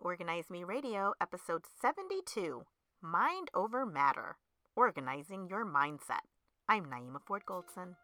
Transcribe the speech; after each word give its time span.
Organize 0.00 0.48
Me 0.48 0.64
Radio, 0.64 1.12
episode 1.20 1.64
72 1.82 2.64
Mind 3.02 3.50
Over 3.54 3.84
Matter 3.84 4.38
Organizing 4.74 5.46
Your 5.50 5.66
Mindset. 5.66 6.24
I'm 6.66 6.86
Naeemah 6.86 7.20
Ford 7.26 7.42
Goldson. 7.46 7.96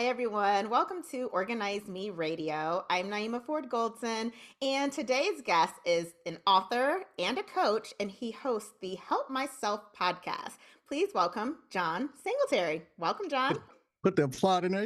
Hi, 0.00 0.06
everyone. 0.06 0.70
Welcome 0.70 1.02
to 1.10 1.28
Organize 1.28 1.86
Me 1.86 2.08
Radio. 2.10 2.86
I'm 2.88 3.10
Naeemah 3.10 3.44
Ford 3.44 3.68
Goldson, 3.68 4.32
and 4.62 4.90
today's 4.90 5.42
guest 5.42 5.74
is 5.84 6.14
an 6.24 6.38
author 6.46 7.02
and 7.18 7.36
a 7.36 7.42
coach, 7.42 7.92
and 8.00 8.10
he 8.10 8.30
hosts 8.30 8.72
the 8.80 8.94
Help 8.94 9.28
Myself 9.28 9.92
podcast. 9.98 10.52
Please 10.90 11.10
welcome 11.14 11.58
Jon 11.70 12.10
Singletary. 12.20 12.82
Welcome, 12.98 13.28
Jon. 13.28 13.56
Put 14.02 14.16
the 14.16 14.24
applaud 14.24 14.64
in 14.64 14.72
there. 14.72 14.82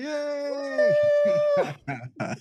Yay! 1.56 1.74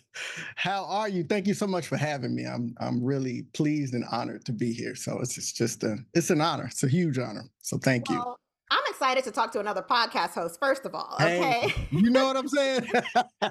How 0.58 0.84
are 0.84 1.08
you? 1.08 1.24
Thank 1.24 1.48
you 1.48 1.54
so 1.54 1.66
much 1.66 1.88
for 1.88 1.96
having 1.96 2.36
me. 2.36 2.44
I'm 2.46 2.76
I'm 2.82 3.02
really 3.02 3.44
pleased 3.54 3.94
and 3.94 4.04
honored 4.12 4.44
to 4.48 4.52
be 4.52 4.73
here. 4.73 4.96
So 4.96 5.18
it's, 5.22 5.38
it's 5.38 5.54
just 5.54 5.82
a 5.86 5.96
it's 6.14 6.30
an 6.30 6.42
honor. 6.42 6.66
It's 6.66 6.84
a 6.84 6.90
huge 6.90 7.18
honor. 7.18 7.46
So 7.62 7.78
thank 7.78 8.10
well, 8.10 8.38
you. 8.38 8.43
Excited 9.04 9.26
to 9.26 9.32
talk 9.32 9.52
to 9.52 9.60
another 9.60 9.82
podcast 9.82 10.30
host, 10.30 10.58
first 10.62 10.86
of 10.86 10.96
all. 10.96 11.16
Okay. 11.16 11.68
Hey, 11.68 11.88
you 11.92 12.10
know 12.10 12.26
what 12.26 12.38
I'm 12.38 12.48
saying? 12.48 12.88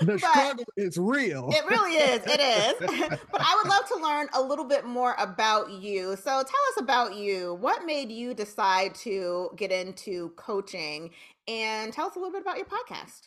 the 0.00 0.16
struggle 0.16 0.64
is 0.76 0.96
real. 0.96 1.50
It 1.50 1.64
really 1.68 1.96
is. 1.96 2.22
It 2.24 2.38
is. 2.38 3.18
but 3.32 3.40
I 3.40 3.60
would 3.60 3.68
love 3.68 3.88
to 3.88 3.96
learn 3.96 4.28
a 4.32 4.40
little 4.40 4.64
bit 4.64 4.84
more 4.84 5.16
about 5.18 5.72
you. 5.72 6.14
So 6.14 6.22
tell 6.22 6.40
us 6.40 6.78
about 6.78 7.16
you. 7.16 7.54
What 7.54 7.84
made 7.84 8.12
you 8.12 8.32
decide 8.32 8.94
to 9.00 9.50
get 9.56 9.72
into 9.72 10.28
coaching? 10.36 11.10
And 11.48 11.92
tell 11.92 12.06
us 12.06 12.14
a 12.14 12.20
little 12.20 12.32
bit 12.32 12.42
about 12.42 12.56
your 12.56 12.66
podcast. 12.66 13.22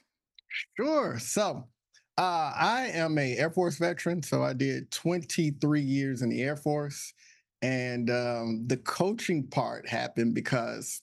Sure. 0.77 1.19
So 1.19 1.67
uh, 2.17 2.53
I 2.57 2.89
am 2.93 3.17
a 3.17 3.35
Air 3.35 3.51
Force 3.51 3.77
veteran. 3.79 4.23
So 4.23 4.43
I 4.43 4.53
did 4.53 4.91
23 4.91 5.81
years 5.81 6.21
in 6.21 6.29
the 6.29 6.41
Air 6.41 6.55
Force. 6.55 7.13
And 7.61 8.09
um, 8.09 8.63
the 8.67 8.77
coaching 8.77 9.45
part 9.47 9.89
happened 9.89 10.33
because 10.33 11.01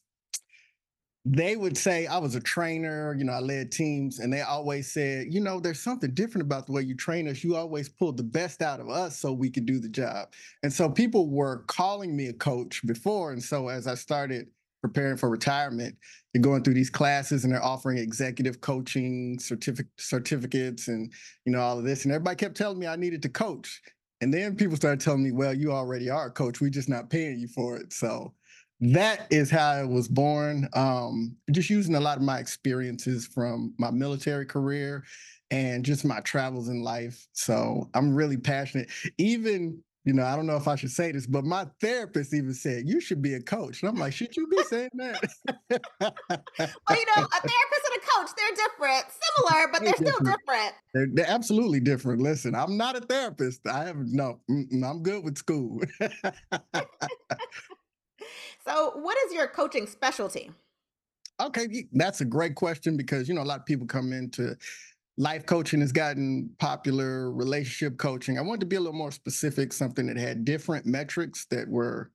they 1.24 1.56
would 1.56 1.78
say 1.78 2.06
I 2.06 2.18
was 2.18 2.34
a 2.34 2.40
trainer, 2.40 3.14
you 3.16 3.24
know, 3.24 3.32
I 3.32 3.40
led 3.40 3.72
teams, 3.72 4.18
and 4.18 4.30
they 4.30 4.42
always 4.42 4.92
said, 4.92 5.32
you 5.32 5.40
know, 5.40 5.58
there's 5.58 5.80
something 5.80 6.12
different 6.12 6.44
about 6.44 6.66
the 6.66 6.72
way 6.72 6.82
you 6.82 6.94
train 6.94 7.28
us. 7.28 7.42
You 7.42 7.56
always 7.56 7.88
pulled 7.88 8.18
the 8.18 8.22
best 8.22 8.60
out 8.60 8.78
of 8.78 8.90
us 8.90 9.18
so 9.18 9.32
we 9.32 9.48
could 9.48 9.64
do 9.64 9.78
the 9.78 9.88
job. 9.88 10.28
And 10.62 10.72
so 10.72 10.90
people 10.90 11.30
were 11.30 11.64
calling 11.66 12.14
me 12.14 12.26
a 12.26 12.34
coach 12.34 12.86
before. 12.86 13.32
And 13.32 13.42
so 13.42 13.68
as 13.68 13.86
I 13.86 13.94
started 13.94 14.48
preparing 14.82 15.16
for 15.16 15.30
retirement, 15.30 15.96
you're 16.34 16.42
going 16.42 16.62
through 16.62 16.74
these 16.74 16.90
classes 16.90 17.44
and 17.44 17.52
they're 17.54 17.64
offering 17.64 17.96
executive 17.96 18.60
coaching 18.60 19.38
certificate 19.38 19.90
certificates 19.98 20.88
and 20.88 21.10
you 21.46 21.52
know 21.52 21.60
all 21.60 21.78
of 21.78 21.84
this. 21.84 22.04
And 22.04 22.12
everybody 22.12 22.36
kept 22.36 22.54
telling 22.54 22.78
me 22.78 22.86
I 22.86 22.96
needed 22.96 23.22
to 23.22 23.30
coach. 23.30 23.80
And 24.20 24.32
then 24.32 24.56
people 24.56 24.76
started 24.76 25.00
telling 25.00 25.22
me, 25.22 25.32
well, 25.32 25.54
you 25.54 25.72
already 25.72 26.10
are 26.10 26.26
a 26.26 26.30
coach. 26.30 26.60
We're 26.60 26.70
just 26.70 26.88
not 26.88 27.08
paying 27.08 27.38
you 27.38 27.48
for 27.48 27.76
it. 27.76 27.94
So 27.94 28.34
that 28.80 29.26
is 29.30 29.50
how 29.50 29.70
I 29.70 29.84
was 29.84 30.08
born. 30.08 30.68
Um, 30.74 31.36
just 31.50 31.70
using 31.70 31.94
a 31.94 32.00
lot 32.00 32.16
of 32.16 32.22
my 32.22 32.38
experiences 32.38 33.26
from 33.26 33.74
my 33.78 33.90
military 33.90 34.46
career 34.46 35.04
and 35.50 35.84
just 35.84 36.04
my 36.04 36.20
travels 36.20 36.68
in 36.68 36.82
life. 36.82 37.26
So 37.32 37.88
I'm 37.94 38.14
really 38.14 38.36
passionate. 38.36 38.88
Even 39.18 39.82
you 40.04 40.12
know, 40.12 40.24
I 40.24 40.36
don't 40.36 40.46
know 40.46 40.56
if 40.56 40.68
I 40.68 40.76
should 40.76 40.90
say 40.90 41.12
this, 41.12 41.26
but 41.26 41.44
my 41.44 41.66
therapist 41.80 42.34
even 42.34 42.52
said 42.52 42.86
you 42.86 43.00
should 43.00 43.22
be 43.22 43.34
a 43.34 43.40
coach. 43.40 43.82
And 43.82 43.88
I'm 43.88 43.96
like, 43.96 44.12
should 44.12 44.36
you 44.36 44.46
be 44.48 44.62
saying 44.64 44.90
that? 44.94 45.24
well, 45.70 46.12
you 46.28 47.06
know, 47.06 47.22
a 47.22 47.40
therapist 47.40 47.84
and 47.86 47.96
a 47.96 48.00
coach, 48.00 48.28
they're 48.36 48.54
different, 48.54 49.06
similar, 49.38 49.68
but 49.72 49.80
they're, 49.80 49.92
they're 49.92 50.12
still 50.12 50.18
different. 50.18 50.40
different. 50.46 50.74
They're, 50.92 51.06
they're, 51.14 51.30
absolutely 51.30 51.80
different. 51.80 52.20
Listen, 52.20 52.54
I'm 52.54 52.76
not 52.76 52.96
a 52.96 53.00
therapist. 53.00 53.66
I 53.66 53.84
have 53.84 53.96
no, 53.96 54.40
I'm 54.50 55.02
good 55.02 55.24
with 55.24 55.38
school. 55.38 55.80
so, 58.66 58.92
what 58.96 59.16
is 59.26 59.32
your 59.32 59.48
coaching 59.48 59.86
specialty? 59.86 60.50
Okay, 61.40 61.86
that's 61.92 62.20
a 62.20 62.24
great 62.24 62.54
question 62.54 62.96
because, 62.96 63.28
you 63.28 63.34
know, 63.34 63.42
a 63.42 63.44
lot 63.44 63.60
of 63.60 63.66
people 63.66 63.86
come 63.86 64.12
into 64.12 64.56
life 65.16 65.46
coaching 65.46 65.80
has 65.80 65.92
gotten 65.92 66.50
popular, 66.58 67.32
relationship 67.32 67.98
coaching. 67.98 68.38
I 68.38 68.42
wanted 68.42 68.60
to 68.60 68.66
be 68.66 68.76
a 68.76 68.80
little 68.80 68.96
more 68.96 69.10
specific, 69.10 69.72
something 69.72 70.06
that 70.06 70.16
had 70.16 70.44
different 70.44 70.86
metrics 70.86 71.46
that 71.46 71.68
were 71.68 72.10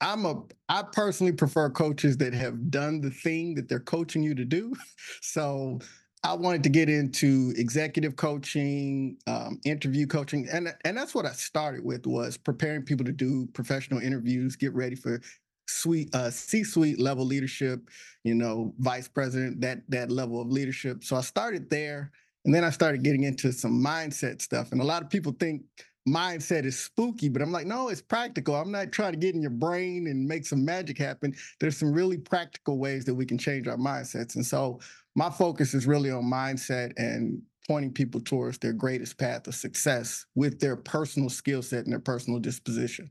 I'm 0.00 0.26
a 0.26 0.42
I 0.68 0.84
personally 0.92 1.32
prefer 1.32 1.70
coaches 1.70 2.16
that 2.18 2.32
have 2.32 2.70
done 2.70 3.00
the 3.00 3.10
thing 3.10 3.54
that 3.54 3.68
they're 3.68 3.80
coaching 3.80 4.22
you 4.22 4.34
to 4.34 4.44
do. 4.44 4.74
So 5.22 5.78
I 6.24 6.34
wanted 6.34 6.64
to 6.64 6.68
get 6.68 6.88
into 6.88 7.52
executive 7.56 8.16
coaching, 8.16 9.16
um, 9.26 9.60
interview 9.64 10.06
coaching, 10.06 10.48
and 10.52 10.74
and 10.84 10.96
that's 10.96 11.14
what 11.14 11.26
I 11.26 11.32
started 11.32 11.84
with 11.84 12.06
was 12.06 12.36
preparing 12.36 12.82
people 12.82 13.06
to 13.06 13.12
do 13.12 13.46
professional 13.52 14.00
interviews, 14.00 14.56
get 14.56 14.74
ready 14.74 14.96
for 14.96 15.20
sweet 15.68 16.14
uh, 16.14 16.30
C-suite 16.30 16.98
level 16.98 17.24
leadership, 17.24 17.88
you 18.24 18.34
know, 18.34 18.74
vice 18.78 19.08
president, 19.08 19.60
that 19.60 19.82
that 19.88 20.10
level 20.10 20.40
of 20.40 20.48
leadership. 20.48 21.04
So 21.04 21.16
I 21.16 21.20
started 21.20 21.70
there 21.70 22.10
and 22.44 22.54
then 22.54 22.64
I 22.64 22.70
started 22.70 23.02
getting 23.02 23.24
into 23.24 23.52
some 23.52 23.84
mindset 23.84 24.40
stuff. 24.40 24.72
And 24.72 24.80
a 24.80 24.84
lot 24.84 25.02
of 25.02 25.10
people 25.10 25.34
think 25.38 25.62
mindset 26.08 26.64
is 26.64 26.78
spooky, 26.78 27.28
but 27.28 27.42
I'm 27.42 27.52
like, 27.52 27.66
no, 27.66 27.88
it's 27.88 28.00
practical. 28.00 28.54
I'm 28.54 28.72
not 28.72 28.92
trying 28.92 29.12
to 29.12 29.18
get 29.18 29.34
in 29.34 29.42
your 29.42 29.50
brain 29.50 30.06
and 30.06 30.26
make 30.26 30.46
some 30.46 30.64
magic 30.64 30.98
happen. 30.98 31.34
There's 31.60 31.76
some 31.76 31.92
really 31.92 32.18
practical 32.18 32.78
ways 32.78 33.04
that 33.04 33.14
we 33.14 33.26
can 33.26 33.38
change 33.38 33.68
our 33.68 33.76
mindsets. 33.76 34.36
And 34.36 34.46
so 34.46 34.80
my 35.14 35.30
focus 35.30 35.74
is 35.74 35.86
really 35.86 36.10
on 36.10 36.24
mindset 36.24 36.92
and 36.96 37.42
pointing 37.66 37.92
people 37.92 38.20
towards 38.20 38.58
their 38.58 38.72
greatest 38.72 39.18
path 39.18 39.46
of 39.46 39.54
success 39.54 40.24
with 40.34 40.58
their 40.58 40.76
personal 40.76 41.28
skill 41.28 41.60
set 41.60 41.84
and 41.84 41.92
their 41.92 42.00
personal 42.00 42.40
disposition. 42.40 43.10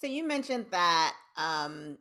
So 0.00 0.06
you 0.06 0.26
mentioned 0.26 0.66
that 0.70 1.14
um, 1.36 1.98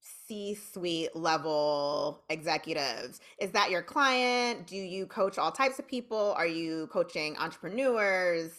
C 0.00 0.54
suite 0.54 1.14
level 1.16 2.22
executives. 2.30 3.20
Is 3.38 3.50
that 3.52 3.70
your 3.70 3.82
client? 3.82 4.66
Do 4.66 4.76
you 4.76 5.06
coach 5.06 5.38
all 5.38 5.50
types 5.50 5.78
of 5.78 5.88
people? 5.88 6.34
Are 6.36 6.46
you 6.46 6.86
coaching 6.88 7.36
entrepreneurs? 7.36 8.52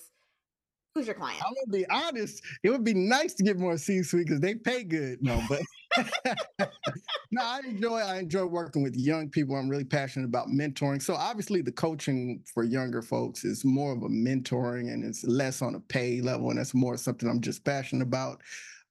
Who's 0.93 1.05
your 1.07 1.15
client? 1.15 1.41
I'm 1.45 1.53
gonna 1.53 1.77
be 1.77 1.89
honest. 1.89 2.43
It 2.63 2.69
would 2.69 2.83
be 2.83 2.93
nice 2.93 3.33
to 3.35 3.43
get 3.43 3.57
more 3.57 3.77
C 3.77 4.03
suite 4.03 4.25
because 4.25 4.41
they 4.41 4.55
pay 4.55 4.83
good. 4.83 5.23
No, 5.23 5.41
but 5.47 5.61
no, 7.31 7.43
I 7.43 7.59
enjoy 7.67 7.97
I 7.97 8.19
enjoy 8.19 8.45
working 8.45 8.83
with 8.83 8.95
young 8.95 9.29
people. 9.29 9.55
I'm 9.55 9.69
really 9.69 9.83
passionate 9.83 10.25
about 10.25 10.47
mentoring. 10.47 11.01
So 11.01 11.15
obviously 11.15 11.61
the 11.61 11.71
coaching 11.71 12.43
for 12.53 12.63
younger 12.63 13.01
folks 13.01 13.43
is 13.43 13.65
more 13.65 13.93
of 13.93 14.03
a 14.03 14.09
mentoring 14.09 14.93
and 14.93 15.03
it's 15.03 15.23
less 15.23 15.61
on 15.61 15.75
a 15.75 15.79
pay 15.79 16.21
level, 16.21 16.49
and 16.49 16.59
that's 16.59 16.73
more 16.73 16.97
something 16.97 17.29
I'm 17.29 17.41
just 17.41 17.63
passionate 17.63 18.03
about. 18.03 18.41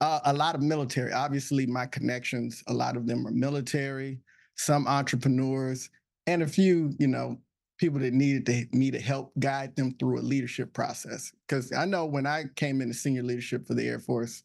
Uh, 0.01 0.21
a 0.25 0.33
lot 0.33 0.55
of 0.55 0.63
military. 0.63 1.13
Obviously, 1.13 1.67
my 1.67 1.87
connections, 1.87 2.63
a 2.69 2.73
lot 2.73 2.97
of 2.97 3.07
them 3.07 3.27
are 3.27 3.33
military, 3.33 4.19
some 4.57 4.87
entrepreneurs, 4.87 5.91
and 6.27 6.43
a 6.43 6.47
few, 6.47 6.95
you 6.99 7.07
know, 7.07 7.39
people 7.77 7.99
that 7.99 8.13
needed 8.13 8.47
to, 8.47 8.77
me 8.77 8.91
to 8.91 9.01
help 9.01 9.33
guide 9.39 9.75
them 9.77 9.95
through 9.99 10.19
a 10.19 10.23
leadership 10.23 10.73
process. 10.73 11.33
Because 11.47 11.73
I 11.73 11.87
know 11.87 12.07
when 12.07 12.27
I 12.27 12.45
came 12.57 12.81
into 12.81 12.95
senior 12.95 13.23
leadership 13.23 13.67
for 13.67 13.75
the 13.75 13.87
Air 13.87 13.99
Force, 13.99 14.43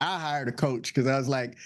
I 0.00 0.18
hired 0.18 0.48
a 0.48 0.52
coach 0.52 0.92
because 0.92 1.06
I 1.06 1.16
was 1.16 1.28
like, 1.28 1.56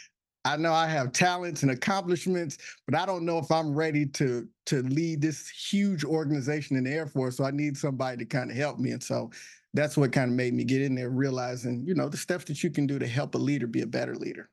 I 0.46 0.56
know 0.56 0.72
I 0.72 0.86
have 0.86 1.12
talents 1.12 1.62
and 1.62 1.72
accomplishments, 1.72 2.58
but 2.86 2.94
I 2.94 3.04
don't 3.04 3.24
know 3.24 3.38
if 3.38 3.50
I'm 3.50 3.74
ready 3.74 4.06
to 4.06 4.48
to 4.66 4.82
lead 4.82 5.20
this 5.20 5.48
huge 5.48 6.04
organization 6.04 6.76
in 6.76 6.84
the 6.84 6.90
Air 6.92 7.06
Force. 7.06 7.36
So 7.36 7.44
I 7.44 7.50
need 7.50 7.76
somebody 7.76 8.18
to 8.18 8.24
kind 8.24 8.50
of 8.50 8.56
help 8.56 8.78
me. 8.78 8.92
And 8.92 9.02
so 9.02 9.30
that's 9.74 9.96
what 9.96 10.12
kind 10.12 10.30
of 10.30 10.36
made 10.36 10.54
me 10.54 10.64
get 10.64 10.82
in 10.82 10.94
there, 10.94 11.10
realizing, 11.10 11.84
you 11.84 11.94
know, 11.94 12.08
the 12.08 12.16
stuff 12.16 12.44
that 12.46 12.62
you 12.62 12.70
can 12.70 12.86
do 12.86 12.98
to 12.98 13.06
help 13.06 13.34
a 13.34 13.38
leader 13.38 13.66
be 13.66 13.82
a 13.82 13.86
better 13.86 14.14
leader. 14.14 14.48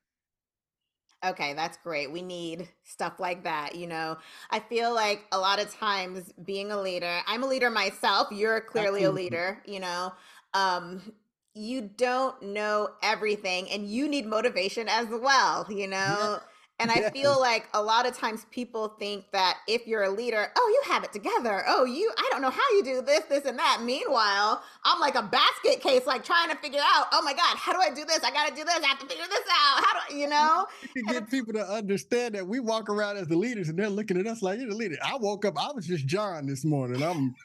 Okay, 1.24 1.54
that's 1.54 1.78
great. 1.78 2.12
We 2.12 2.20
need 2.20 2.68
stuff 2.82 3.14
like 3.18 3.44
that. 3.44 3.74
You 3.74 3.86
know, 3.86 4.18
I 4.50 4.60
feel 4.60 4.92
like 4.92 5.24
a 5.32 5.38
lot 5.38 5.58
of 5.58 5.72
times 5.74 6.32
being 6.44 6.70
a 6.70 6.80
leader, 6.80 7.20
I'm 7.26 7.42
a 7.42 7.46
leader 7.46 7.70
myself. 7.70 8.28
You're 8.30 8.60
clearly 8.60 9.04
Absolutely. 9.04 9.22
a 9.22 9.24
leader, 9.24 9.62
you 9.64 9.80
know. 9.80 10.12
Um, 10.52 11.12
you 11.54 11.82
don't 11.82 12.40
know 12.42 12.88
everything 13.02 13.70
and 13.70 13.88
you 13.88 14.08
need 14.08 14.26
motivation 14.26 14.88
as 14.88 15.06
well, 15.08 15.66
you 15.70 15.86
know. 15.86 15.96
Yeah. 15.96 16.38
And 16.80 16.90
I 16.90 17.08
feel 17.10 17.38
like 17.38 17.68
a 17.72 17.80
lot 17.80 18.04
of 18.04 18.18
times 18.18 18.46
people 18.50 18.88
think 18.98 19.30
that 19.30 19.58
if 19.68 19.86
you're 19.86 20.02
a 20.02 20.10
leader, 20.10 20.50
oh, 20.56 20.68
you 20.68 20.92
have 20.92 21.04
it 21.04 21.12
together. 21.12 21.62
Oh, 21.68 21.84
you, 21.84 22.12
I 22.18 22.28
don't 22.32 22.42
know 22.42 22.50
how 22.50 22.70
you 22.72 22.82
do 22.82 23.00
this, 23.00 23.20
this, 23.26 23.44
and 23.44 23.56
that. 23.60 23.82
Meanwhile, 23.84 24.60
I'm 24.84 24.98
like 24.98 25.14
a 25.14 25.22
basket 25.22 25.80
case, 25.80 26.04
like 26.04 26.24
trying 26.24 26.50
to 26.50 26.56
figure 26.56 26.80
out, 26.82 27.06
oh 27.12 27.22
my 27.22 27.32
God, 27.32 27.56
how 27.56 27.72
do 27.72 27.78
I 27.78 27.94
do 27.94 28.04
this? 28.04 28.24
I 28.24 28.32
got 28.32 28.48
to 28.48 28.54
do 28.56 28.64
this. 28.64 28.74
I 28.82 28.86
have 28.86 28.98
to 28.98 29.06
figure 29.06 29.24
this 29.30 29.46
out. 29.52 29.84
How 29.84 29.92
do 29.92 30.16
I, 30.16 30.18
you 30.18 30.28
know? 30.28 30.66
To 30.96 31.02
get 31.02 31.30
people 31.30 31.52
to 31.52 31.64
understand 31.64 32.34
that 32.34 32.44
we 32.44 32.58
walk 32.58 32.90
around 32.90 33.18
as 33.18 33.28
the 33.28 33.36
leaders 33.36 33.68
and 33.68 33.78
they're 33.78 33.88
looking 33.88 34.18
at 34.18 34.26
us 34.26 34.42
like, 34.42 34.58
you're 34.58 34.68
the 34.68 34.74
leader. 34.74 34.96
I 35.00 35.16
woke 35.16 35.44
up, 35.44 35.54
I 35.56 35.70
was 35.70 35.86
just 35.86 36.06
Jon 36.06 36.46
this 36.46 36.64
morning. 36.64 37.04
I'm, 37.04 37.36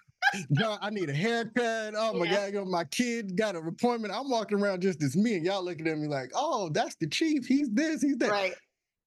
Jon, 0.54 0.78
I 0.82 0.90
need 0.90 1.10
a 1.10 1.14
haircut. 1.14 1.94
Oh 1.98 2.14
my 2.14 2.26
yeah. 2.26 2.50
God, 2.52 2.68
my 2.68 2.84
kid 2.86 3.38
got 3.38 3.56
an 3.56 3.68
appointment. 3.68 4.14
I'm 4.14 4.30
walking 4.30 4.60
around 4.60 4.82
just 4.82 5.02
as 5.04 5.16
me, 5.16 5.36
and 5.36 5.46
y'all 5.46 5.64
looking 5.64 5.88
at 5.88 5.98
me 5.98 6.08
like, 6.08 6.32
oh, 6.36 6.70
that's 6.70 6.96
the 6.96 7.08
chief. 7.08 7.46
He's 7.46 7.70
this, 7.70 8.02
he's 8.02 8.18
that. 8.18 8.30
Right. 8.30 8.54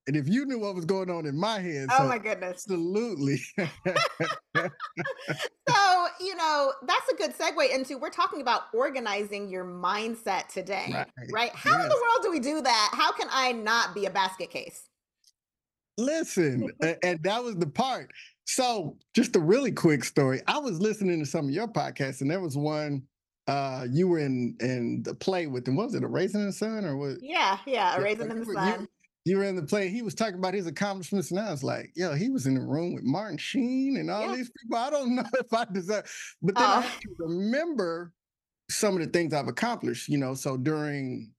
And 0.09 0.17
if 0.17 0.29
you 0.29 0.45
knew 0.47 0.59
what 0.59 0.75
was 0.75 0.85
going 0.85 1.11
on 1.11 1.27
in 1.27 1.37
my 1.37 1.61
head, 1.61 1.87
Oh 1.93 1.99
so 1.99 2.09
my 2.09 2.19
goodness. 2.19 2.65
absolutely. 2.67 3.41
So, 5.69 6.07
you 6.21 6.35
know, 6.35 6.73
that's 6.87 7.09
a 7.11 7.15
good 7.15 7.37
segue 7.37 7.73
into 7.73 7.97
we're 7.97 8.11
talking 8.11 8.41
about 8.41 8.63
organizing 8.75 9.49
your 9.49 9.65
mindset 9.65 10.49
today, 10.49 11.05
right? 11.33 11.53
How 11.55 11.81
in 11.81 11.89
the 11.89 11.95
world 11.95 12.23
do 12.23 12.31
we 12.31 12.41
do 12.41 12.61
that? 12.61 12.91
How 12.93 13.13
can 13.13 13.29
I 13.31 13.53
not 13.53 13.95
be 13.95 14.07
a 14.07 14.11
basket 14.11 14.51
case? 14.51 14.89
Listen, 15.99 16.69
and 17.03 17.23
that 17.23 17.43
was 17.43 17.57
the 17.57 17.67
part. 17.67 18.11
So, 18.55 18.99
just 19.15 19.35
a 19.35 19.41
really 19.41 19.73
quick 19.73 20.05
story. 20.05 20.43
I 20.47 20.59
was 20.59 20.79
listening 20.79 21.19
to 21.21 21.27
some 21.27 21.47
of 21.47 21.53
your 21.53 21.69
podcasts, 21.69 22.21
and 22.21 22.31
there 22.31 22.41
was 22.41 22.57
one 22.57 23.07
uh 23.49 23.87
you 23.91 24.07
were 24.09 24.19
in 24.19 24.57
in 24.61 25.03
the 25.05 25.15
play 25.15 25.47
with. 25.47 25.67
What 25.69 25.87
was 25.87 25.95
it 25.95 26.05
a 26.05 26.09
raisin 26.09 26.43
in 26.43 26.49
the 26.49 26.53
sun 26.53 26.85
or 26.85 26.97
what? 26.97 27.17
Yeah, 27.21 27.59
yeah, 27.67 27.97
a 27.97 28.01
Yeah, 28.01 28.03
raisin 28.03 28.31
in 28.31 28.41
the 28.41 28.45
were 28.47 28.55
you 28.55 28.75
sun. 28.75 28.89
you 29.25 29.39
were 29.39 29.45
in 29.45 29.57
the 29.57 29.63
play. 29.63 29.89
He 29.89 30.03
was 30.03 30.15
talking 30.15 30.39
about 30.39 30.55
his 30.55 30.67
accomplishments, 30.67 31.31
and 31.31 31.41
I 31.41 31.51
was 31.51 31.65
like, 31.65 31.93
yo, 31.97 32.15
he 32.15 32.29
was 32.29 32.47
in 32.47 32.55
the 32.55 32.61
room 32.61 32.93
with 32.95 33.05
Martin 33.05 33.39
Sheen 33.39 33.97
and 33.97 34.11
all 34.11 34.23
Yeah. 34.23 34.35
these 34.35 34.51
people. 34.51 34.77
I 34.79 34.91
don't 34.91 35.15
know 35.17 35.25
if 35.35 35.53
I 35.55 35.65
deserve, 35.65 36.11
but 36.43 36.59
then 36.59 36.73
I 36.73 36.77
Oh, 36.77 36.83
had 36.83 37.01
to 37.01 37.11
remember 37.21 38.13
some 38.71 38.95
of 38.95 39.01
the 39.01 39.07
things 39.09 39.35
I've 39.35 39.49
accomplished, 39.49 40.09
you 40.09 40.19
know. 40.19 40.35
So 40.35 40.57
during 40.57 41.33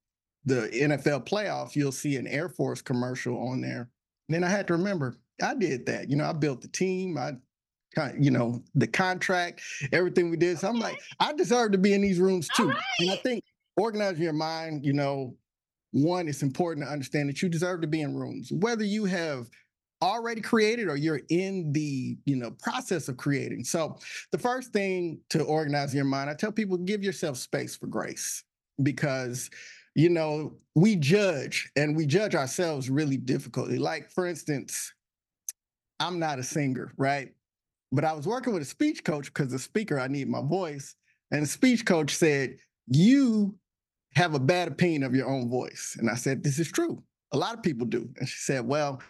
the 0.46 0.70
NFL 0.74 1.22
playoffs, 1.28 1.76
you'll 1.76 1.92
see 1.92 2.16
an 2.18 2.28
Air 2.28 2.50
Force 2.50 2.82
commercial 2.82 3.38
on 3.50 3.62
there. 3.62 3.90
And 4.30 4.36
then 4.36 4.44
I 4.44 4.50
had 4.50 4.68
to 4.68 4.74
remember 4.74 5.18
I 5.42 5.56
did 5.56 5.86
that. 5.88 6.10
You 6.10 6.16
know, 6.16 6.26
I 6.26 6.34
built 6.34 6.62
the 6.62 6.68
team. 6.68 7.18
I 7.18 7.34
kind 7.96 8.24
you 8.24 8.32
know, 8.32 8.64
the 8.76 8.88
contract, 8.88 9.62
everything 9.92 10.30
we 10.30 10.38
did. 10.38 10.60
So 10.60 10.68
I'm 10.68 10.80
like, 10.80 11.00
I 11.20 11.34
deserve 11.34 11.72
to 11.74 11.78
be 11.78 11.94
in 11.94 12.02
these 12.02 12.20
rooms 12.20 12.48
too. 12.56 12.74
And 13.00 13.12
I 13.12 13.16
think 13.18 13.44
organizing 13.78 14.24
your 14.24 14.34
mind, 14.34 14.86
you 14.86 14.94
know, 14.94 15.36
one, 15.92 16.28
it's 16.28 16.42
important 16.42 16.86
to 16.88 16.92
understand 16.92 17.30
that 17.30 17.42
you 17.42 17.50
deserve 17.50 17.82
to 17.82 17.88
be 17.88 18.02
in 18.02 18.16
rooms, 18.16 18.52
whether 18.52 18.84
you 18.84 19.06
have 19.06 19.48
already 20.02 20.42
created 20.42 20.90
or 20.90 20.98
you're 20.98 21.22
in 21.30 21.72
the 21.72 22.18
you 22.26 22.36
know 22.36 22.52
process 22.62 23.08
of 23.08 23.16
creating 23.16 23.64
so 23.64 23.98
the 24.34 24.38
first 24.38 24.74
thing 24.74 25.18
to 25.30 25.42
organize 25.44 25.96
your 25.96 26.04
mind 26.04 26.30
i 26.30 26.34
tell 26.34 26.52
people 26.52 26.76
give 26.76 27.02
yourself 27.02 27.38
space 27.38 27.74
for 27.74 27.88
grace 27.88 28.44
because 28.82 29.50
you 29.96 30.10
know 30.10 30.58
we 30.76 30.98
judge 30.98 31.72
and 31.78 31.96
we 31.96 32.06
judge 32.06 32.36
ourselves 32.36 32.90
really 32.90 33.16
difficultly 33.16 33.78
like 33.78 34.12
for 34.12 34.26
instance 34.26 34.94
i'm 36.04 36.20
not 36.20 36.40
a 36.40 36.44
singer 36.44 36.94
right? 36.98 37.30
But 37.92 38.06
i 38.06 38.14
was 38.14 38.28
working 38.28 38.54
with 38.54 38.62
a 38.64 38.66
speech 38.66 39.04
coach 39.04 39.28
because 39.28 39.52
the 39.52 39.60
speaker 39.60 40.00
i 40.00 40.08
need 40.08 40.28
my 40.30 40.42
voice. 40.42 40.96
And 41.32 41.44
the 41.44 41.48
speech 41.48 41.86
coach 41.86 42.16
said 42.16 42.58
you 42.88 43.56
have 44.16 44.36
a 44.36 44.40
bad 44.40 44.68
opinion 44.68 45.04
of 45.04 45.16
your 45.16 45.28
own 45.28 45.50
voice. 45.50 45.96
And 46.00 46.10
i 46.10 46.16
said 46.16 46.44
this 46.44 46.60
is 46.60 46.72
true. 46.72 47.04
A 47.32 47.38
lot 47.38 47.56
of 47.56 47.64
people 47.64 47.88
do. 47.88 48.10
And 48.18 48.28
she 48.28 48.40
said 48.40 48.66
well 48.66 49.02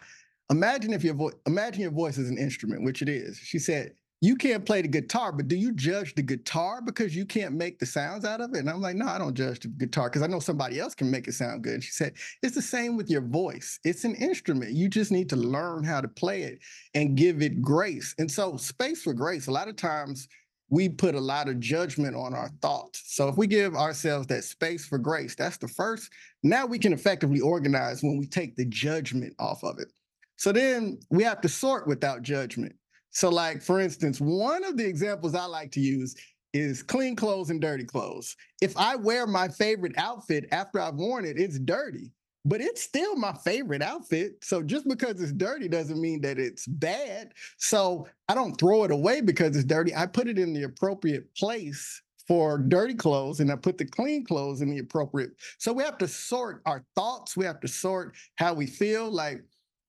imagine 0.50 0.92
if 0.92 1.02
your 1.02 1.14
voice 1.14 1.34
imagine 1.46 1.82
your 1.82 1.90
voice 1.90 2.18
is 2.18 2.30
an 2.30 2.38
instrument 2.38 2.84
which 2.84 3.02
it 3.02 3.08
is. 3.08 3.38
She 3.38 3.58
said 3.58 3.92
you 4.20 4.36
can't 4.36 4.64
play 4.64 4.82
the 4.82 4.88
guitar 4.88 5.32
but 5.32 5.48
do 5.48 5.56
you 5.56 5.72
judge 5.72 6.14
the 6.14 6.22
guitar 6.22 6.80
because 6.80 7.14
you 7.14 7.26
can't 7.26 7.54
make 7.54 7.78
the 7.78 7.86
sounds 7.86 8.24
out 8.24 8.40
of 8.40 8.54
it? 8.54 8.58
And 8.58 8.70
i'm 8.70 8.80
like 8.80 8.96
no 8.96 9.06
i 9.06 9.18
don't 9.18 9.34
judge 9.34 9.60
the 9.60 9.68
guitar 9.68 10.08
because 10.08 10.22
i 10.22 10.26
know 10.26 10.40
somebody 10.40 10.78
else 10.78 10.94
can 10.94 11.10
make 11.10 11.28
it 11.28 11.34
sound 11.34 11.62
good. 11.62 11.74
And 11.74 11.84
she 11.84 11.92
said 11.92 12.14
it's 12.42 12.54
the 12.54 12.62
same 12.62 12.96
with 12.96 13.10
your 13.10 13.22
voice. 13.22 13.78
It's 13.84 14.04
an 14.04 14.14
instrument. 14.14 14.72
You 14.72 14.88
just 14.88 15.12
need 15.12 15.28
to 15.30 15.36
learn 15.36 15.84
how 15.84 16.00
to 16.00 16.08
play 16.08 16.42
it 16.42 16.60
and 16.94 17.16
give 17.16 17.42
it 17.42 17.60
grace. 17.60 18.14
And 18.18 18.30
so 18.30 18.56
space 18.56 19.02
for 19.02 19.12
grace 19.12 19.46
a 19.46 19.52
lot 19.52 19.68
of 19.68 19.76
times 19.76 20.28
we 20.70 20.88
put 20.88 21.14
a 21.14 21.20
lot 21.20 21.48
of 21.48 21.60
judgment 21.60 22.16
on 22.16 22.34
our 22.34 22.48
thoughts. 22.62 23.02
So 23.06 23.28
if 23.28 23.36
we 23.36 23.46
give 23.46 23.76
ourselves 23.76 24.26
that 24.28 24.44
space 24.44 24.86
for 24.86 24.98
grace 24.98 25.34
that's 25.34 25.58
the 25.58 25.68
first 25.68 26.10
now 26.42 26.66
we 26.66 26.78
can 26.78 26.92
effectively 26.92 27.40
organize 27.40 28.02
when 28.02 28.18
we 28.18 28.26
take 28.26 28.56
the 28.56 28.66
judgment 28.66 29.34
off 29.38 29.62
of 29.64 29.78
it. 29.78 29.92
So 30.36 30.52
then 30.52 30.98
we 31.10 31.22
have 31.22 31.40
to 31.42 31.48
sort 31.48 31.86
without 31.86 32.22
judgment. 32.22 32.74
So, 33.14 33.30
like 33.30 33.62
for 33.62 33.80
instance, 33.80 34.20
one 34.20 34.64
of 34.64 34.76
the 34.76 34.86
examples 34.86 35.34
I 35.34 35.44
like 35.46 35.70
to 35.72 35.80
use 35.80 36.14
is 36.52 36.82
clean 36.82 37.16
clothes 37.16 37.50
and 37.50 37.60
dirty 37.60 37.84
clothes. 37.84 38.36
If 38.60 38.76
I 38.76 38.96
wear 38.96 39.26
my 39.26 39.48
favorite 39.48 39.94
outfit 39.96 40.46
after 40.52 40.80
I've 40.80 40.94
worn 40.96 41.24
it, 41.24 41.38
it's 41.38 41.58
dirty, 41.58 42.10
but 42.44 42.60
it's 42.60 42.82
still 42.82 43.16
my 43.16 43.32
favorite 43.44 43.82
outfit. 43.82 44.42
So 44.42 44.62
just 44.62 44.88
because 44.88 45.20
it's 45.20 45.32
dirty 45.32 45.68
doesn't 45.68 46.00
mean 46.00 46.20
that 46.22 46.38
it's 46.38 46.66
bad. 46.66 47.32
So 47.56 48.06
I 48.28 48.34
don't 48.34 48.58
throw 48.58 48.84
it 48.84 48.90
away 48.90 49.20
because 49.20 49.56
it's 49.56 49.64
dirty. 49.64 49.94
I 49.94 50.06
put 50.06 50.28
it 50.28 50.38
in 50.38 50.52
the 50.52 50.64
appropriate 50.64 51.32
place 51.36 52.02
for 52.26 52.58
dirty 52.58 52.94
clothes 52.94 53.40
and 53.40 53.50
I 53.50 53.56
put 53.56 53.78
the 53.78 53.84
clean 53.84 54.24
clothes 54.24 54.60
in 54.60 54.70
the 54.70 54.78
appropriate. 54.78 55.32
So 55.58 55.72
we 55.72 55.84
have 55.84 55.98
to 55.98 56.08
sort 56.08 56.62
our 56.66 56.84
thoughts, 56.96 57.36
we 57.36 57.44
have 57.44 57.60
to 57.60 57.68
sort 57.68 58.16
how 58.36 58.54
we 58.54 58.66
feel 58.66 59.10
like 59.10 59.42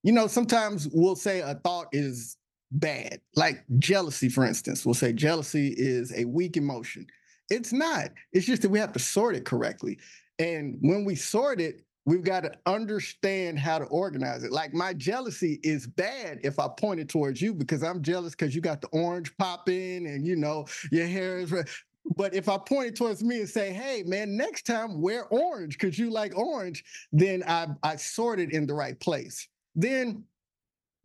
you 0.03 0.11
know, 0.11 0.27
sometimes 0.27 0.87
we'll 0.93 1.15
say 1.15 1.39
a 1.39 1.55
thought 1.55 1.87
is 1.91 2.37
bad, 2.71 3.21
like 3.35 3.63
jealousy, 3.79 4.29
for 4.29 4.45
instance. 4.45 4.85
We'll 4.85 4.93
say 4.95 5.13
jealousy 5.13 5.73
is 5.77 6.13
a 6.15 6.25
weak 6.25 6.57
emotion. 6.57 7.07
It's 7.49 7.71
not. 7.71 8.11
It's 8.33 8.45
just 8.45 8.61
that 8.63 8.69
we 8.69 8.79
have 8.79 8.93
to 8.93 8.99
sort 8.99 9.35
it 9.35 9.45
correctly. 9.45 9.99
And 10.39 10.77
when 10.81 11.05
we 11.05 11.15
sort 11.15 11.61
it, 11.61 11.83
we've 12.05 12.23
got 12.23 12.41
to 12.41 12.51
understand 12.65 13.59
how 13.59 13.79
to 13.79 13.85
organize 13.85 14.43
it. 14.43 14.51
Like 14.51 14.73
my 14.73 14.93
jealousy 14.93 15.59
is 15.63 15.87
bad 15.87 16.39
if 16.43 16.59
I 16.59 16.67
point 16.67 16.99
it 16.99 17.09
towards 17.09 17.41
you 17.41 17.53
because 17.53 17.83
I'm 17.83 18.01
jealous 18.01 18.31
because 18.31 18.53
you 18.53 18.61
got 18.61 18.81
the 18.81 18.87
orange 18.87 19.35
popping 19.37 20.07
and 20.07 20.25
you 20.25 20.35
know 20.35 20.65
your 20.91 21.07
hair 21.07 21.39
is 21.39 21.51
red. 21.51 21.67
But 22.15 22.35
if 22.35 22.49
I 22.49 22.57
point 22.59 22.89
it 22.89 22.95
towards 22.95 23.23
me 23.23 23.39
and 23.39 23.49
say, 23.49 23.73
"Hey, 23.73 24.03
man, 24.03 24.37
next 24.37 24.67
time 24.67 25.01
wear 25.01 25.25
orange 25.25 25.79
because 25.79 25.97
you 25.97 26.11
like 26.11 26.37
orange," 26.37 26.83
then 27.11 27.43
I 27.47 27.67
I 27.81 27.95
sort 27.95 28.39
it 28.39 28.51
in 28.51 28.67
the 28.67 28.75
right 28.75 28.99
place 28.99 29.47
then 29.75 30.23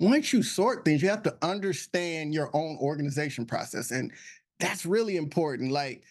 once 0.01 0.33
you 0.33 0.43
sort 0.43 0.85
things, 0.85 1.03
you 1.03 1.09
have 1.09 1.23
to 1.23 1.37
understand 1.43 2.35
your 2.35 2.51
own 2.55 2.77
organization 2.81 3.45
process. 3.45 3.91
And 3.91 4.11
that's 4.59 4.87
really 4.87 5.17
important. 5.17 5.71
Like, 5.71 6.03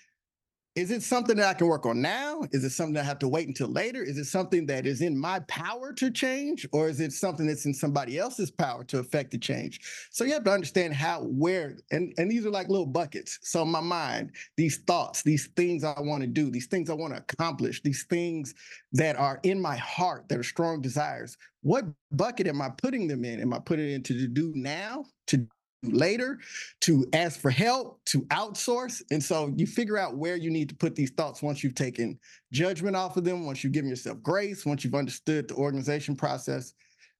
is 0.75 0.91
it 0.91 1.03
something 1.03 1.35
that 1.37 1.47
I 1.47 1.53
can 1.55 1.67
work 1.67 1.85
on 1.85 2.01
now? 2.01 2.43
Is 2.51 2.63
it 2.63 2.69
something 2.69 2.95
I 2.95 3.03
have 3.03 3.19
to 3.19 3.27
wait 3.27 3.47
until 3.47 3.67
later? 3.67 4.03
Is 4.03 4.17
it 4.17 4.25
something 4.25 4.65
that 4.67 4.85
is 4.85 5.01
in 5.01 5.17
my 5.17 5.39
power 5.41 5.91
to 5.93 6.11
change? 6.11 6.67
Or 6.71 6.87
is 6.87 6.99
it 6.99 7.11
something 7.11 7.47
that's 7.47 7.65
in 7.65 7.73
somebody 7.73 8.17
else's 8.17 8.51
power 8.51 8.83
to 8.85 8.99
affect 8.99 9.31
the 9.31 9.37
change? 9.37 9.79
So 10.11 10.23
you 10.23 10.33
have 10.33 10.43
to 10.45 10.51
understand 10.51 10.93
how, 10.93 11.23
where, 11.23 11.77
and, 11.91 12.13
and 12.17 12.29
these 12.29 12.45
are 12.45 12.51
like 12.51 12.69
little 12.69 12.85
buckets. 12.85 13.39
So 13.41 13.65
my 13.65 13.81
mind, 13.81 14.31
these 14.57 14.77
thoughts, 14.83 15.23
these 15.23 15.47
things 15.55 15.83
I 15.83 15.99
want 15.99 16.21
to 16.21 16.27
do, 16.27 16.51
these 16.51 16.67
things 16.67 16.89
I 16.89 16.93
want 16.93 17.13
to 17.13 17.19
accomplish, 17.19 17.81
these 17.81 18.05
things 18.09 18.53
that 18.93 19.15
are 19.15 19.39
in 19.43 19.59
my 19.59 19.75
heart 19.75 20.29
that 20.29 20.37
are 20.37 20.43
strong 20.43 20.81
desires. 20.81 21.35
What 21.61 21.85
bucket 22.11 22.47
am 22.47 22.61
I 22.61 22.69
putting 22.69 23.07
them 23.07 23.25
in? 23.25 23.41
Am 23.41 23.53
I 23.53 23.59
putting 23.59 23.89
it 23.89 23.95
into 23.95 24.13
to 24.13 24.27
do 24.27 24.53
now, 24.55 25.05
to 25.27 25.47
later, 25.83 26.39
to 26.81 27.05
ask 27.13 27.39
for 27.39 27.51
help, 27.51 27.99
to 28.05 28.21
outsource? 28.25 29.01
And 29.11 29.23
so 29.23 29.53
you 29.55 29.65
figure 29.65 29.97
out 29.97 30.17
where 30.17 30.35
you 30.35 30.49
need 30.49 30.69
to 30.69 30.75
put 30.75 30.95
these 30.95 31.11
thoughts 31.11 31.41
once 31.41 31.63
you've 31.63 31.75
taken 31.75 32.19
judgment 32.51 32.95
off 32.95 33.17
of 33.17 33.23
them, 33.23 33.45
once 33.45 33.63
you've 33.63 33.73
given 33.73 33.89
yourself 33.89 34.21
grace, 34.21 34.65
once 34.65 34.83
you've 34.83 34.95
understood 34.95 35.47
the 35.47 35.55
organization 35.55 36.15
process. 36.15 36.73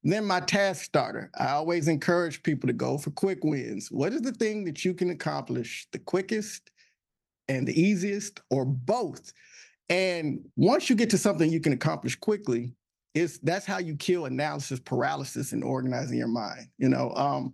Then 0.04 0.26
my 0.26 0.40
task 0.40 0.86
starter. 0.86 1.30
I 1.38 1.50
always 1.50 1.88
encourage 1.88 2.42
people 2.44 2.68
to 2.68 2.74
go 2.74 2.98
for 2.98 3.12
quick 3.12 3.44
wins. 3.44 3.92
What 3.92 4.14
is 4.14 4.22
the 4.22 4.32
thing 4.32 4.64
that 4.66 4.86
you 4.86 4.94
can 4.94 5.10
accomplish 5.10 5.88
the 5.92 6.00
quickest 6.00 6.72
and 7.50 7.68
the 7.68 7.80
easiest, 7.80 8.40
or 8.50 8.64
both? 8.64 9.34
And 9.90 10.40
once 10.56 10.90
you 10.90 10.96
get 10.96 11.10
to 11.10 11.18
something 11.18 11.52
you 11.52 11.60
can 11.60 11.74
accomplish 11.74 12.16
quickly, 12.16 12.74
it's 13.16 13.40
that's 13.40 13.66
how 13.66 13.80
you 13.80 13.96
kill 13.96 14.26
analysis 14.26 14.80
paralysis 14.80 15.52
and 15.52 15.64
organizing 15.64 16.18
your 16.18 16.28
mind. 16.28 16.68
You 16.78 16.90
know, 16.90 17.12
um, 17.16 17.54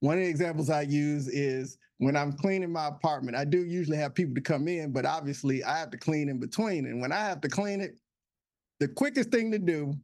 one 0.00 0.18
of 0.18 0.24
the 0.24 0.28
examples 0.28 0.70
I 0.70 0.82
use 0.82 1.28
is 1.28 1.78
when 1.98 2.16
I'm 2.16 2.32
cleaning 2.32 2.72
my 2.72 2.86
apartment. 2.86 3.36
I 3.36 3.44
do 3.44 3.64
usually 3.64 3.96
have 3.96 4.14
people 4.14 4.34
to 4.34 4.40
come 4.40 4.68
in, 4.68 4.92
but 4.92 5.04
obviously 5.04 5.64
I 5.64 5.78
have 5.78 5.90
to 5.90 5.98
clean 5.98 6.28
in 6.28 6.38
between. 6.38 6.86
And 6.86 7.00
when 7.00 7.12
I 7.12 7.20
have 7.20 7.40
to 7.42 7.48
clean 7.48 7.80
it, 7.80 7.98
the 8.80 8.88
quickest 8.88 9.30
thing 9.30 9.50
to 9.50 9.58
do 9.58 9.94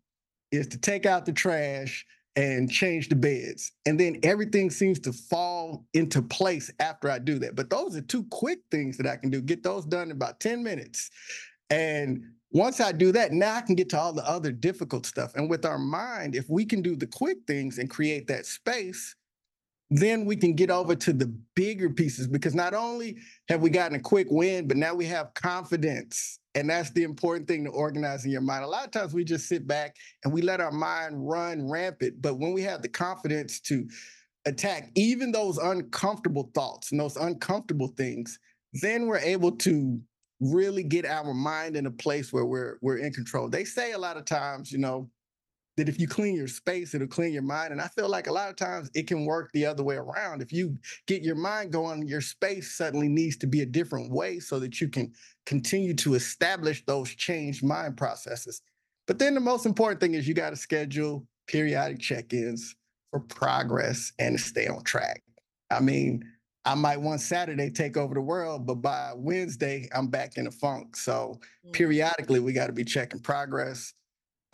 is 0.50 0.66
to 0.68 0.78
take 0.78 1.06
out 1.06 1.26
the 1.26 1.32
trash 1.32 2.04
and 2.36 2.70
change 2.70 3.08
the 3.08 3.14
beds. 3.14 3.72
And 3.86 3.98
then 3.98 4.18
everything 4.24 4.70
seems 4.70 4.98
to 5.00 5.12
fall 5.12 5.86
into 5.94 6.20
place 6.20 6.70
after 6.80 7.08
I 7.08 7.20
do 7.20 7.38
that. 7.38 7.54
But 7.54 7.70
those 7.70 7.96
are 7.96 8.02
two 8.02 8.24
quick 8.24 8.58
things 8.72 8.96
that 8.96 9.06
I 9.06 9.16
can 9.16 9.30
do. 9.30 9.40
Get 9.40 9.62
those 9.62 9.84
done 9.84 10.08
in 10.08 10.12
about 10.12 10.40
10 10.40 10.62
minutes. 10.62 11.10
And 11.70 12.24
once 12.50 12.80
I 12.80 12.90
do 12.90 13.12
that, 13.12 13.32
now 13.32 13.54
I 13.54 13.60
can 13.60 13.76
get 13.76 13.88
to 13.90 13.98
all 13.98 14.12
the 14.12 14.28
other 14.28 14.50
difficult 14.50 15.06
stuff. 15.06 15.34
And 15.36 15.48
with 15.48 15.64
our 15.64 15.78
mind, 15.78 16.34
if 16.34 16.48
we 16.48 16.64
can 16.64 16.82
do 16.82 16.96
the 16.96 17.06
quick 17.06 17.38
things 17.46 17.78
and 17.78 17.88
create 17.88 18.26
that 18.26 18.46
space, 18.46 19.14
then 19.96 20.24
we 20.24 20.34
can 20.34 20.54
get 20.54 20.70
over 20.70 20.96
to 20.96 21.12
the 21.12 21.32
bigger 21.54 21.88
pieces 21.88 22.26
because 22.26 22.52
not 22.52 22.74
only 22.74 23.16
have 23.48 23.60
we 23.60 23.70
gotten 23.70 23.96
a 23.96 24.00
quick 24.00 24.26
win, 24.28 24.66
but 24.66 24.76
now 24.76 24.92
we 24.92 25.04
have 25.06 25.32
confidence. 25.34 26.40
And 26.56 26.68
that's 26.68 26.90
the 26.90 27.04
important 27.04 27.46
thing 27.46 27.64
to 27.64 27.70
organizing 27.70 28.32
your 28.32 28.40
mind. 28.40 28.64
A 28.64 28.68
lot 28.68 28.84
of 28.84 28.90
times 28.90 29.14
we 29.14 29.22
just 29.22 29.46
sit 29.46 29.68
back 29.68 29.94
and 30.24 30.32
we 30.32 30.42
let 30.42 30.60
our 30.60 30.72
mind 30.72 31.28
run 31.28 31.68
rampant. 31.68 32.20
But 32.20 32.40
when 32.40 32.52
we 32.52 32.62
have 32.62 32.82
the 32.82 32.88
confidence 32.88 33.60
to 33.60 33.86
attack 34.46 34.90
even 34.96 35.30
those 35.30 35.58
uncomfortable 35.58 36.50
thoughts 36.54 36.90
and 36.90 36.98
those 36.98 37.16
uncomfortable 37.16 37.94
things, 37.96 38.40
then 38.72 39.06
we're 39.06 39.18
able 39.18 39.52
to 39.52 40.00
really 40.40 40.82
get 40.82 41.06
our 41.06 41.32
mind 41.32 41.76
in 41.76 41.86
a 41.86 41.90
place 41.90 42.32
where 42.32 42.44
we're 42.44 42.78
we're 42.82 42.98
in 42.98 43.12
control. 43.12 43.48
They 43.48 43.64
say 43.64 43.92
a 43.92 43.98
lot 43.98 44.16
of 44.16 44.24
times, 44.24 44.72
you 44.72 44.78
know, 44.78 45.08
that 45.76 45.88
if 45.88 45.98
you 45.98 46.06
clean 46.06 46.36
your 46.36 46.48
space, 46.48 46.94
it'll 46.94 47.06
clean 47.06 47.32
your 47.32 47.42
mind. 47.42 47.72
And 47.72 47.80
I 47.80 47.88
feel 47.88 48.08
like 48.08 48.26
a 48.26 48.32
lot 48.32 48.50
of 48.50 48.56
times 48.56 48.90
it 48.94 49.06
can 49.06 49.24
work 49.24 49.50
the 49.52 49.66
other 49.66 49.82
way 49.82 49.96
around. 49.96 50.42
If 50.42 50.52
you 50.52 50.76
get 51.06 51.22
your 51.22 51.34
mind 51.34 51.72
going, 51.72 52.06
your 52.06 52.20
space 52.20 52.76
suddenly 52.76 53.08
needs 53.08 53.36
to 53.38 53.46
be 53.46 53.62
a 53.62 53.66
different 53.66 54.12
way 54.12 54.38
so 54.38 54.58
that 54.60 54.80
you 54.80 54.88
can 54.88 55.12
continue 55.46 55.94
to 55.94 56.14
establish 56.14 56.84
those 56.86 57.10
changed 57.10 57.64
mind 57.64 57.96
processes. 57.96 58.62
But 59.06 59.18
then 59.18 59.34
the 59.34 59.40
most 59.40 59.66
important 59.66 60.00
thing 60.00 60.14
is 60.14 60.26
you 60.26 60.34
got 60.34 60.50
to 60.50 60.56
schedule 60.56 61.26
periodic 61.46 62.00
check 62.00 62.32
ins 62.32 62.74
for 63.10 63.20
progress 63.20 64.12
and 64.18 64.38
stay 64.40 64.66
on 64.66 64.82
track. 64.84 65.22
I 65.70 65.80
mean, 65.80 66.24
I 66.64 66.74
might 66.74 67.00
one 67.00 67.18
Saturday 67.18 67.70
take 67.70 67.96
over 67.96 68.14
the 68.14 68.22
world, 68.22 68.66
but 68.66 68.76
by 68.76 69.12
Wednesday, 69.14 69.88
I'm 69.92 70.08
back 70.08 70.38
in 70.38 70.44
the 70.44 70.50
funk. 70.50 70.96
So 70.96 71.38
mm. 71.66 71.72
periodically, 71.72 72.40
we 72.40 72.54
got 72.54 72.68
to 72.68 72.72
be 72.72 72.84
checking 72.84 73.20
progress 73.20 73.92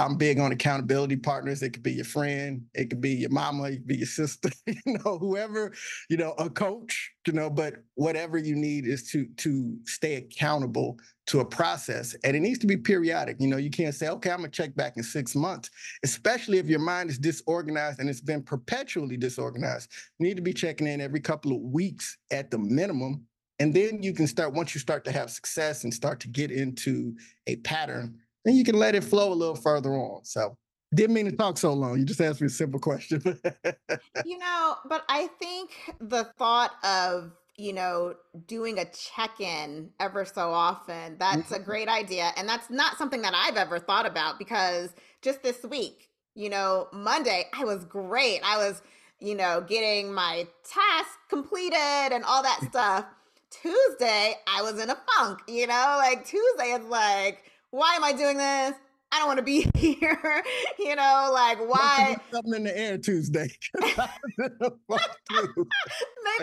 I'm 0.00 0.16
big 0.16 0.40
on 0.40 0.50
accountability 0.50 1.16
partners. 1.16 1.62
It 1.62 1.71
could 1.71 1.83
be 1.83 1.92
your 1.92 2.07
friend, 2.07 2.62
it 2.73 2.88
could 2.88 3.02
be 3.02 3.11
your 3.11 3.30
mama, 3.30 3.64
it 3.64 3.76
could 3.76 3.87
be 3.87 3.99
your 3.99 4.07
sister, 4.07 4.49
you 4.66 4.75
know, 4.87 5.19
whoever, 5.19 5.73
you 6.09 6.16
know, 6.16 6.33
a 6.38 6.49
coach, 6.49 7.12
you 7.26 7.35
know, 7.35 7.50
but 7.50 7.75
whatever 7.97 8.38
you 8.38 8.57
need 8.57 8.87
is 8.87 9.11
to 9.11 9.26
to 9.37 9.76
stay 9.85 10.14
accountable 10.14 10.99
to 11.26 11.40
a 11.40 11.45
process. 11.45 12.16
And 12.25 12.35
it 12.35 12.40
needs 12.40 12.59
to 12.61 12.66
be 12.66 12.78
periodic. 12.78 13.37
You 13.38 13.49
know, 13.49 13.59
you 13.59 13.71
can't 13.71 13.95
say, 13.95 14.09
okay, 14.09 14.30
I'm 14.30 14.38
gonna 14.38 14.49
check 14.49 14.75
back 14.75 14.97
in 14.97 15.02
six 15.02 15.37
months, 15.37 15.69
especially 16.02 16.57
if 16.57 16.66
your 16.66 16.80
mind 16.80 17.11
is 17.11 17.19
disorganized 17.19 18.00
and 18.00 18.09
it's 18.09 18.23
been 18.23 18.42
perpetually 18.42 19.19
disorganized. 19.19 19.90
You 20.19 20.26
need 20.26 20.37
to 20.37 20.42
be 20.42 20.54
checking 20.54 20.87
in 20.87 21.02
every 21.02 21.21
couple 21.21 21.52
of 21.52 21.61
weeks 21.61 22.16
at 22.30 22.50
the 22.50 22.59
minimum. 22.59 23.26
And 23.59 23.75
then 23.75 24.02
you 24.02 24.14
can 24.14 24.26
start, 24.26 24.54
once 24.54 24.75
you 24.75 24.80
start 24.80 25.04
to 25.04 25.12
have 25.12 25.30
success 25.30 25.85
and 25.85 25.92
start 25.92 26.19
to 26.21 26.28
get 26.28 26.50
into 26.50 27.14
a 27.47 27.57
pattern, 27.57 28.19
then 28.44 28.54
you 28.54 28.64
can 28.64 28.76
let 28.76 28.94
it 28.94 29.04
flow 29.04 29.32
a 29.32 29.35
little 29.35 29.54
further 29.54 29.92
on. 29.92 30.25
So 30.25 30.56
didn't 30.94 31.14
mean 31.14 31.26
to 31.26 31.37
talk 31.37 31.56
so 31.56 31.73
long. 31.73 31.99
You 31.99 32.04
just 32.04 32.20
asked 32.20 32.40
me 32.40 32.47
a 32.47 32.50
simple 32.50 32.80
question. 32.80 33.23
you 34.25 34.38
know, 34.38 34.76
but 34.88 35.04
I 35.09 35.28
think 35.38 35.70
the 36.00 36.25
thought 36.37 36.73
of 36.85 37.32
you 37.61 37.75
know 37.75 38.14
doing 38.47 38.78
a 38.78 38.87
check-in 38.87 39.90
ever 40.00 40.25
so 40.25 40.50
often 40.50 41.16
that's 41.18 41.50
a 41.50 41.56
mm-hmm. 41.56 41.64
great 41.64 41.88
idea 41.88 42.30
and 42.38 42.49
that's 42.49 42.70
not 42.70 42.97
something 42.97 43.20
that 43.20 43.35
i've 43.37 43.56
ever 43.56 43.78
thought 43.78 44.06
about 44.06 44.38
because 44.38 44.90
just 45.20 45.42
this 45.42 45.62
week 45.64 46.09
you 46.35 46.49
know 46.49 46.88
monday 46.90 47.44
i 47.52 47.62
was 47.62 47.85
great 47.85 48.40
i 48.44 48.56
was 48.56 48.80
you 49.18 49.35
know 49.35 49.62
getting 49.68 50.11
my 50.11 50.47
task 50.64 51.18
completed 51.28 52.12
and 52.12 52.25
all 52.25 52.42
that 52.42 52.61
stuff 52.70 53.04
tuesday 53.50 54.35
i 54.47 54.62
was 54.62 54.80
in 54.80 54.88
a 54.88 54.97
funk 55.14 55.40
you 55.47 55.66
know 55.66 55.97
like 55.99 56.25
tuesday 56.25 56.70
is 56.70 56.85
like 56.87 57.50
why 57.71 57.95
am 57.95 58.05
I 58.05 58.12
doing 58.12 58.37
this? 58.37 58.75
I 59.12 59.19
don't 59.19 59.27
want 59.27 59.39
to 59.39 59.45
be 59.45 59.69
here. 59.75 60.45
you 60.79 60.95
know, 60.95 61.31
like 61.33 61.59
why? 61.59 62.17
Something 62.31 62.55
in 62.55 62.65
the 62.65 62.79
air 62.79 62.99
Tuesday. 62.99 63.50
maybe 63.81 63.97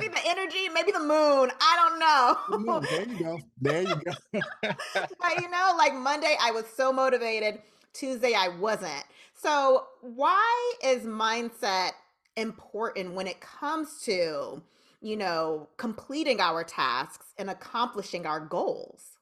the 0.07 0.21
energy, 0.25 0.69
maybe 0.73 0.91
the 0.91 0.99
moon. 0.99 1.51
I 1.61 1.75
don't 1.77 1.99
know. 1.99 2.81
there 2.81 3.07
you 3.07 3.19
go. 3.19 3.39
There 3.61 3.81
you 3.83 3.95
go. 3.95 4.11
but 4.63 5.41
you 5.41 5.49
know, 5.49 5.75
like 5.77 5.93
Monday, 5.93 6.35
I 6.41 6.51
was 6.51 6.65
so 6.75 6.91
motivated. 6.91 7.61
Tuesday, 7.93 8.33
I 8.35 8.49
wasn't. 8.49 9.03
So 9.33 9.85
why 10.01 10.73
is 10.83 11.03
mindset 11.03 11.91
important 12.35 13.13
when 13.13 13.27
it 13.27 13.39
comes 13.39 14.01
to, 14.03 14.61
you 15.01 15.15
know, 15.15 15.69
completing 15.77 16.39
our 16.39 16.63
tasks 16.63 17.27
and 17.37 17.49
accomplishing 17.49 18.25
our 18.25 18.39
goals? 18.39 19.16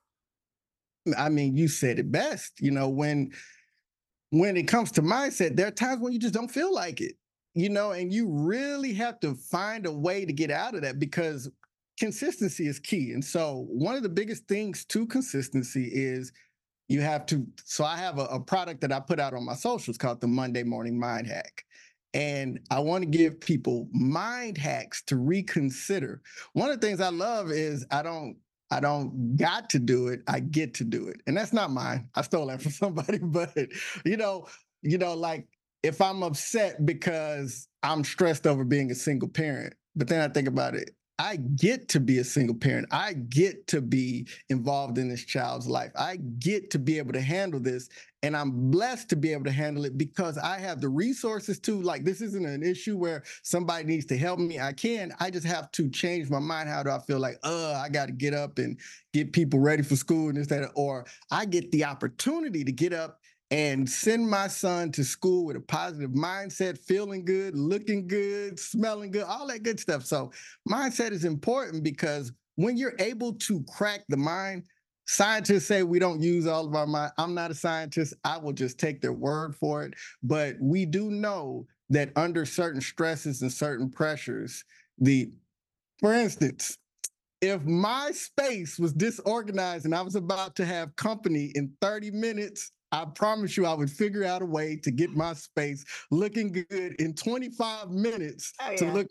I 1.17 1.29
mean, 1.29 1.55
you 1.55 1.67
said 1.67 1.99
it 1.99 2.11
best. 2.11 2.59
You 2.59 2.71
know, 2.71 2.89
when 2.89 3.31
when 4.31 4.57
it 4.57 4.67
comes 4.67 4.91
to 4.93 5.01
mindset, 5.01 5.55
there 5.55 5.67
are 5.67 5.71
times 5.71 6.01
when 6.01 6.13
you 6.13 6.19
just 6.19 6.33
don't 6.33 6.51
feel 6.51 6.73
like 6.73 7.01
it. 7.01 7.15
You 7.53 7.69
know, 7.69 7.91
and 7.91 8.11
you 8.11 8.27
really 8.29 8.93
have 8.93 9.19
to 9.21 9.35
find 9.35 9.85
a 9.85 9.91
way 9.91 10.25
to 10.25 10.33
get 10.33 10.51
out 10.51 10.75
of 10.75 10.81
that 10.81 10.99
because 10.99 11.49
consistency 11.97 12.67
is 12.67 12.79
key. 12.79 13.11
And 13.11 13.23
so, 13.23 13.65
one 13.69 13.95
of 13.95 14.03
the 14.03 14.09
biggest 14.09 14.47
things 14.47 14.83
to 14.85 15.05
consistency 15.05 15.89
is 15.93 16.33
you 16.89 17.01
have 17.01 17.25
to. 17.27 17.45
So, 17.63 17.85
I 17.85 17.95
have 17.97 18.19
a, 18.19 18.25
a 18.25 18.39
product 18.39 18.81
that 18.81 18.91
I 18.91 18.99
put 18.99 19.19
out 19.19 19.33
on 19.33 19.45
my 19.45 19.55
socials 19.55 19.97
called 19.97 20.19
the 20.19 20.27
Monday 20.27 20.63
Morning 20.63 20.99
Mind 20.99 21.27
Hack. 21.27 21.63
And 22.13 22.59
I 22.71 22.79
want 22.79 23.03
to 23.03 23.09
give 23.09 23.41
people 23.41 23.89
mind 23.91 24.57
hacks 24.57 25.03
to 25.07 25.17
reconsider. 25.17 26.21
One 26.53 26.69
of 26.69 26.79
the 26.79 26.87
things 26.87 27.01
I 27.01 27.09
love 27.09 27.51
is 27.51 27.85
I 27.91 28.03
don't 28.03 28.37
I 28.71 28.79
don't 28.79 29.35
got 29.35 29.69
to 29.71 29.79
do 29.79 30.07
it. 30.07 30.21
I 30.27 30.39
get 30.39 30.73
to 30.75 30.83
do 30.83 31.07
it. 31.07 31.21
And 31.27 31.37
that's 31.37 31.53
not 31.53 31.71
mine. 31.71 32.09
I 32.15 32.21
stole 32.21 32.47
that 32.47 32.61
from 32.61 32.71
somebody, 32.71 33.19
but 33.19 33.55
you 34.03 34.17
know, 34.17 34.47
you 34.81 34.97
know, 34.97 35.13
like 35.13 35.47
if 35.83 36.01
I'm 36.01 36.23
upset 36.23 36.85
because 36.85 37.67
I'm 37.83 38.03
stressed 38.03 38.47
over 38.47 38.63
being 38.63 38.91
a 38.91 38.95
single 38.95 39.29
parent, 39.29 39.73
but 39.95 40.07
then 40.07 40.21
I 40.21 40.33
think 40.33 40.47
about 40.47 40.75
it, 40.75 40.91
I 41.17 41.37
get 41.37 41.87
to 41.89 41.99
be 41.99 42.17
a 42.17 42.23
single 42.23 42.55
parent. 42.55 42.87
I 42.91 43.13
get 43.13 43.67
to 43.67 43.79
be 43.79 44.27
involved 44.49 44.97
in 44.97 45.07
this 45.07 45.23
child's 45.23 45.67
life. 45.67 45.91
I 45.97 46.17
get 46.17 46.69
to 46.71 46.79
be 46.79 46.97
able 46.97 47.13
to 47.13 47.21
handle 47.21 47.59
this. 47.59 47.87
And 48.21 48.35
I'm 48.35 48.71
blessed 48.71 49.09
to 49.09 49.15
be 49.15 49.31
able 49.31 49.45
to 49.45 49.51
handle 49.51 49.85
it 49.85 49.97
because 49.97 50.37
I 50.37 50.57
have 50.59 50.81
the 50.81 50.89
resources 50.89 51.59
to. 51.59 51.81
Like, 51.81 52.03
this 52.03 52.21
isn't 52.21 52.45
an 52.45 52.63
issue 52.63 52.97
where 52.97 53.23
somebody 53.43 53.85
needs 53.85 54.05
to 54.07 54.17
help 54.17 54.39
me. 54.39 54.59
I 54.59 54.73
can. 54.73 55.13
I 55.19 55.29
just 55.29 55.45
have 55.45 55.71
to 55.73 55.89
change 55.89 56.29
my 56.29 56.39
mind. 56.39 56.67
How 56.67 56.83
do 56.83 56.89
I 56.89 56.99
feel 56.99 57.19
like, 57.19 57.37
uh, 57.43 57.73
I 57.73 57.87
got 57.87 58.07
to 58.07 58.11
get 58.11 58.33
up 58.33 58.57
and 58.57 58.77
get 59.13 59.31
people 59.31 59.59
ready 59.59 59.83
for 59.83 59.95
school 59.95 60.29
and 60.29 60.37
this, 60.37 60.47
that, 60.47 60.71
or 60.75 61.05
I 61.31 61.45
get 61.45 61.71
the 61.71 61.85
opportunity 61.85 62.63
to 62.63 62.71
get 62.71 62.93
up 62.93 63.19
and 63.51 63.87
send 63.89 64.27
my 64.27 64.47
son 64.47 64.91
to 64.91 65.03
school 65.03 65.45
with 65.45 65.55
a 65.55 65.61
positive 65.61 66.11
mindset, 66.11 66.77
feeling 66.79 67.23
good, 67.23 67.55
looking 67.55 68.07
good, 68.07 68.59
smelling 68.59 69.11
good, 69.11 69.23
all 69.23 69.47
that 69.47 69.63
good 69.63 69.79
stuff. 69.79 70.05
So, 70.05 70.31
mindset 70.67 71.11
is 71.11 71.25
important 71.25 71.83
because 71.83 72.31
when 72.55 72.77
you're 72.77 72.95
able 72.99 73.33
to 73.33 73.63
crack 73.67 74.03
the 74.09 74.17
mind, 74.17 74.63
scientists 75.05 75.65
say 75.65 75.83
we 75.83 75.99
don't 75.99 76.21
use 76.21 76.47
all 76.47 76.65
of 76.65 76.73
our 76.73 76.87
mind. 76.87 77.11
I'm 77.17 77.33
not 77.33 77.51
a 77.51 77.55
scientist. 77.55 78.13
I 78.23 78.37
will 78.37 78.53
just 78.53 78.79
take 78.79 79.01
their 79.01 79.13
word 79.13 79.55
for 79.55 79.83
it. 79.83 79.93
But 80.23 80.55
we 80.59 80.85
do 80.85 81.11
know 81.11 81.67
that 81.89 82.11
under 82.15 82.45
certain 82.45 82.81
stresses 82.81 83.41
and 83.41 83.51
certain 83.51 83.89
pressures, 83.89 84.63
the, 84.97 85.31
for 85.99 86.13
instance, 86.13 86.77
if 87.41 87.63
my 87.63 88.11
space 88.11 88.79
was 88.79 88.93
disorganized 88.93 89.85
and 89.85 89.93
I 89.93 90.01
was 90.01 90.15
about 90.15 90.55
to 90.55 90.65
have 90.65 90.95
company 90.95 91.51
in 91.53 91.71
30 91.81 92.11
minutes, 92.11 92.71
I 92.95 93.05
promise 93.05 93.57
you, 93.57 93.65
I 93.65 93.73
would 93.73 93.91
figure 93.91 94.23
out 94.23 94.41
a 94.41 94.45
way 94.45 94.77
to 94.77 94.91
get 94.91 95.11
my 95.11 95.33
space 95.33 95.83
looking 96.11 96.51
good 96.51 96.95
in 96.99 97.13
25 97.13 97.89
minutes 97.89 98.53
oh, 98.61 98.71
yeah. 98.71 98.77
to 98.77 98.91
look. 98.91 99.07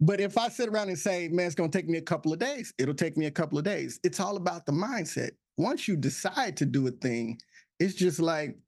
But 0.00 0.20
if 0.20 0.36
I 0.36 0.48
sit 0.48 0.68
around 0.68 0.88
and 0.88 0.98
say, 0.98 1.28
man, 1.28 1.46
it's 1.46 1.54
going 1.54 1.70
to 1.70 1.78
take 1.78 1.88
me 1.88 1.98
a 1.98 2.02
couple 2.02 2.32
of 2.32 2.38
days, 2.38 2.74
it'll 2.78 2.94
take 2.94 3.16
me 3.16 3.26
a 3.26 3.30
couple 3.30 3.58
of 3.58 3.64
days. 3.64 4.00
It's 4.04 4.20
all 4.20 4.36
about 4.36 4.66
the 4.66 4.72
mindset. 4.72 5.30
Once 5.56 5.88
you 5.88 5.96
decide 5.96 6.56
to 6.58 6.66
do 6.66 6.86
a 6.86 6.90
thing, 6.90 7.38
it's 7.80 7.94
just 7.94 8.20
like 8.20 8.58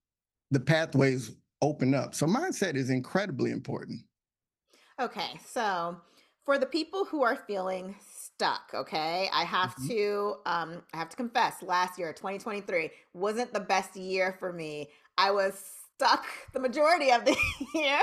the 0.51 0.61
pathways 0.61 1.33
open 1.61 1.95
up. 1.95 2.15
So, 2.15 2.27
mindset 2.27 2.75
is 2.77 2.91
incredibly 2.91 3.51
important. 3.51 4.01
Okay. 5.01 5.39
So, 5.45 5.97
for 6.45 6.59
the 6.59 6.67
people 6.67 7.05
who 7.05 7.23
are 7.23 7.37
feeling 7.37 7.97
stuck 8.37 8.71
okay 8.75 9.31
i 9.33 9.45
have 9.45 9.71
mm-hmm. 9.77 9.89
to 9.89 10.35
um 10.45 10.83
i 10.93 10.99
have 10.99 11.09
to 11.09 11.17
confess 11.17 11.63
last 11.63 11.99
year 11.99 12.13
2023 12.13 12.91
wasn't 13.15 13.51
the 13.55 13.61
best 13.61 13.97
year 13.97 14.37
for 14.39 14.53
me 14.53 14.91
i 15.17 15.31
was 15.31 15.59
stuck 15.95 16.27
the 16.53 16.61
majority 16.61 17.11
of 17.11 17.25
the 17.25 17.35
year 17.75 17.99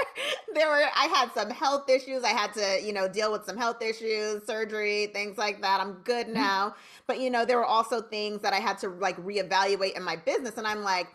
there 0.55 0.67
were 0.67 0.83
i 0.95 1.05
had 1.05 1.31
some 1.33 1.51
health 1.51 1.87
issues 1.87 2.23
i 2.23 2.29
had 2.29 2.51
to 2.51 2.81
you 2.83 2.91
know 2.91 3.07
deal 3.07 3.31
with 3.31 3.45
some 3.45 3.55
health 3.55 3.79
issues 3.83 4.43
surgery 4.47 5.07
things 5.13 5.37
like 5.37 5.61
that 5.61 5.79
i'm 5.79 5.93
good 6.03 6.25
mm-hmm. 6.25 6.41
now 6.41 6.69
mm-hmm. 6.69 6.79
but 7.05 7.19
you 7.19 7.29
know 7.29 7.45
there 7.45 7.57
were 7.57 7.65
also 7.65 8.01
things 8.01 8.41
that 8.41 8.53
i 8.53 8.59
had 8.59 8.79
to 8.79 8.89
like 8.89 9.17
reevaluate 9.17 9.95
in 9.95 10.01
my 10.01 10.15
business 10.15 10.57
and 10.57 10.65
i'm 10.65 10.81
like 10.81 11.07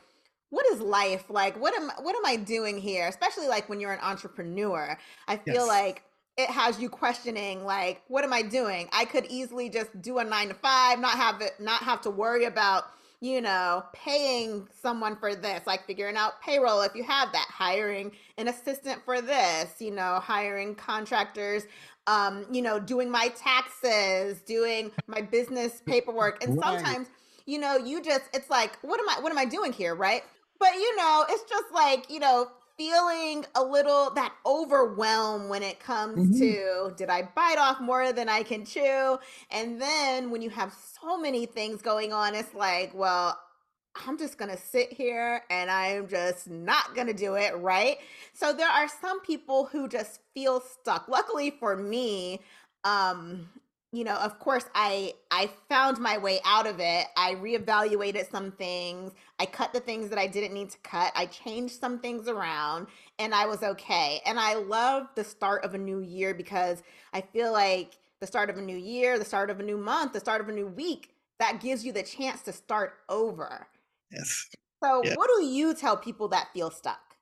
what 0.50 0.64
is 0.72 0.80
life 0.80 1.25
like 1.28 1.60
what 1.60 1.75
am 1.75 1.90
what 2.02 2.14
am 2.14 2.25
i 2.25 2.37
doing 2.37 2.78
here 2.78 3.08
especially 3.08 3.48
like 3.48 3.68
when 3.68 3.80
you're 3.80 3.92
an 3.92 4.00
entrepreneur 4.00 4.96
i 5.26 5.37
feel 5.37 5.54
yes. 5.54 5.66
like 5.66 6.04
it 6.38 6.49
has 6.49 6.80
you 6.80 6.88
questioning 6.88 7.64
like 7.64 8.00
what 8.09 8.25
am 8.25 8.33
i 8.33 8.40
doing? 8.40 8.88
I 8.92 9.04
could 9.04 9.26
easily 9.26 9.68
just 9.68 10.00
do 10.00 10.18
a 10.18 10.25
nine 10.25 10.49
to 10.49 10.54
five 10.54 10.99
not 11.00 11.16
have 11.16 11.42
it 11.42 11.52
not 11.61 11.83
have 11.83 12.00
to 12.02 12.11
worry 12.11 12.45
about 12.45 12.85
you 13.21 13.40
know 13.40 13.85
paying 13.92 14.68
someone 14.80 15.16
for 15.16 15.35
this 15.35 15.66
like 15.66 15.85
figuring 15.87 16.16
out 16.16 16.40
payroll 16.40 16.83
if 16.83 16.95
you 16.95 17.02
have 17.02 17.33
that 17.33 17.49
hiring 17.50 18.12
an 18.38 18.47
assistant 18.47 19.04
for 19.04 19.21
this 19.21 19.75
you 19.80 19.90
know 19.90 20.21
hiring 20.23 20.76
contractors 20.76 21.64
um 22.07 22.47
you 22.50 22.62
know 22.62 22.78
doing 22.78 23.11
my 23.11 23.28
taxes 23.37 24.40
doing 24.42 24.90
my 25.07 25.21
business 25.21 25.83
paperwork. 25.85 26.42
And 26.42 26.57
right. 26.57 26.64
sometimes 26.64 27.09
you 27.47 27.59
know 27.59 27.76
you 27.76 28.02
just 28.02 28.25
it's 28.33 28.50
like 28.50 28.78
what 28.83 29.00
am 29.00 29.09
i 29.09 29.21
what 29.21 29.30
am 29.30 29.38
i 29.38 29.45
doing 29.45 29.73
here 29.73 29.95
right? 29.95 30.23
But 30.61 30.75
you 30.75 30.97
know 30.97 31.25
it's 31.28 31.49
just 31.49 31.73
like 31.73 32.11
you 32.11 32.21
know 32.21 32.49
feeling 32.78 33.44
a 33.54 33.62
little 33.62 34.11
that 34.14 34.32
overwhelm 34.47 35.49
when 35.49 35.62
it 35.62 35.80
comes 35.80 36.18
mm-hmm. 36.18 36.38
to 36.38 36.94
did 36.97 37.11
I 37.11 37.28
bite 37.35 37.58
off 37.58 37.80
more 37.80 38.12
than 38.12 38.28
I 38.28 38.42
can 38.44 38.64
chew? 38.64 39.18
And 39.50 39.80
then 39.80 40.30
when 40.30 40.40
you 40.40 40.50
have 40.50 40.73
so 41.02 41.18
many 41.18 41.44
things 41.44 41.82
going 41.82 42.12
on, 42.12 42.35
it's 42.35 42.54
like, 42.54 42.92
well, 42.94 43.38
I'm 44.06 44.16
just 44.16 44.38
going 44.38 44.50
to 44.50 44.56
sit 44.56 44.92
here 44.92 45.42
and 45.50 45.70
I'm 45.70 46.06
just 46.06 46.49
not 46.49 46.94
going 46.94 47.08
to 47.08 47.12
do 47.12 47.35
it, 47.35 47.56
right? 47.58 47.99
So 48.32 48.52
there 48.52 48.68
are 48.68 48.88
some 49.00 49.20
people 49.20 49.66
who 49.66 49.88
just 49.88 50.20
feel 50.32 50.61
stuck. 50.61 51.08
Luckily 51.08 51.50
for 51.50 51.76
me, 51.76 52.40
um 52.85 53.49
you 53.92 54.04
know, 54.04 54.16
of 54.16 54.38
course 54.38 54.64
I 54.75 55.14
I 55.30 55.50
found 55.68 55.99
my 55.99 56.18
way 56.18 56.40
out 56.45 56.66
of 56.66 56.78
it. 56.78 57.07
I 57.16 57.35
reevaluated 57.35 58.30
some 58.30 58.52
things. 58.52 59.12
I 59.38 59.47
cut 59.47 59.73
the 59.73 59.80
things 59.80 60.11
that 60.11 60.18
I 60.18 60.26
didn't 60.26 60.52
need 60.52 60.71
to 60.71 60.78
cut. 60.78 61.12
I 61.16 61.26
changed 61.26 61.80
some 61.80 61.99
things 62.00 62.28
around 62.28 62.88
and 63.18 63.35
I 63.35 63.47
was 63.47 63.62
okay. 63.62 64.21
And 64.26 64.38
I 64.38 64.54
love 64.54 65.09
the 65.14 65.25
start 65.25 65.64
of 65.64 65.75
a 65.75 65.78
new 65.78 66.00
year 66.00 66.35
because 66.35 66.83
I 67.14 67.23
feel 67.23 67.52
like 67.52 67.99
the 68.21 68.26
start 68.26 68.50
of 68.50 68.59
a 68.59 68.62
new 68.62 68.76
year, 68.76 69.18
the 69.18 69.25
start 69.25 69.49
of 69.49 69.59
a 69.61 69.62
new 69.62 69.78
month, 69.78 70.12
the 70.12 70.21
start 70.21 70.40
of 70.42 70.49
a 70.49 70.52
new 70.52 70.66
week, 70.66 71.14
that 71.38 71.61
gives 71.61 71.85
you 71.85 71.92
the 71.92 72.02
chance 72.02 72.42
to 72.42 72.52
start 72.52 72.99
over. 73.09 73.68
Yes. 74.11 74.49
So, 74.83 75.04
Yeah. 75.04 75.14
what 75.14 75.28
do 75.37 75.45
you 75.45 75.75
tell 75.75 75.97
people 75.97 76.28
that 76.28 76.52
feel 76.52 76.71
stuck? 76.71 77.16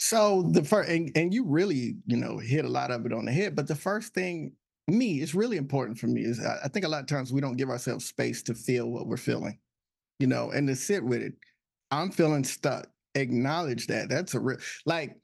So 0.00 0.42
the 0.42 0.62
first, 0.64 0.88
and, 0.88 1.10
and 1.16 1.34
you 1.34 1.44
really, 1.44 1.96
you 2.06 2.16
know, 2.16 2.38
hit 2.38 2.64
a 2.64 2.68
lot 2.68 2.90
of 2.90 3.04
it 3.04 3.12
on 3.12 3.24
the 3.24 3.32
head. 3.32 3.56
But 3.56 3.66
the 3.66 3.74
first 3.74 4.14
thing, 4.14 4.52
me, 4.88 5.20
it's 5.20 5.34
really 5.34 5.56
important 5.56 5.98
for 5.98 6.06
me 6.06 6.22
is 6.22 6.40
I, 6.40 6.68
think 6.68 6.84
a 6.84 6.88
lot 6.88 7.00
of 7.00 7.06
times 7.06 7.32
we 7.32 7.40
don't 7.40 7.56
give 7.56 7.70
ourselves 7.70 8.04
space 8.04 8.42
to 8.44 8.54
feel 8.54 8.90
what 8.90 9.06
we're 9.06 9.16
feeling, 9.16 9.58
you 10.18 10.26
know, 10.26 10.50
and 10.50 10.66
to 10.68 10.76
sit 10.76 11.04
with 11.04 11.22
it. 11.22 11.34
I'm 11.90 12.10
feeling 12.10 12.44
stuck. 12.44 12.88
Acknowledge 13.14 13.86
that. 13.88 14.08
That's 14.08 14.34
a 14.34 14.40
real, 14.40 14.58
like, 14.86 15.16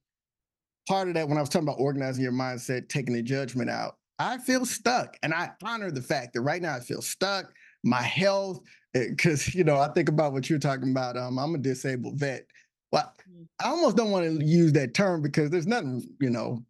part 0.89 1.09
of 1.09 1.15
that 1.15 1.29
when 1.29 1.39
I 1.39 1.41
was 1.41 1.49
talking 1.49 1.69
about 1.69 1.81
organizing 1.81 2.23
your 2.23 2.33
mindset, 2.33 2.89
taking 2.89 3.15
the 3.15 3.23
judgment 3.23 3.71
out. 3.71 3.97
I 4.19 4.39
feel 4.39 4.65
stuck, 4.65 5.17
and 5.23 5.35
I 5.35 5.51
honor 5.63 5.91
the 5.91 6.03
fact 6.03 6.35
that 6.35 6.43
right 6.43 6.63
now 6.63 6.77
I 6.77 6.81
feel 6.81 7.03
stuck. 7.03 7.53
My 7.83 8.03
health, 8.03 8.61
because 8.93 9.55
you 9.55 9.65
know, 9.65 9.77
I 9.77 9.89
think 9.89 10.09
about 10.09 10.33
what 10.33 10.49
you're 10.49 10.59
talking 10.59 10.91
about. 10.91 11.17
Um, 11.17 11.39
I'm 11.39 11.55
a 11.55 11.59
disabled 11.59 12.19
vet. 12.19 12.47
Well, 12.93 13.13
Mm. 13.31 13.47
I 13.65 13.69
almost 13.69 13.97
don't 13.97 14.11
want 14.11 14.41
to 14.41 14.45
use 14.45 14.73
that 14.73 14.95
term 14.95 15.23
because 15.23 15.51
there's 15.51 15.67
nothing, 15.67 16.07
you 16.21 16.31
know, 16.31 16.65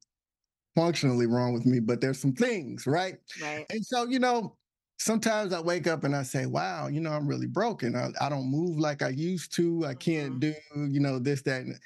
functionally 0.74 1.26
wrong 1.26 1.52
with 1.52 1.66
me, 1.66 1.80
but 1.80 2.00
there's 2.00 2.18
some 2.20 2.34
things, 2.34 2.86
right? 2.86 3.18
Right. 3.40 3.66
And 3.70 3.84
so, 3.84 4.04
you 4.06 4.18
know, 4.18 4.56
sometimes 4.98 5.52
I 5.52 5.60
wake 5.60 5.86
up 5.86 6.04
and 6.04 6.14
I 6.14 6.22
say, 6.22 6.46
wow, 6.46 6.88
you 6.88 7.00
know, 7.00 7.12
I'm 7.12 7.26
really 7.26 7.46
broken. 7.46 7.94
I, 7.96 8.10
I 8.20 8.28
don't 8.28 8.50
move 8.50 8.78
like 8.78 9.02
I 9.02 9.08
used 9.10 9.54
to. 9.56 9.84
I 9.86 9.94
can't 9.94 10.34
Mhm. 10.34 10.40
do, 10.40 10.54
you 10.90 11.00
know, 11.00 11.18
this, 11.18 11.42
that. 11.42 11.62
And, 11.62 11.78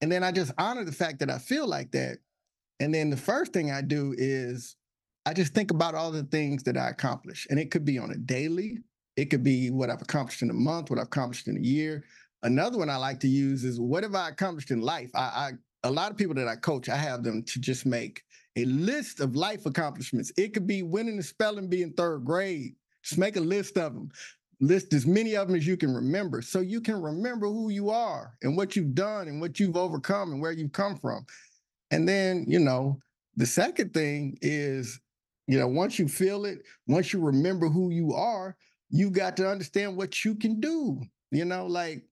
and 0.00 0.12
then 0.12 0.24
I 0.24 0.32
just 0.32 0.52
honor 0.58 0.84
the 0.84 0.92
fact 0.92 1.18
that 1.20 1.30
I 1.30 1.38
feel 1.38 1.66
like 1.66 1.92
that. 1.92 2.18
And 2.80 2.94
then 2.94 3.10
the 3.10 3.16
first 3.16 3.52
thing 3.52 3.70
I 3.70 3.82
do 3.82 4.14
is 4.16 4.76
I 5.26 5.34
just 5.34 5.54
think 5.54 5.70
about 5.70 5.94
all 5.94 6.10
the 6.12 6.24
things 6.24 6.62
that 6.64 6.76
I 6.76 6.88
accomplish. 6.90 7.46
And 7.50 7.58
it 7.58 7.70
could 7.70 7.84
be 7.84 7.98
on 7.98 8.10
a 8.10 8.16
daily, 8.16 8.78
it 9.16 9.26
could 9.26 9.42
be 9.42 9.70
what 9.70 9.90
I've 9.90 10.02
accomplished 10.02 10.42
in 10.42 10.50
a 10.50 10.54
month, 10.54 10.90
what 10.90 10.98
I've 10.98 11.06
accomplished 11.06 11.48
in 11.48 11.56
a 11.56 11.60
year. 11.60 12.04
Another 12.42 12.78
one 12.78 12.88
I 12.88 12.96
like 12.96 13.20
to 13.20 13.28
use 13.28 13.64
is 13.64 13.80
what 13.80 14.04
have 14.04 14.14
I 14.14 14.28
accomplished 14.28 14.70
in 14.70 14.80
life? 14.80 15.10
I, 15.14 15.20
I 15.20 15.52
a 15.84 15.90
lot 15.90 16.10
of 16.10 16.16
people 16.16 16.34
that 16.34 16.48
I 16.48 16.56
coach, 16.56 16.88
I 16.88 16.96
have 16.96 17.22
them 17.22 17.42
to 17.44 17.60
just 17.60 17.86
make 17.86 18.22
a 18.56 18.64
list 18.64 19.20
of 19.20 19.36
life 19.36 19.66
accomplishments. 19.66 20.32
It 20.36 20.52
could 20.52 20.66
be 20.66 20.82
winning 20.82 21.16
the 21.16 21.22
spelling 21.22 21.68
bee 21.68 21.82
in 21.82 21.92
third 21.92 22.24
grade. 22.24 22.74
Just 23.02 23.18
make 23.18 23.36
a 23.36 23.40
list 23.40 23.78
of 23.78 23.94
them. 23.94 24.10
List 24.60 24.92
as 24.92 25.06
many 25.06 25.36
of 25.36 25.46
them 25.46 25.56
as 25.56 25.66
you 25.66 25.76
can 25.76 25.94
remember 25.94 26.42
so 26.42 26.58
you 26.58 26.80
can 26.80 27.00
remember 27.00 27.46
who 27.46 27.70
you 27.70 27.90
are 27.90 28.34
and 28.42 28.56
what 28.56 28.74
you've 28.74 28.94
done 28.94 29.28
and 29.28 29.40
what 29.40 29.60
you've 29.60 29.76
overcome 29.76 30.32
and 30.32 30.40
where 30.40 30.50
you've 30.50 30.72
come 30.72 30.96
from. 30.96 31.24
And 31.92 32.08
then, 32.08 32.44
you 32.48 32.58
know, 32.58 32.98
the 33.36 33.46
second 33.46 33.94
thing 33.94 34.36
is, 34.42 34.98
you 35.46 35.58
know, 35.58 35.68
once 35.68 35.96
you 35.98 36.08
feel 36.08 36.44
it, 36.44 36.58
once 36.88 37.12
you 37.12 37.20
remember 37.20 37.68
who 37.68 37.90
you 37.90 38.12
are, 38.14 38.56
you've 38.90 39.12
got 39.12 39.36
to 39.36 39.48
understand 39.48 39.96
what 39.96 40.24
you 40.24 40.34
can 40.34 40.58
do. 40.58 41.00
You 41.30 41.44
know, 41.44 41.66
like 41.66 42.02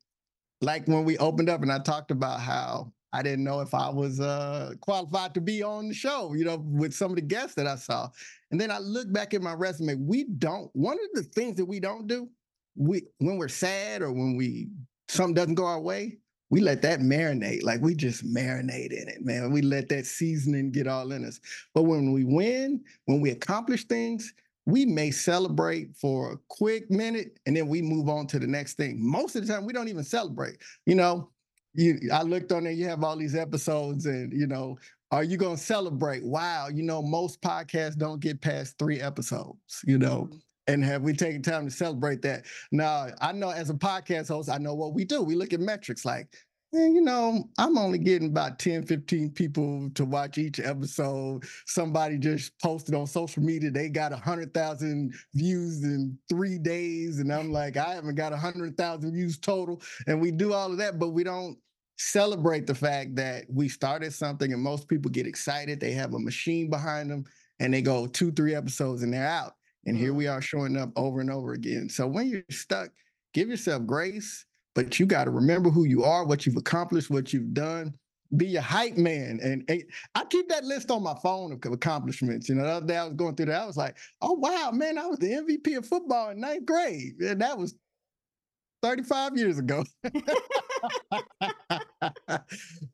like 0.61 0.87
when 0.87 1.05
we 1.05 1.19
opened 1.19 1.51
up 1.51 1.63
and 1.63 1.73
I 1.73 1.81
talked 1.81 2.11
about 2.11 2.41
how 2.41 2.93
I 3.17 3.23
didn't 3.23 3.45
know 3.45 3.61
if 3.61 3.73
I 3.73 3.89
was 3.89 4.21
uh, 4.21 4.75
qualified 4.83 5.33
to 5.35 5.41
be 5.41 5.63
on 5.63 5.89
the 5.89 5.95
show, 5.95 6.35
you 6.35 6.45
know, 6.45 6.57
with 6.57 6.93
some 6.93 7.13
of 7.13 7.17
the 7.17 7.23
guests 7.23 7.55
that 7.55 7.67
I 7.67 7.77
saw. 7.77 8.11
And 8.51 8.61
then 8.61 8.71
I 8.71 8.79
look 8.79 9.11
back 9.11 9.33
at 9.33 9.41
my 9.41 9.55
resume. 9.55 9.95
We 9.95 10.25
don't, 10.25 10.71
one 10.75 10.99
of 11.03 11.09
the 11.15 11.23
things 11.23 11.57
that 11.57 11.65
we 11.65 11.81
don't 11.81 12.07
do, 12.07 12.29
we 12.77 13.05
when 13.17 13.39
we're 13.39 13.49
sad 13.49 14.03
or 14.03 14.13
when 14.13 14.37
we 14.37 14.69
something 15.09 15.35
doesn't 15.35 15.55
go 15.55 15.65
our 15.65 15.81
way, 15.81 16.19
we 16.51 16.61
let 16.61 16.83
that 16.83 17.01
marinate. 17.01 17.63
Like 17.63 17.81
we 17.81 17.95
just 17.95 18.23
marinate 18.23 18.93
in 18.93 19.09
it, 19.09 19.25
man. 19.25 19.51
We 19.51 19.63
let 19.63 19.89
that 19.89 20.05
seasoning 20.05 20.71
get 20.71 20.87
all 20.87 21.11
in 21.13 21.25
us. 21.25 21.41
But 21.73 21.85
when 21.85 22.13
we 22.13 22.25
win, 22.25 22.85
when 23.07 23.23
we 23.23 23.31
accomplish 23.31 23.85
things, 23.85 24.35
we 24.67 24.85
may 24.85 25.11
celebrate 25.11 25.97
for 25.97 26.33
a 26.33 26.39
quick 26.49 26.91
minute 26.91 27.39
and 27.47 27.57
then 27.57 27.67
we 27.67 27.81
move 27.81 28.11
on 28.11 28.27
to 28.27 28.39
the 28.39 28.47
next 28.47 28.75
thing. 28.75 28.99
Most 29.01 29.37
of 29.37 29.47
the 29.47 29.53
time, 29.53 29.65
we 29.65 29.73
don't 29.73 29.89
even 29.89 30.05
celebrate. 30.05 30.59
You 30.85 30.97
know, 30.97 31.31
you 31.77 31.99
I 32.13 32.23
looked 32.23 32.53
on 32.53 32.65
there, 32.65 32.73
you 32.73 32.87
have 32.89 33.05
all 33.05 33.17
these 33.17 33.35
episodes, 33.37 34.07
and 34.07 34.33
you 34.33 34.47
know, 34.47 34.79
are 35.11 35.25
you 35.25 35.37
gonna 35.37 35.57
celebrate? 35.57 36.25
Wow, 36.25 36.69
you 36.69 36.83
know, 36.83 37.03
most 37.03 37.41
podcasts 37.43 37.97
don't 37.97 38.21
get 38.21 38.41
past 38.41 38.79
three 38.79 39.01
episodes, 39.01 39.81
you 39.85 39.99
know. 39.99 40.29
Mhm. 40.33 40.41
And 40.69 40.85
have 40.85 41.03
we 41.03 41.13
taken 41.13 41.43
time 41.43 41.67
to 41.67 41.71
celebrate 41.71 42.23
that? 42.23 42.45
Now, 42.73 43.09
I 43.21 43.33
know 43.33 43.51
as 43.51 43.71
a 43.71 43.75
podcast 43.75 44.29
host, 44.29 44.51
I 44.51 44.59
know 44.59 44.75
what 44.75 44.95
we 44.95 45.05
do. 45.05 45.23
We 45.23 45.37
look 45.37 45.53
at 45.53 45.61
metrics 45.61 46.05
like, 46.05 46.27
"Man, 46.73 46.95
you 46.95 47.01
know, 47.03 47.49
I'm 47.59 47.79
only 47.79 47.99
getting 47.99 48.29
about 48.31 48.59
10, 48.59 48.85
15 48.85 49.31
people 49.31 49.89
to 49.95 50.05
watch 50.05 50.39
each 50.39 50.59
episode. 50.59 51.45
Somebody 51.67 52.19
just 52.19 52.53
posted 52.61 52.95
on 52.95 53.07
social 53.07 53.43
media, 53.43 53.71
they 53.71 53.89
got 53.89 54.13
100,000 54.13 55.15
views 55.35 55.85
in 55.85 56.19
three 56.29 56.59
days. 56.59 57.21
And 57.21 57.33
I'm 57.33 57.53
like, 57.53 57.77
I 57.77 57.95
haven't 57.95 58.17
got 58.17 58.33
100,000 58.33 59.13
views 59.15 59.39
total. 59.39 59.81
And 60.09 60.21
we 60.21 60.31
do 60.33 60.53
all 60.53 60.73
of 60.73 60.79
that, 60.79 60.99
but 60.99 61.11
we 61.11 61.23
don't 61.25 61.57
celebrate 61.97 62.67
the 62.67 62.75
fact 62.75 63.17
that 63.17 63.45
we 63.49 63.69
started 63.69 64.13
something 64.13 64.53
and 64.53 64.63
most 64.63 64.89
people 64.89 65.11
get 65.11 65.27
excited. 65.27 65.81
They 65.81 65.93
have 65.93 66.15
a 66.15 66.19
machine 66.19 66.69
behind 66.71 67.11
them 67.11 67.25
and 67.59 67.73
they 67.73 67.83
go 67.83 68.07
two, 68.07 68.31
three 68.33 68.55
episodes 68.55 69.03
and 69.03 69.13
they're 69.13 69.27
out. 69.27 69.55
And 69.87 69.97
here 69.97 70.13
Mhm. 70.13 70.17
we 70.17 70.27
are 70.27 70.43
showing 70.43 70.77
up 70.77 70.91
over 70.97 71.21
and 71.21 71.31
over 71.31 71.53
again. 71.53 71.89
So 71.89 72.07
when 72.07 72.29
you're 72.29 72.43
stuck, 72.51 72.91
give 73.33 73.49
yourself 73.49 73.87
grace, 73.87 74.45
but 74.75 74.99
you 75.01 75.07
got 75.07 75.25
to 75.25 75.31
remember 75.31 75.71
who 75.71 75.85
you 75.85 76.05
are, 76.05 76.25
what 76.25 76.45
you've 76.45 76.57
accomplished, 76.57 77.09
what 77.09 77.33
you've 77.33 77.55
done. 77.55 77.95
Be 78.37 78.47
your 78.49 78.63
hype 78.63 78.97
man. 78.97 79.39
And, 79.41 79.65
and 79.71 79.85
I 80.17 80.25
keep 80.25 80.49
that 80.49 80.65
list 80.65 80.91
on 80.91 81.03
my 81.03 81.15
phone 81.23 81.53
of 81.53 81.73
accomplishments. 81.73 82.49
You 82.49 82.57
know, 82.57 82.65
the 82.65 82.71
other 82.71 82.87
day 82.87 82.97
I 82.97 83.05
was 83.05 83.15
going 83.15 83.37
through 83.37 83.47
that. 83.47 83.63
I 83.63 83.67
was 83.67 83.77
like, 83.77 83.97
oh, 84.21 84.33
wow, 84.33 84.71
man, 84.73 84.99
I 84.99 85.07
was 85.07 85.19
the 85.19 85.33
MVP 85.33 85.77
of 85.77 85.87
football 85.87 86.31
in 86.31 86.41
ninth 86.41 86.67
grade. 86.67 87.21
And 87.21 87.41
that 87.41 87.57
was 87.57 87.77
35 88.87 89.37
years 89.37 89.59
ago. 89.59 89.85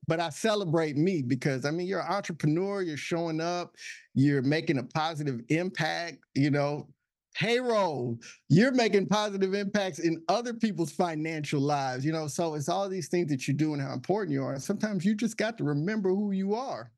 but 0.09 0.20
I 0.20 0.31
celebrate 0.31 0.96
me 0.96 1.20
because 1.20 1.66
I 1.66 1.70
mean, 1.70 1.87
you're 1.87 2.00
an 2.00 2.11
entrepreneur, 2.11 2.81
you're 2.81 2.96
showing 2.96 3.42
up, 3.42 3.74
you're 4.14 4.40
making 4.40 4.78
a 4.78 4.85
positive 4.85 5.40
impact, 5.48 6.18
you 6.35 6.50
know. 6.50 6.88
Payroll, 7.35 8.18
you're 8.50 8.72
making 8.72 9.07
positive 9.07 9.55
impacts 9.55 10.00
in 10.00 10.22
other 10.28 10.52
people's 10.52 10.92
financial 10.92 11.62
lives, 11.62 12.05
you 12.05 12.12
know. 12.12 12.26
So 12.26 12.55
it's 12.57 12.68
all 12.68 12.90
these 12.90 13.09
things 13.09 13.31
that 13.31 13.48
you 13.48 13.55
do 13.55 13.72
and 13.72 13.81
how 13.81 13.94
important 13.94 14.35
you 14.35 14.44
are. 14.44 14.52
And 14.52 14.62
sometimes 14.62 15.02
you 15.02 15.14
just 15.14 15.38
got 15.38 15.57
to 15.57 15.64
remember 15.64 16.11
who 16.11 16.33
you 16.33 16.55
are. 16.55 16.90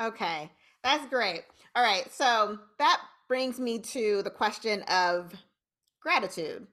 Okay, 0.00 0.50
that's 0.82 1.06
great. 1.08 1.42
All 1.74 1.82
right, 1.82 2.10
so 2.10 2.58
that 2.78 3.02
brings 3.28 3.60
me 3.60 3.78
to 3.78 4.22
the 4.22 4.30
question 4.30 4.80
of 4.84 5.34
gratitude. 6.00 6.66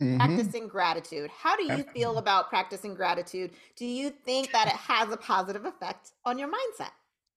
Mhm. 0.00 0.16
Practicing 0.18 0.68
gratitude. 0.68 1.30
How 1.30 1.56
do 1.56 1.64
you 1.64 1.84
feel 1.84 2.18
about 2.18 2.48
practicing 2.48 2.94
gratitude? 2.94 3.52
Do 3.76 3.86
you 3.86 4.10
think 4.10 4.52
that 4.52 4.68
it 4.68 4.74
has 4.74 5.10
a 5.10 5.16
positive 5.16 5.64
effect 5.64 6.12
on 6.24 6.38
your 6.38 6.48
mindset? 6.48 6.90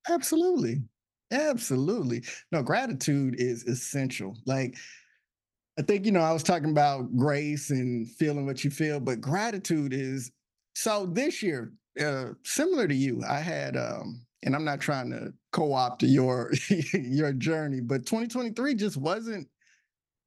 Absolutely. 0.10 0.84
Absolutely. 1.32 2.24
No, 2.52 2.62
gratitude 2.62 3.36
is 3.38 3.64
essential. 3.64 4.38
Like, 4.46 4.78
I 5.78 5.82
think, 5.82 6.06
you 6.06 6.12
know, 6.12 6.22
I 6.22 6.32
was 6.34 6.44
talking 6.44 6.70
about 6.70 7.16
grace 7.18 7.70
and 7.72 8.08
feeling 8.08 8.46
what 8.46 8.64
you 8.64 8.70
feel, 8.70 9.00
but 9.00 9.22
gratitude 9.22 9.92
is 9.94 10.32
so 10.76 11.06
this 11.08 11.42
year, 11.42 11.74
uh, 12.00 12.34
similar 12.44 12.88
to 12.88 12.94
you, 12.96 13.24
I 13.28 13.40
had 13.40 13.76
um, 13.76 14.26
and 14.44 14.56
I'm 14.56 14.66
not 14.66 14.82
trying 14.82 15.10
to 15.12 15.34
co-opt 15.52 16.04
your 16.04 16.52
your 16.94 17.34
journey, 17.34 17.82
but 17.82 18.06
2023 18.06 18.76
just 18.76 18.98
wasn't 18.98 19.48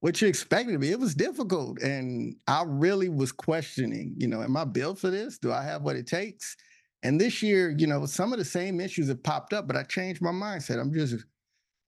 what 0.06 0.22
you 0.22 0.28
expected 0.28 0.78
be. 0.78 0.92
It 0.92 1.00
was 1.00 1.16
difficult. 1.16 1.82
And 1.82 2.36
I 2.46 2.62
really 2.64 3.08
was 3.08 3.32
questioning, 3.32 4.14
you 4.16 4.28
know, 4.28 4.40
am 4.40 4.56
I 4.56 4.64
built 4.64 5.00
for 5.00 5.10
this? 5.10 5.36
Do 5.36 5.50
I 5.50 5.64
have 5.64 5.82
what 5.82 5.96
it 5.96 6.06
takes? 6.06 6.56
And 7.02 7.20
this 7.20 7.42
year, 7.42 7.74
you 7.76 7.88
know, 7.88 8.06
some 8.06 8.32
of 8.32 8.38
the 8.38 8.44
same 8.44 8.78
issues 8.78 9.08
have 9.08 9.24
popped 9.24 9.52
up, 9.52 9.66
but 9.66 9.74
I 9.74 9.82
changed 9.82 10.22
my 10.22 10.30
mindset. 10.30 10.80
I'm 10.80 10.92
just 10.92 11.24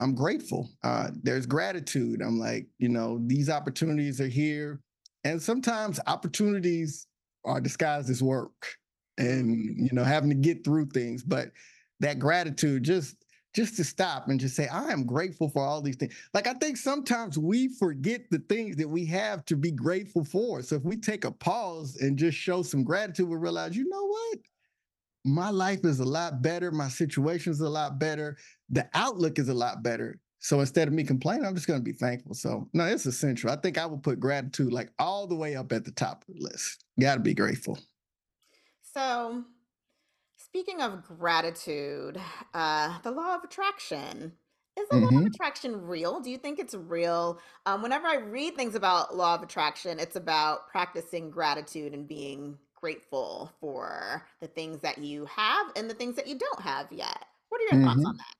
I'm 0.00 0.16
grateful. 0.16 0.68
Uh, 0.82 1.10
there's 1.22 1.46
gratitude. 1.46 2.20
I'm 2.20 2.40
like, 2.40 2.66
you 2.78 2.88
know, 2.88 3.20
these 3.24 3.48
opportunities 3.48 4.20
are 4.20 4.26
here. 4.26 4.80
And 5.22 5.40
sometimes 5.40 6.00
opportunities 6.08 7.06
are 7.44 7.60
disguised 7.60 8.10
as 8.10 8.20
work 8.20 8.78
and, 9.16 9.54
you 9.78 9.90
know, 9.92 10.02
having 10.02 10.30
to 10.30 10.34
get 10.34 10.64
through 10.64 10.86
things. 10.86 11.22
But 11.22 11.52
that 12.00 12.18
gratitude, 12.18 12.82
just 12.82 13.14
just 13.58 13.76
to 13.76 13.82
stop 13.82 14.28
and 14.28 14.38
just 14.38 14.54
say, 14.54 14.68
I 14.68 14.92
am 14.92 15.04
grateful 15.04 15.48
for 15.48 15.64
all 15.64 15.82
these 15.82 15.96
things. 15.96 16.14
Like, 16.32 16.46
I 16.46 16.52
think 16.52 16.76
sometimes 16.76 17.36
we 17.36 17.66
forget 17.66 18.20
the 18.30 18.38
things 18.38 18.76
that 18.76 18.88
we 18.88 19.04
have 19.06 19.44
to 19.46 19.56
be 19.56 19.72
grateful 19.72 20.24
for. 20.24 20.62
So 20.62 20.76
if 20.76 20.84
we 20.84 20.96
take 20.96 21.24
a 21.24 21.32
pause 21.32 21.96
and 21.96 22.16
just 22.16 22.38
show 22.38 22.62
some 22.62 22.84
gratitude, 22.84 23.28
we 23.28 23.36
realize, 23.36 23.76
you 23.76 23.88
know 23.88 24.06
what? 24.06 24.38
My 25.24 25.50
life 25.50 25.84
is 25.84 25.98
a 25.98 26.04
lot 26.04 26.40
better. 26.40 26.70
My 26.70 26.86
situation 26.86 27.50
is 27.50 27.60
a 27.60 27.68
lot 27.68 27.98
better. 27.98 28.36
The 28.70 28.88
outlook 28.94 29.40
is 29.40 29.48
a 29.48 29.54
lot 29.54 29.82
better. 29.82 30.20
So 30.38 30.60
instead 30.60 30.86
of 30.86 30.94
me 30.94 31.02
complaining, 31.02 31.44
I'm 31.44 31.56
just 31.56 31.66
going 31.66 31.80
to 31.80 31.84
be 31.84 31.92
thankful. 31.92 32.34
So, 32.34 32.68
no, 32.74 32.84
it's 32.84 33.06
essential. 33.06 33.50
I 33.50 33.56
think 33.56 33.76
I 33.76 33.86
would 33.86 34.04
put 34.04 34.20
gratitude 34.20 34.72
like 34.72 34.92
all 35.00 35.26
the 35.26 35.34
way 35.34 35.56
up 35.56 35.72
at 35.72 35.84
the 35.84 35.90
top 35.90 36.24
of 36.28 36.36
the 36.36 36.42
list. 36.44 36.84
Got 37.00 37.14
to 37.14 37.20
be 37.20 37.34
grateful. 37.34 37.76
So, 38.94 39.42
speaking 40.50 40.80
of 40.80 41.02
gratitude, 41.02 42.20
uh, 42.54 42.98
the 43.02 43.10
law 43.10 43.34
of 43.34 43.44
attraction. 43.44 44.32
Is 44.78 44.88
the 44.88 44.96
law 44.96 45.08
of 45.08 45.24
hmm 45.24 45.26
attraction 45.26 45.86
real? 45.86 46.20
Do 46.20 46.30
you 46.30 46.38
think 46.38 46.60
it's 46.60 46.74
real? 46.74 47.40
Um, 47.66 47.82
whenever 47.82 48.06
I 48.06 48.16
read 48.16 48.54
things 48.54 48.76
about 48.76 49.16
law 49.16 49.34
of 49.34 49.42
attraction, 49.42 49.98
it's 49.98 50.14
about 50.14 50.68
practicing 50.68 51.30
gratitude 51.30 51.92
and 51.94 52.06
being 52.06 52.56
grateful 52.76 53.52
for 53.60 54.24
the 54.40 54.46
things 54.46 54.80
that 54.82 54.98
you 54.98 55.24
have 55.26 55.66
and 55.74 55.90
the 55.90 55.94
things 55.94 56.14
that 56.14 56.28
you 56.28 56.38
don't 56.38 56.60
have 56.60 56.92
yet. 56.92 57.24
What 57.48 57.60
are 57.60 57.64
your 57.64 57.76
thoughts 57.76 58.04
on 58.04 58.12
hmm 58.12 58.18
that? 58.18 58.34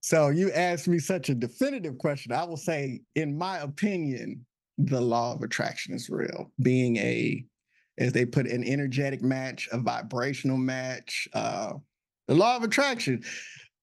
So 0.00 0.28
you 0.28 0.50
asked 0.52 0.88
me 0.88 0.98
such 0.98 1.28
a 1.28 1.34
definitive 1.34 1.98
question. 1.98 2.32
I 2.32 2.44
will 2.44 2.56
say, 2.56 3.00
in 3.16 3.36
my 3.36 3.58
opinion, 3.58 4.46
the 4.78 5.00
law 5.00 5.34
of 5.34 5.42
attraction 5.42 5.94
is 5.94 6.08
real. 6.08 6.50
Being 6.62 6.96
a, 6.96 7.44
as 7.98 8.12
they 8.12 8.24
put, 8.24 8.46
an 8.46 8.64
energetic 8.64 9.22
match, 9.22 9.68
a 9.72 9.78
vibrational 9.78 10.56
match. 10.56 11.28
Uh, 11.32 11.74
the 12.28 12.34
law 12.34 12.56
of 12.56 12.62
attraction. 12.62 13.22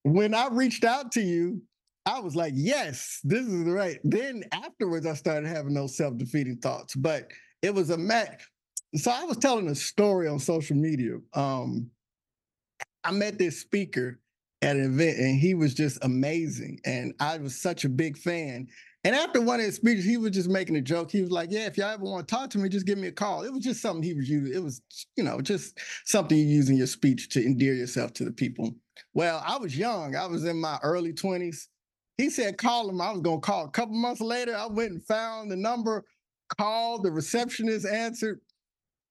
When 0.03 0.33
I 0.33 0.49
reached 0.49 0.83
out 0.83 1.11
to 1.13 1.21
you, 1.21 1.61
I 2.05 2.19
was 2.19 2.35
like, 2.35 2.53
yes, 2.55 3.19
this 3.23 3.47
is 3.47 3.65
right. 3.65 3.99
Then 4.03 4.43
afterwards, 4.51 5.05
I 5.05 5.13
started 5.13 5.47
having 5.47 5.73
those 5.73 5.95
self 5.95 6.17
defeating 6.17 6.57
thoughts. 6.57 6.95
But 6.95 7.29
it 7.61 7.73
was 7.73 7.89
a 7.89 7.97
match. 7.97 8.47
So 8.95 9.09
I 9.09 9.23
was 9.23 9.37
telling 9.37 9.69
a 9.69 9.75
story 9.75 10.27
on 10.27 10.39
social 10.39 10.75
media. 10.75 11.17
Um, 11.33 11.89
I 13.03 13.11
met 13.11 13.37
this 13.37 13.59
speaker 13.59 14.19
at 14.61 14.75
an 14.75 14.85
event 14.85 15.17
and 15.17 15.39
he 15.39 15.53
was 15.53 15.73
just 15.73 15.97
amazing. 16.03 16.79
And 16.85 17.13
I 17.19 17.37
was 17.37 17.59
such 17.61 17.85
a 17.85 17.89
big 17.89 18.17
fan. 18.17 18.67
And 19.05 19.15
after 19.15 19.41
one 19.41 19.59
of 19.59 19.65
his 19.65 19.75
speeches, 19.75 20.05
he 20.05 20.15
was 20.15 20.31
just 20.31 20.49
making 20.49 20.77
a 20.77 20.81
joke. 20.81 21.11
He 21.11 21.21
was 21.21 21.31
like, 21.31 21.51
Yeah, 21.51 21.65
if 21.65 21.77
y'all 21.77 21.89
ever 21.89 22.03
want 22.03 22.27
to 22.27 22.33
talk 22.33 22.49
to 22.51 22.57
me, 22.57 22.69
just 22.69 22.85
give 22.85 22.97
me 22.97 23.07
a 23.07 23.11
call. 23.11 23.43
It 23.43 23.51
was 23.51 23.63
just 23.63 23.81
something 23.81 24.03
he 24.03 24.13
was 24.13 24.29
using. 24.29 24.53
It 24.53 24.63
was, 24.63 24.81
you 25.17 25.23
know, 25.23 25.41
just 25.41 25.77
something 26.05 26.37
you 26.37 26.45
use 26.45 26.69
in 26.69 26.77
your 26.77 26.87
speech 26.87 27.29
to 27.29 27.45
endear 27.45 27.73
yourself 27.73 28.13
to 28.13 28.25
the 28.25 28.31
people. 28.31 28.73
Well, 29.13 29.43
I 29.45 29.57
was 29.57 29.77
young. 29.77 30.15
I 30.15 30.25
was 30.25 30.45
in 30.45 30.59
my 30.59 30.79
early 30.83 31.13
20s. 31.13 31.67
He 32.17 32.29
said, 32.29 32.57
call 32.57 32.89
him. 32.89 33.01
I 33.01 33.11
was 33.11 33.21
going 33.21 33.41
to 33.41 33.45
call. 33.45 33.65
A 33.65 33.71
couple 33.71 33.95
months 33.95 34.21
later, 34.21 34.55
I 34.55 34.67
went 34.67 34.91
and 34.91 35.03
found 35.03 35.51
the 35.51 35.55
number, 35.55 36.05
called, 36.57 37.03
the 37.03 37.11
receptionist 37.11 37.85
answered. 37.85 38.39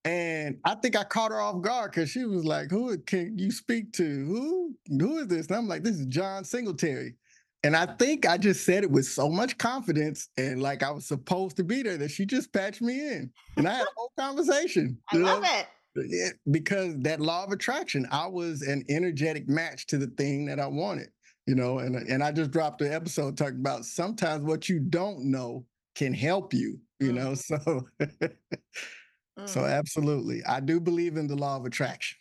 And 0.04 0.58
I 0.64 0.74
think 0.76 0.96
I 0.96 1.04
caught 1.04 1.30
her 1.30 1.40
off 1.40 1.60
guard 1.62 1.92
because 1.92 2.10
she 2.10 2.24
was 2.24 2.44
like, 2.44 2.70
Who 2.70 2.96
can 2.98 3.38
you 3.38 3.52
speak 3.52 3.92
to? 3.94 4.04
Who 4.04 4.74
who 4.88 5.18
is 5.18 5.28
this? 5.28 5.46
And 5.46 5.56
I'm 5.56 5.68
like, 5.68 5.84
This 5.84 5.96
is 5.96 6.06
Jon 6.06 6.44
Singletary. 6.44 7.14
And 7.64 7.76
I 7.76 7.86
think 7.86 8.26
I 8.26 8.38
just 8.38 8.64
said 8.64 8.82
it 8.84 8.90
with 8.90 9.06
so 9.06 9.28
much 9.28 9.56
confidence 9.58 10.28
and 10.36 10.60
like 10.60 10.82
I 10.82 10.90
was 10.90 11.06
supposed 11.06 11.56
to 11.58 11.64
be 11.64 11.82
there 11.82 11.96
that 11.98 12.10
she 12.10 12.26
just 12.26 12.52
patched 12.52 12.82
me 12.82 13.00
in. 13.08 13.32
And 13.56 13.68
I 13.68 13.72
had 13.74 13.82
a 13.82 13.90
whole 13.96 14.12
conversation, 14.18 14.98
I 15.12 15.16
love 15.16 15.42
know, 15.42 15.42
it. 15.42 15.66
yeah, 15.94 16.30
because 16.50 16.96
that 17.00 17.20
law 17.20 17.44
of 17.44 17.52
attraction, 17.52 18.06
I 18.10 18.26
was 18.26 18.62
an 18.62 18.84
energetic 18.88 19.48
match 19.48 19.86
to 19.88 19.98
the 19.98 20.08
thing 20.08 20.46
that 20.46 20.58
I 20.58 20.66
wanted, 20.66 21.10
you 21.46 21.54
know, 21.54 21.78
and 21.78 21.94
and 21.96 22.22
I 22.24 22.32
just 22.32 22.50
dropped 22.50 22.80
an 22.82 22.92
episode 22.92 23.36
talking 23.36 23.60
about 23.60 23.84
sometimes 23.84 24.44
what 24.44 24.68
you 24.68 24.80
don't 24.80 25.24
know 25.30 25.64
can 25.94 26.14
help 26.14 26.52
you, 26.54 26.80
you 27.00 27.12
Mm, 27.12 27.14
know. 27.14 27.34
So 27.36 27.86
so 29.46 29.60
mm. 29.62 29.70
absolutely. 29.70 30.44
I 30.44 30.60
do 30.60 30.80
believe 30.80 31.16
in 31.16 31.26
the 31.26 31.36
law 31.36 31.56
of 31.56 31.64
attraction. 31.66 32.18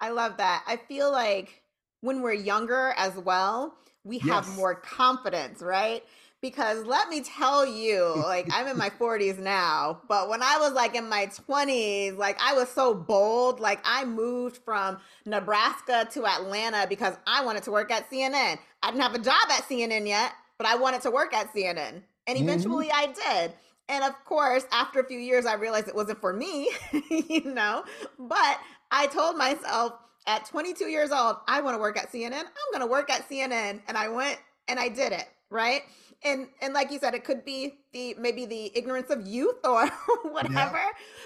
I 0.00 0.10
love 0.10 0.36
that. 0.38 0.64
I 0.66 0.76
feel 0.76 1.10
like 1.10 1.62
when 2.00 2.22
we're 2.22 2.32
younger 2.34 2.92
as 2.96 3.14
well, 3.16 3.74
we 4.04 4.18
have 4.18 4.46
more 4.46 4.74
confidence, 4.74 5.60
right? 5.62 6.02
Because 6.42 6.84
let 6.86 7.08
me 7.08 7.22
tell 7.22 7.66
you, 7.66 8.04
like 8.04 8.46
I'm 8.50 8.66
in 8.68 8.76
my 8.76 8.90
40s 9.00 9.38
now, 9.38 10.02
but 10.08 10.28
when 10.28 10.42
I 10.42 10.58
was 10.58 10.72
like 10.72 10.94
in 10.94 11.08
my 11.08 11.26
20s, 11.26 12.16
like 12.16 12.36
I 12.40 12.54
was 12.54 12.68
so 12.68 12.94
bold. 12.94 13.58
Like 13.58 13.80
I 13.84 14.04
moved 14.04 14.58
from 14.64 14.98
Nebraska 15.24 16.06
to 16.12 16.26
Atlanta 16.26 16.86
because 16.88 17.14
I 17.26 17.44
wanted 17.44 17.62
to 17.64 17.70
work 17.72 17.90
at 17.90 18.08
CNN. 18.10 18.58
I 18.82 18.90
didn't 18.90 19.02
have 19.02 19.14
a 19.14 19.18
job 19.18 19.34
at 19.50 19.62
CNN 19.68 20.06
yet, 20.06 20.32
but 20.58 20.66
I 20.66 20.76
wanted 20.76 21.00
to 21.02 21.10
work 21.10 21.34
at 21.34 21.52
CNN. 21.52 22.02
And 22.28 22.38
Mhm. 22.38 22.42
eventually 22.42 22.90
I 22.92 23.06
did. 23.06 23.52
And 23.88 24.04
of 24.04 24.12
course, 24.24 24.64
after 24.72 25.00
a 25.00 25.04
few 25.06 25.18
years, 25.18 25.46
I 25.46 25.54
realized 25.54 25.88
it 25.88 25.94
wasn't 25.94 26.20
for 26.20 26.32
me, 26.32 26.70
you 27.10 27.44
know, 27.44 27.84
but 28.18 28.58
I 28.90 29.06
told 29.06 29.36
myself 29.36 29.94
at 30.26 30.46
22 30.46 30.84
years 30.86 31.10
old, 31.12 31.36
I 31.48 31.60
want 31.60 31.76
to 31.76 31.80
work 31.80 31.98
at 31.98 32.12
CNN. 32.12 32.32
I'm 32.34 32.70
going 32.72 32.80
to 32.80 32.86
work 32.86 33.10
at 33.10 33.28
CNN, 33.28 33.80
and 33.88 33.96
I 33.96 34.08
went 34.08 34.38
and 34.68 34.78
I 34.78 34.88
did 34.88 35.12
it, 35.12 35.28
right? 35.50 35.82
And 36.24 36.48
and 36.60 36.74
like 36.74 36.90
you 36.90 36.98
said, 36.98 37.14
it 37.14 37.24
could 37.24 37.44
be 37.44 37.74
the 37.92 38.14
maybe 38.18 38.46
the 38.46 38.72
ignorance 38.76 39.10
of 39.10 39.26
youth 39.26 39.64
or 39.64 39.84
Yeah. 40.48 40.70
whatever, 40.70 40.80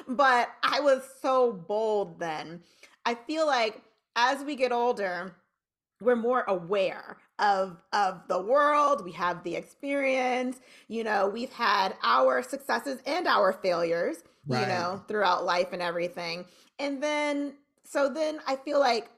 but 0.08 0.48
I 0.62 0.80
was 0.80 1.02
so 1.22 1.52
bold 1.52 2.18
then. 2.18 2.60
I 3.06 3.14
feel 3.14 3.46
like 3.46 3.80
as 4.16 4.44
we 4.44 4.56
get 4.56 4.72
older, 4.72 5.34
we're 6.00 6.16
more 6.16 6.44
aware 6.48 7.16
of 7.38 7.78
of 7.92 8.20
the 8.28 8.40
world 8.40 9.02
we 9.04 9.12
have 9.12 9.42
the 9.44 9.56
experience 9.56 10.60
you 10.88 11.02
know 11.02 11.26
we've 11.28 11.52
had 11.52 11.94
our 12.02 12.42
successes 12.42 13.00
and 13.06 13.26
our 13.26 13.52
failures 13.52 14.16
you 14.46 14.66
know 14.66 15.02
throughout 15.08 15.44
life 15.44 15.68
and 15.72 15.80
everything 15.80 16.44
and 16.78 17.02
then 17.02 17.54
so 17.84 18.08
then 18.08 18.40
i 18.46 18.56
feel 18.56 18.78
like 18.80 19.10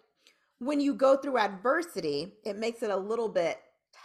when 0.58 0.80
you 0.80 0.94
go 0.94 1.16
through 1.16 1.38
adversity 1.38 2.32
it 2.44 2.56
makes 2.56 2.82
it 2.82 2.90
a 2.90 2.96
little 2.96 3.28
bit 3.28 3.58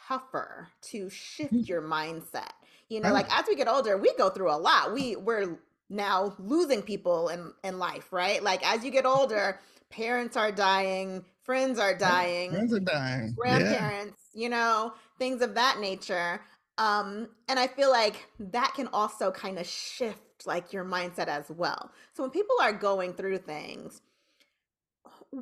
tougher 0.08 0.68
to 0.82 1.10
shift 1.10 1.54
Mm. 1.54 1.68
your 1.68 1.82
mindset 1.82 2.52
you 2.90 3.00
know 3.00 3.12
like 3.12 3.28
as 3.38 3.46
we 3.48 3.56
get 3.56 3.68
older 3.68 3.98
we 3.98 4.14
go 4.18 4.30
through 4.30 4.52
a 4.52 4.56
lot 4.58 4.94
we 4.94 5.16
we're 5.16 5.60
now 5.90 6.36
losing 6.40 6.82
people 6.82 7.30
in 7.30 7.54
in 7.64 7.78
life 7.80 8.12
right 8.12 8.42
like 8.44 8.66
as 8.70 8.84
you 8.84 8.92
get 8.92 9.06
older 9.06 9.60
parents 9.90 10.36
are 10.38 10.52
dying 10.52 11.24
friends 11.44 11.80
are 11.80 11.96
dying 11.96 12.52
Friends 12.52 12.74
are 12.74 12.80
dying. 12.80 13.28
Yeah. 13.28 13.34
grandparents, 13.60 14.20
you 14.34 14.50
know, 14.50 14.94
things 15.18 15.42
of 15.42 15.56
that 15.56 15.80
nature. 15.80 16.42
Um, 16.78 17.30
and 17.48 17.58
I 17.58 17.68
feel 17.68 17.90
like 17.90 18.28
that 18.40 18.74
can 18.76 18.88
also 18.92 19.32
kind 19.32 19.58
of 19.58 19.66
shift 19.66 20.46
like 20.46 20.74
your 20.74 20.84
mindset 20.84 21.28
as 21.28 21.50
well. 21.50 21.92
So 22.14 22.24
when 22.24 22.32
people 22.32 22.58
are 22.62 22.74
going 22.74 23.14
through 23.14 23.38
things, 23.40 24.02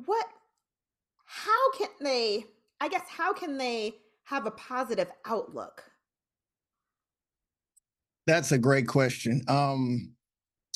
what 0.04 0.26
how 1.24 1.72
can 1.72 1.88
they 2.00 2.44
I 2.80 2.88
guess 2.88 3.08
how 3.08 3.32
can 3.32 3.56
they 3.56 3.94
have 4.24 4.46
a 4.46 4.50
positive 4.50 5.08
outlook? 5.24 5.82
That's 8.26 8.52
a 8.52 8.58
great 8.58 8.88
question. 8.88 9.42
Um, 9.46 10.12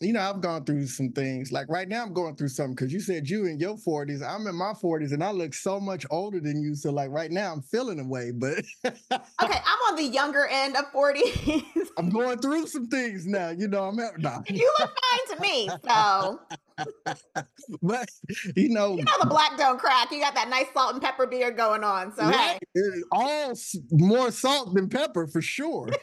you 0.01 0.15
know, 0.15 0.21
I've 0.21 0.41
gone 0.41 0.65
through 0.65 0.87
some 0.87 1.13
things. 1.13 1.53
Like 1.53 1.69
right 1.69 1.89
now, 1.89 2.03
I'm 2.03 2.15
going 2.15 2.37
through 2.37 2.49
something 2.49 2.75
because 2.75 2.93
you 2.93 3.01
said 3.01 3.29
you 3.29 3.47
in 3.47 3.59
your 3.59 3.77
40s. 3.77 4.27
I'm 4.27 4.47
in 4.47 4.55
my 4.55 4.73
40s 4.73 5.13
and 5.13 5.23
I 5.23 5.31
look 5.31 5.53
so 5.53 5.79
much 5.79 6.07
older 6.11 6.41
than 6.41 6.63
you. 6.63 6.75
So, 6.75 6.91
like 6.91 7.11
right 7.11 7.31
now, 7.31 7.53
I'm 7.53 7.61
feeling 7.61 8.01
away, 8.01 8.31
but 8.31 8.65
Okay, 8.85 8.99
I'm 9.43 9.79
on 9.89 9.97
the 9.97 10.05
younger 10.05 10.47
end 10.47 10.77
of 10.77 10.87
40s. 10.93 11.63
I'm 11.99 12.09
going 12.09 12.39
through 12.39 12.67
some 12.69 12.87
things 12.87 13.27
now. 13.27 13.51
You 13.51 13.69
know, 13.69 13.85
I'm 13.85 13.99
at, 13.99 14.19
nah. 14.19 14.41
you 14.49 14.73
look 14.79 14.91
fine 14.91 15.37
to 15.37 15.43
me. 15.43 15.69
So, 15.87 16.41
but 17.83 18.09
you 18.57 18.69
know, 18.69 18.97
you 18.97 19.05
know, 19.05 19.13
the 19.21 19.27
black 19.27 19.57
don't 19.57 19.79
crack. 19.79 20.11
You 20.11 20.21
got 20.21 20.35
that 20.35 20.49
nice 20.49 20.67
salt 20.75 20.95
and 20.95 21.03
pepper 21.03 21.27
beard 21.27 21.57
going 21.57 21.85
on. 21.85 22.15
So, 22.15 22.25
right? 22.25 22.59
hey, 22.75 22.81
All 23.13 23.53
more 23.91 24.31
salt 24.31 24.75
than 24.75 24.89
pepper 24.89 25.27
for 25.27 25.43
sure. 25.43 25.89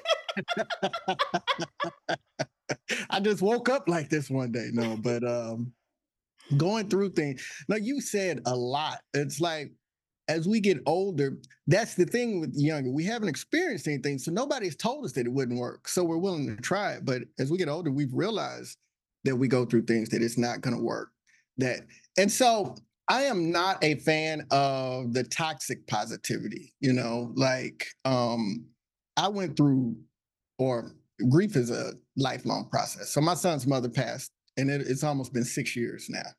I 3.10 3.20
just 3.22 3.42
woke 3.42 3.70
up 3.70 3.88
like 3.88 4.10
this 4.10 4.30
one 4.30 4.52
day. 4.52 4.70
No, 4.74 4.98
but 4.98 5.24
um, 5.24 5.72
going 6.56 6.90
through 6.90 7.12
things. 7.12 7.46
Like 7.68 7.84
you 7.84 8.02
said 8.02 8.42
a 8.46 8.56
lot. 8.56 9.00
It's 9.13 9.40
like 9.42 9.72
as 10.28 10.48
we 10.48 10.60
get 10.60 10.80
older, 10.86 11.38
that's 11.68 11.96
the 11.96 12.06
thing 12.06 12.42
with 12.42 12.54
younger. 12.56 12.92
We 12.92 13.06
haven't 13.06 13.30
experienced 13.30 13.88
anything, 13.88 14.18
so 14.18 14.32
nobody's 14.32 14.76
told 14.76 15.06
us 15.06 15.13
that 15.13 15.26
it 15.26 15.32
wouldn't 15.32 15.60
work. 15.60 15.88
So 15.88 16.04
we're 16.04 16.18
willing 16.18 16.54
to 16.54 16.62
try 16.62 16.94
it. 16.94 17.06
But 17.06 17.24
as 17.40 17.50
we 17.50 17.58
get 17.58 17.70
older, 17.70 17.92
we've 17.92 18.13
realized 18.13 18.78
that 19.28 19.36
we 19.36 19.48
go 19.48 19.66
through 19.66 19.84
things 19.84 20.10
that 20.10 20.22
it's 20.22 20.38
not 20.38 20.62
going 20.62 20.76
to 20.76 20.82
work. 20.82 21.10
That 21.58 21.82
and 22.18 22.32
so 22.32 22.76
I 23.08 23.24
am 23.24 23.52
not 23.52 23.84
a 23.84 23.96
fan 23.96 24.46
of 24.52 25.13
the 25.13 25.24
toxic 25.24 25.88
positivity. 25.88 26.74
You 26.80 26.94
know, 26.94 27.32
like 27.36 27.86
um, 28.06 28.66
I 29.16 29.28
went 29.28 29.56
through, 29.56 29.96
or 30.60 30.92
grief 31.30 31.56
is 31.56 31.72
a 31.72 31.94
lifelong 32.16 32.68
process. 32.70 33.10
So 33.10 33.22
my 33.22 33.34
son's 33.34 33.66
mother 33.66 33.90
passed, 33.90 34.32
and 34.58 34.70
it, 34.70 34.82
it's 34.82 35.04
almost 35.04 35.34
been 35.34 35.46
six 35.46 35.76
years 35.76 36.08
now. 36.10 36.30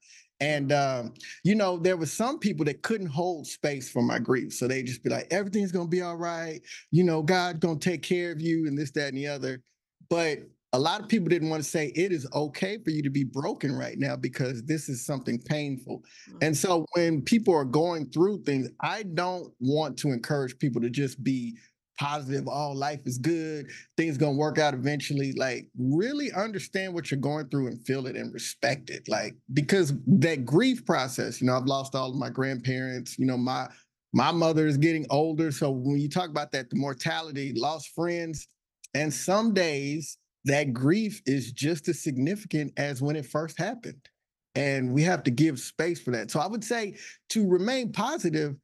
And 0.40 0.70
um, 0.72 1.14
you 1.42 1.54
know, 1.54 1.78
there 1.78 1.96
were 1.96 2.06
some 2.06 2.38
people 2.38 2.64
that 2.66 2.82
couldn't 2.82 3.08
hold 3.08 3.46
space 3.46 3.90
for 3.90 4.02
my 4.02 4.18
grief. 4.18 4.52
So 4.52 4.68
they 4.68 4.82
just 4.82 5.02
be 5.02 5.10
like, 5.10 5.26
everything's 5.30 5.72
gonna 5.72 5.88
be 5.88 6.02
all 6.02 6.16
right, 6.16 6.60
you 6.90 7.02
know, 7.02 7.22
God's 7.22 7.58
gonna 7.58 7.78
take 7.78 8.02
care 8.02 8.30
of 8.30 8.40
you, 8.40 8.66
and 8.66 8.78
this, 8.78 8.92
that, 8.92 9.08
and 9.08 9.18
the 9.18 9.26
other. 9.26 9.62
But 10.10 10.38
a 10.72 10.78
lot 10.78 11.00
of 11.00 11.08
people 11.08 11.28
didn't 11.28 11.48
want 11.48 11.62
to 11.62 11.68
say 11.68 11.92
it 11.94 12.12
is 12.12 12.26
okay 12.34 12.78
for 12.84 12.90
you 12.90 13.02
to 13.02 13.10
be 13.10 13.24
broken 13.24 13.74
right 13.74 13.98
now 13.98 14.16
because 14.16 14.62
this 14.64 14.88
is 14.88 15.04
something 15.04 15.38
painful. 15.38 16.02
Mm-hmm. 16.28 16.38
And 16.42 16.56
so 16.56 16.84
when 16.94 17.22
people 17.22 17.54
are 17.54 17.64
going 17.64 18.10
through 18.10 18.42
things, 18.42 18.68
I 18.80 19.04
don't 19.04 19.52
want 19.60 19.96
to 19.98 20.08
encourage 20.08 20.58
people 20.58 20.82
to 20.82 20.90
just 20.90 21.22
be 21.24 21.56
positive, 21.98 22.44
oh, 22.46 22.72
life 22.72 23.00
is 23.06 23.18
good, 23.18 23.66
things 23.96 24.16
gonna 24.18 24.36
work 24.36 24.58
out 24.58 24.74
eventually. 24.74 25.32
Like, 25.32 25.68
really 25.78 26.30
understand 26.32 26.94
what 26.94 27.10
you're 27.10 27.18
going 27.18 27.48
through 27.48 27.68
and 27.68 27.84
feel 27.86 28.06
it 28.06 28.14
and 28.14 28.32
respect 28.32 28.90
it. 28.90 29.08
Like, 29.08 29.36
because 29.52 29.94
that 30.06 30.44
grief 30.44 30.84
process, 30.86 31.40
you 31.40 31.46
know, 31.46 31.56
I've 31.56 31.66
lost 31.66 31.94
all 31.94 32.10
of 32.10 32.16
my 32.16 32.30
grandparents, 32.30 33.18
you 33.18 33.26
know, 33.26 33.36
my 33.36 33.68
my 34.14 34.32
mother 34.32 34.66
is 34.66 34.78
getting 34.78 35.06
older. 35.10 35.50
So 35.50 35.70
when 35.70 35.98
you 35.98 36.08
talk 36.08 36.30
about 36.30 36.50
that, 36.52 36.70
the 36.70 36.76
mortality, 36.76 37.52
lost 37.54 37.90
friends, 37.94 38.46
and 38.94 39.12
some 39.12 39.52
days 39.52 40.16
that 40.44 40.72
grief 40.72 41.20
is 41.26 41.52
just 41.52 41.88
as 41.88 42.02
significant 42.02 42.72
as 42.76 43.02
when 43.02 43.16
it 43.16 43.26
first 43.26 43.58
happened. 43.58 44.08
And 44.54 44.92
we 44.92 45.02
have 45.02 45.22
to 45.24 45.30
give 45.30 45.58
space 45.60 46.00
for 46.00 46.10
that. 46.12 46.30
So 46.30 46.40
I 46.40 46.46
would 46.46 46.64
say 46.64 46.96
to 47.30 47.48
remain 47.48 47.92
positive, 47.92 48.56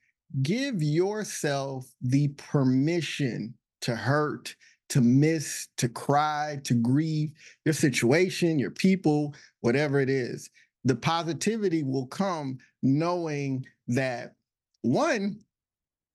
give 0.42 0.82
yourself 0.82 1.86
the 2.00 2.28
permission 2.28 3.54
to 3.82 3.94
hurt, 3.94 4.56
to 4.88 5.00
miss, 5.00 5.68
to 5.76 5.88
cry, 5.88 6.58
to 6.64 6.74
grieve 6.74 7.32
your 7.64 7.74
situation, 7.74 8.58
your 8.58 8.70
people, 8.70 9.34
whatever 9.60 10.00
it 10.00 10.10
is. 10.10 10.50
The 10.84 10.96
positivity 10.96 11.82
will 11.82 12.06
come 12.06 12.58
knowing 12.82 13.64
that 13.88 14.34
one, 14.82 15.40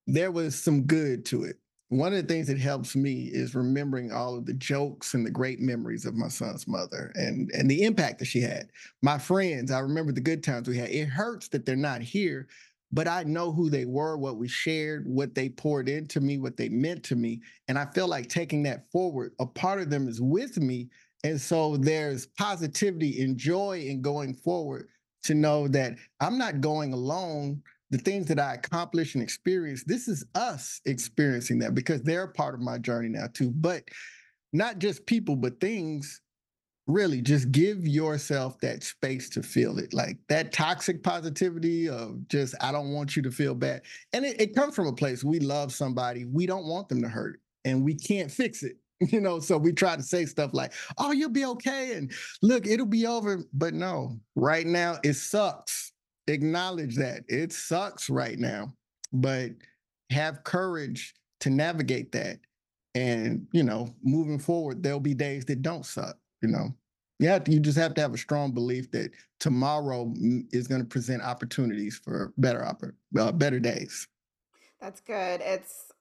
there 0.07 0.31
was 0.31 0.55
some 0.55 0.83
good 0.83 1.25
to 1.25 1.43
it 1.43 1.57
one 1.89 2.13
of 2.13 2.21
the 2.21 2.33
things 2.33 2.47
that 2.47 2.59
helps 2.59 2.95
me 2.95 3.23
is 3.33 3.55
remembering 3.55 4.11
all 4.11 4.37
of 4.37 4.45
the 4.45 4.53
jokes 4.53 5.15
and 5.15 5.25
the 5.25 5.31
great 5.31 5.59
memories 5.59 6.05
of 6.05 6.15
my 6.15 6.27
son's 6.27 6.67
mother 6.67 7.11
and 7.15 7.49
and 7.51 7.69
the 7.69 7.83
impact 7.83 8.19
that 8.19 8.25
she 8.25 8.41
had. 8.41 8.69
My 9.01 9.17
friends, 9.17 9.71
I 9.71 9.79
remember 9.79 10.11
the 10.11 10.21
good 10.21 10.43
times 10.43 10.67
we 10.67 10.77
had. 10.77 10.89
It 10.89 11.07
hurts 11.07 11.47
that 11.49 11.65
they're 11.65 11.75
not 11.75 12.01
here, 12.01 12.47
but 12.91 13.07
I 13.07 13.23
know 13.23 13.51
who 13.51 13.71
they 13.71 13.85
were, 13.85 14.17
what 14.17 14.37
we 14.37 14.47
shared, 14.47 15.07
what 15.07 15.33
they 15.33 15.49
poured 15.49 15.89
into 15.89 16.21
me, 16.21 16.37
what 16.37 16.57
they 16.57 16.69
meant 16.69 17.03
to 17.05 17.15
me, 17.15 17.41
and 17.67 17.77
I 17.77 17.85
feel 17.85 18.07
like 18.07 18.29
taking 18.29 18.63
that 18.63 18.91
forward. 18.91 19.33
A 19.39 19.45
part 19.47 19.81
of 19.81 19.89
them 19.89 20.07
is 20.07 20.21
with 20.21 20.57
me, 20.57 20.89
and 21.23 21.41
so 21.41 21.75
there's 21.75 22.27
positivity 22.27 23.23
and 23.23 23.35
joy 23.35 23.79
in 23.87 24.01
going 24.03 24.35
forward 24.35 24.89
to 25.23 25.33
know 25.33 25.67
that 25.67 25.95
I'm 26.19 26.37
not 26.37 26.61
going 26.61 26.93
alone 26.93 27.63
the 27.91 27.97
things 27.97 28.27
that 28.27 28.39
I 28.39 28.55
accomplish 28.55 29.15
and 29.15 29.23
experience, 29.23 29.83
this 29.83 30.07
is 30.07 30.25
us 30.35 30.81
experiencing 30.85 31.59
that 31.59 31.73
because 31.73 32.01
they're 32.03 32.27
part 32.27 32.53
of 32.53 32.61
my 32.61 32.77
journey 32.77 33.09
now 33.09 33.27
too. 33.33 33.51
But 33.51 33.83
not 34.53 34.79
just 34.79 35.05
people, 35.05 35.35
but 35.35 35.59
things. 35.59 36.21
Really, 36.87 37.21
just 37.21 37.51
give 37.51 37.87
yourself 37.87 38.59
that 38.61 38.81
space 38.81 39.29
to 39.29 39.43
feel 39.43 39.77
it. 39.77 39.93
Like 39.93 40.17
that 40.27 40.51
toxic 40.51 41.03
positivity 41.03 41.87
of 41.87 42.27
just, 42.29 42.55
I 42.61 42.71
don't 42.71 42.93
want 42.93 43.15
you 43.15 43.21
to 43.21 43.29
feel 43.29 43.53
bad. 43.53 43.83
And 44.11 44.25
it, 44.25 44.41
it 44.41 44.55
comes 44.55 44.73
from 44.73 44.87
a 44.87 44.93
place 44.93 45.23
we 45.23 45.39
love 45.39 45.71
somebody, 45.71 46.25
we 46.25 46.47
don't 46.47 46.65
want 46.65 46.89
them 46.89 47.03
to 47.03 47.07
hurt, 47.07 47.41
and 47.63 47.83
we 47.83 47.93
can't 47.93 48.31
fix 48.31 48.63
it 48.63 48.77
you 48.99 49.21
know 49.21 49.39
so 49.39 49.57
we 49.57 49.71
try 49.71 49.95
to 49.95 50.03
say 50.03 50.25
stuff 50.25 50.51
like 50.53 50.73
oh 50.97 51.11
you'll 51.11 51.29
be 51.29 51.45
okay 51.45 51.93
and 51.93 52.11
look 52.41 52.67
it'll 52.67 52.85
be 52.85 53.05
over 53.05 53.43
but 53.53 53.73
no 53.73 54.19
right 54.35 54.65
now 54.65 54.97
it 55.03 55.13
sucks 55.13 55.88
acknowledge 56.29 56.95
that 56.95 57.23
it 57.27 57.51
sucks 57.51 58.09
right 58.09 58.39
now, 58.39 58.73
but 59.13 59.51
have 60.11 60.43
courage 60.43 61.13
to 61.41 61.49
navigate 61.49 62.11
that. 62.11 62.39
And, 62.95 63.47
you 63.51 63.63
know, 63.63 63.93
moving 64.03 64.39
forward, 64.39 64.81
there'll 64.81 64.99
be 64.99 65.13
days 65.13 65.45
that 65.45 65.61
don't 65.61 65.85
suck, 65.85 66.17
you 66.41 66.49
know. 66.49 66.73
You 67.19 67.27
have 67.27 67.43
to, 67.43 67.51
you 67.51 67.59
just 67.59 67.77
have 67.77 67.93
to 67.95 68.01
have 68.01 68.13
a 68.13 68.17
strong 68.17 68.53
belief 68.53 68.89
that 68.91 69.11
tomorrow 69.39 70.13
is 70.51 70.67
going 70.67 70.81
to 70.81 70.87
present 70.87 71.21
opportunities 71.21 71.99
for 72.03 72.33
better 72.37 72.61
oppor- 72.61 72.93
uh, 73.19 73.31
better 73.31 73.59
days. 73.59 74.07
That's 74.79 75.01
good. 75.01 75.41
It's 75.41 75.91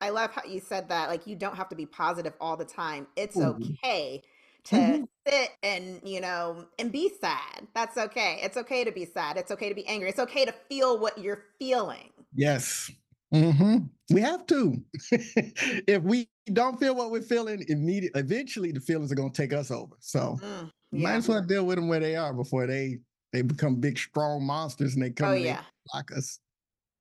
I 0.00 0.10
love 0.10 0.30
how 0.32 0.42
you 0.44 0.60
said 0.60 0.88
that. 0.88 1.08
Like 1.08 1.26
you 1.26 1.36
don't 1.36 1.56
have 1.56 1.68
to 1.70 1.76
be 1.76 1.86
positive 1.86 2.34
all 2.40 2.56
the 2.56 2.64
time. 2.64 3.06
It's 3.16 3.36
Mhm. 3.36 3.78
okay 3.82 4.22
to 4.66 5.00
Mhm. 5.00 5.08
sit 5.26 5.50
and, 5.62 6.00
you 6.04 6.20
know, 6.20 6.66
and 6.78 6.92
be 6.92 7.08
sad. 7.20 7.66
That's 7.74 7.96
okay. 7.96 8.40
It's 8.42 8.56
okay 8.56 8.84
to 8.84 8.92
be 8.92 9.04
sad. 9.04 9.36
It's 9.36 9.50
okay 9.50 9.68
to 9.68 9.74
be 9.74 9.86
angry. 9.86 10.08
It's 10.08 10.18
okay 10.18 10.44
to 10.44 10.52
feel 10.52 10.98
what 10.98 11.18
you're 11.18 11.44
feeling. 11.58 12.10
Yes. 12.34 12.90
hmm 13.32 13.78
We 14.12 14.20
have 14.20 14.46
to. 14.46 14.76
if 15.12 16.02
we 16.02 16.28
don't 16.52 16.78
feel 16.78 16.94
what 16.94 17.10
we're 17.10 17.22
feeling, 17.22 17.64
immediate, 17.68 18.12
eventually 18.14 18.72
the 18.72 18.80
feelings 18.80 19.10
are 19.10 19.16
going 19.16 19.32
to 19.32 19.42
take 19.42 19.52
us 19.52 19.70
over. 19.70 19.94
So 20.00 20.42
Mm, 20.42 20.70
might 20.92 21.14
yeah. 21.14 21.16
as 21.16 21.28
well 21.28 21.42
deal 21.42 21.66
with 21.66 21.76
them 21.76 21.88
where 21.88 22.00
they 22.00 22.16
are 22.16 22.32
before 22.32 22.66
they 22.66 22.98
they 23.32 23.42
become 23.42 23.76
big, 23.80 23.98
strong 23.98 24.46
monsters 24.46 24.94
and 24.94 25.02
they 25.02 25.10
Oh 25.22 25.32
come 25.32 25.36
and 25.36 25.44
they 25.44 25.54
yeah. 25.54 25.64
block 25.92 26.12
us. 26.16 26.38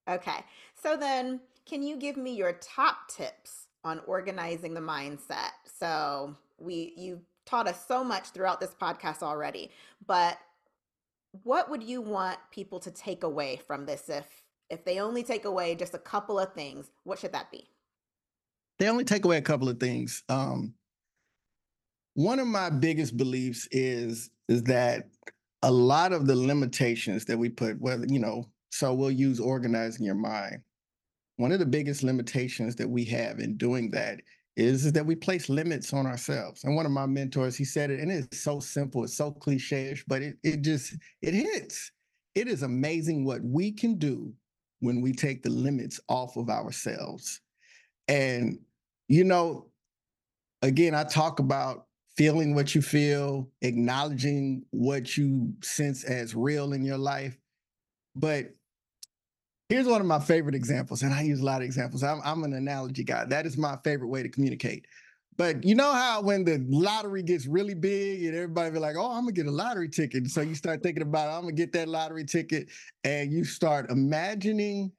Okay. 0.08 0.46
So 0.82 0.96
then, 0.98 1.42
can 1.66 1.82
you 1.82 1.98
give 1.98 2.18
me 2.18 2.36
your 2.36 2.54
top 2.54 3.08
tips 3.10 3.68
on 3.84 4.00
organizing 4.08 4.74
the 4.74 4.82
mindset? 4.82 5.52
So 5.80 6.36
we 6.58 6.94
you 6.98 7.22
taught 7.46 7.68
us 7.68 7.86
so 7.88 8.04
much 8.04 8.30
throughout 8.30 8.60
this 8.60 8.76
podcast 8.80 9.22
already, 9.22 9.72
but 10.06 10.38
what 11.44 11.70
would 11.70 11.84
you 11.84 12.02
want 12.02 12.38
people 12.52 12.80
to 12.80 12.92
take 12.92 13.24
away 13.24 13.60
from 13.68 13.86
this 13.86 14.10
if 14.10 14.26
if 14.70 14.84
they 14.84 15.00
only 15.00 15.24
take 15.24 15.46
away 15.46 15.76
just 15.76 15.94
a 15.94 16.00
couple 16.00 16.40
of 16.40 16.54
things, 16.54 16.90
what 17.04 17.20
should 17.20 17.34
that 17.34 17.52
be? 17.52 17.70
They 18.80 18.90
only 18.90 19.04
take 19.04 19.24
away 19.24 19.38
a 19.38 19.42
couple 19.42 19.70
of 19.70 19.80
things. 19.80 20.24
Um, 20.28 20.74
one 22.16 22.40
of 22.40 22.48
my 22.48 22.70
biggest 22.70 23.16
beliefs 23.16 23.68
is 23.72 24.30
is 24.48 24.64
that 24.64 25.10
a 25.62 25.72
lot 25.72 26.14
of 26.14 26.28
the 26.28 26.36
limitations 26.36 27.26
that 27.26 27.38
we 27.38 27.50
put, 27.50 27.80
whether 27.80 28.06
you 28.08 28.20
know, 28.20 28.50
so 28.72 28.94
we'll 28.94 29.12
use 29.12 29.40
organizing 29.40 30.06
your 30.06 30.16
mind. 30.16 30.62
One 31.38 31.52
of 31.52 31.60
the 31.60 31.66
biggest 31.66 32.02
limitations 32.02 32.76
that 32.78 32.90
we 32.90 33.04
have 33.06 33.40
in 33.40 33.58
doing 33.58 33.92
that 33.92 34.22
is, 34.56 34.86
is 34.86 34.94
that 34.94 35.06
we 35.06 35.16
place 35.16 35.50
limits 35.50 35.94
on 35.94 36.06
ourselves. 36.06 36.64
And 36.64 36.76
one 36.76 36.86
of 36.86 36.92
my 36.92 37.06
mentors, 37.06 37.56
he 37.56 37.66
said 37.66 37.92
it, 37.92 38.00
and 38.00 38.12
it's 38.12 38.42
so 38.42 38.60
simple, 38.60 39.04
it's 39.04 39.16
so 39.18 39.32
cliche-ish, 39.32 40.06
but 40.08 40.22
it 40.22 40.38
it 40.44 40.62
just 40.62 40.96
it 41.22 41.34
hits. 41.34 41.92
It 42.36 42.48
is 42.48 42.64
amazing 42.64 43.26
what 43.26 43.42
we 43.44 43.72
can 43.72 43.96
do 43.98 44.34
when 44.80 45.02
we 45.02 45.14
take 45.14 45.42
the 45.42 45.50
limits 45.50 46.00
off 46.10 46.36
of 46.38 46.50
ourselves. 46.50 47.42
And 48.08 48.60
you 49.08 49.24
know, 49.24 49.68
again, 50.62 50.96
I 50.96 51.04
talk 51.04 51.40
about 51.40 51.86
feeling 52.18 52.56
what 52.56 52.74
you 52.74 52.82
feel, 52.82 53.50
acknowledging 53.62 54.64
what 54.72 55.18
you 55.18 55.54
sense 55.62 56.04
as 56.06 56.34
real 56.34 56.74
in 56.74 56.84
your 56.84 56.98
life. 56.98 57.38
But 58.16 58.52
here's 59.70 59.88
one 59.88 60.02
of 60.02 60.08
my 60.08 60.20
favorite 60.20 60.56
examples, 60.56 61.02
and 61.02 61.14
I 61.14 61.22
use 61.22 61.40
a 61.40 61.46
lot 61.46 61.62
of 61.62 61.66
examples. 61.66 62.04
I'm, 62.04 62.22
I'm 62.24 62.44
an 62.44 62.54
analogy 62.54 63.04
guy. 63.04 63.26
That 63.26 63.46
is 63.46 63.58
my 63.58 63.78
favorite 63.84 64.10
way 64.10 64.24
to 64.24 64.30
communicate. 64.30 64.86
But 65.38 65.66
you 65.66 65.76
know 65.76 65.92
how 65.92 66.22
when 66.22 66.46
the 66.46 66.66
lottery 66.70 67.22
gets 67.22 67.46
really 67.46 67.74
big 67.74 68.24
and 68.24 68.34
everybody 68.36 68.72
be 68.72 68.80
like, 68.80 68.96
"Oh, 68.98 69.12
I'm 69.12 69.24
gonna 69.24 69.34
get 69.34 69.48
a 69.48 69.52
lottery 69.52 69.90
ticket," 69.90 70.28
so 70.30 70.40
you 70.42 70.56
start 70.56 70.82
thinking 70.82 71.04
about, 71.04 71.30
"I'm 71.30 71.42
gonna 71.44 71.54
get 71.54 71.74
that 71.74 71.90
lottery 71.90 72.24
ticket," 72.26 72.70
and 73.04 73.34
you 73.34 73.44
start 73.44 73.92
imagining 73.92 74.94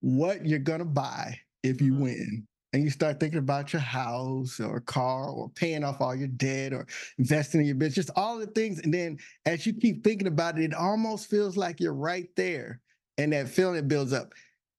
what 0.00 0.46
you're 0.46 0.58
gonna 0.58 0.84
buy 0.84 1.38
if 1.62 1.80
you 1.80 1.94
Mhm. 1.94 2.00
win. 2.00 2.46
And 2.72 2.82
you 2.84 2.90
start 2.90 3.20
thinking 3.20 3.38
about 3.38 3.72
your 3.72 3.80
house 3.80 4.60
or 4.60 4.80
car 4.80 5.30
or 5.30 5.48
paying 5.50 5.84
off 5.84 6.00
all 6.00 6.14
your 6.14 6.28
debt 6.28 6.74
or 6.74 6.86
investing 7.16 7.60
in 7.60 7.66
your 7.66 7.76
business, 7.76 8.06
just 8.06 8.18
all 8.18 8.38
the 8.38 8.46
things. 8.48 8.80
And 8.80 8.92
then 8.92 9.18
as 9.46 9.64
you 9.66 9.72
keep 9.72 10.04
thinking 10.04 10.26
about 10.26 10.58
it, 10.58 10.64
it 10.64 10.74
almost 10.74 11.30
feels 11.30 11.56
like 11.56 11.80
you're 11.80 11.94
right 11.94 12.28
there. 12.36 12.82
And 13.18 13.32
that 13.32 13.48
feeling 13.48 13.76
it 13.76 13.88
builds 13.88 14.12
up. 14.12 14.32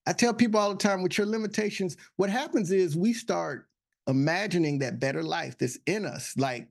I 0.05 0.13
tell 0.13 0.33
people 0.33 0.59
all 0.59 0.69
the 0.69 0.77
time 0.77 1.01
with 1.01 1.17
your 1.17 1.27
limitations, 1.27 1.97
what 2.15 2.29
happens 2.29 2.71
is 2.71 2.95
we 2.95 3.13
start 3.13 3.67
imagining 4.07 4.79
that 4.79 4.99
better 4.99 5.21
life 5.21 5.57
that's 5.57 5.77
in 5.85 6.05
us. 6.05 6.33
Like 6.37 6.69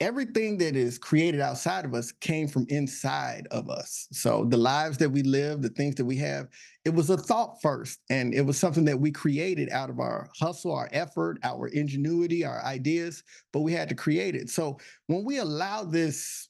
everything 0.00 0.56
that 0.56 0.74
is 0.74 0.98
created 0.98 1.42
outside 1.42 1.84
of 1.84 1.92
us 1.92 2.10
came 2.10 2.48
from 2.48 2.64
inside 2.70 3.46
of 3.50 3.68
us. 3.68 4.08
So 4.12 4.46
the 4.46 4.56
lives 4.56 4.96
that 4.98 5.10
we 5.10 5.22
live, 5.22 5.60
the 5.60 5.68
things 5.68 5.96
that 5.96 6.06
we 6.06 6.16
have, 6.16 6.48
it 6.86 6.94
was 6.94 7.10
a 7.10 7.18
thought 7.18 7.60
first. 7.60 8.00
And 8.08 8.32
it 8.32 8.40
was 8.40 8.56
something 8.58 8.86
that 8.86 8.98
we 8.98 9.10
created 9.10 9.68
out 9.70 9.90
of 9.90 10.00
our 10.00 10.30
hustle, 10.40 10.74
our 10.74 10.88
effort, 10.92 11.38
our 11.42 11.68
ingenuity, 11.68 12.46
our 12.46 12.64
ideas, 12.64 13.22
but 13.52 13.60
we 13.60 13.72
had 13.74 13.90
to 13.90 13.94
create 13.94 14.34
it. 14.34 14.48
So 14.48 14.78
when 15.06 15.24
we 15.24 15.36
allow 15.38 15.84
this 15.84 16.48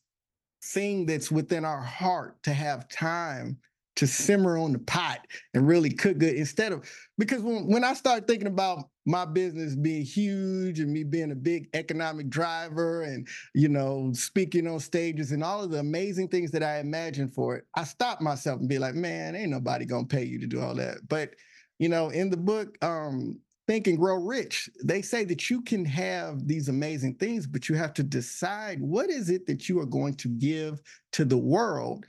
thing 0.63 1.07
that's 1.07 1.33
within 1.33 1.65
our 1.65 1.81
heart 1.81 2.41
to 2.45 2.53
have 2.53 2.89
time 2.89 3.59
to 4.01 4.07
simmer 4.07 4.57
on 4.57 4.73
the 4.73 4.79
pot 4.79 5.27
and 5.53 5.69
really 5.69 5.91
cook 5.91 6.17
good 6.17 6.35
instead 6.35 6.73
of 6.73 6.91
because 7.19 7.43
when, 7.43 7.67
when 7.67 7.85
I 7.85 7.93
start 7.93 8.27
thinking 8.27 8.47
about 8.47 8.89
my 9.05 9.27
business 9.27 9.77
being 9.77 10.07
huge 10.07 10.81
and 10.81 10.91
me 10.91 11.05
being 11.05 11.33
a 11.33 11.35
big 11.35 11.69
economic 11.75 12.31
driver 12.31 13.03
and 13.03 13.29
you 13.55 13.69
know 13.69 14.11
speaking 14.15 14.67
on 14.67 14.81
stages 14.81 15.33
and 15.33 15.45
all 15.45 15.63
of 15.63 15.71
the 15.71 15.81
amazing 15.81 16.29
things 16.29 16.51
that 16.53 16.63
I 16.63 16.79
imagined 16.79 17.35
for 17.35 17.57
it, 17.57 17.67
I 17.75 17.85
stop 17.85 18.23
myself 18.23 18.61
and 18.61 18.71
be 18.71 18.79
like, 18.79 18.95
man, 18.95 19.37
ain't 19.37 19.51
nobody 19.51 19.85
gonna 19.85 20.07
pay 20.07 20.25
you 20.25 20.41
to 20.41 20.47
do 20.47 20.63
all 20.63 20.75
that. 20.77 21.07
But 21.07 21.35
you 21.79 21.91
know, 21.91 22.09
in 22.09 22.31
the 22.31 22.39
book, 22.39 22.83
um, 22.83 23.39
Think 23.69 23.87
and 23.87 23.99
Grow 23.99 24.17
Rich, 24.17 24.71
they 24.83 25.03
say 25.03 25.25
that 25.27 25.51
you 25.51 25.61
can 25.61 25.85
have 25.85 26.49
these 26.49 26.71
amazing 26.71 27.17
things, 27.17 27.47
but 27.47 27.69
you 27.69 27.75
have 27.75 27.93
to 27.95 28.03
decide 28.03 28.81
what 28.81 29.11
is 29.11 29.29
it 29.29 29.47
that 29.47 29.69
you 29.69 29.79
are 29.79 29.87
going 29.87 30.15
to 30.15 30.29
give 30.29 30.81
to 31.13 31.27
the 31.27 31.37
world 31.37 32.07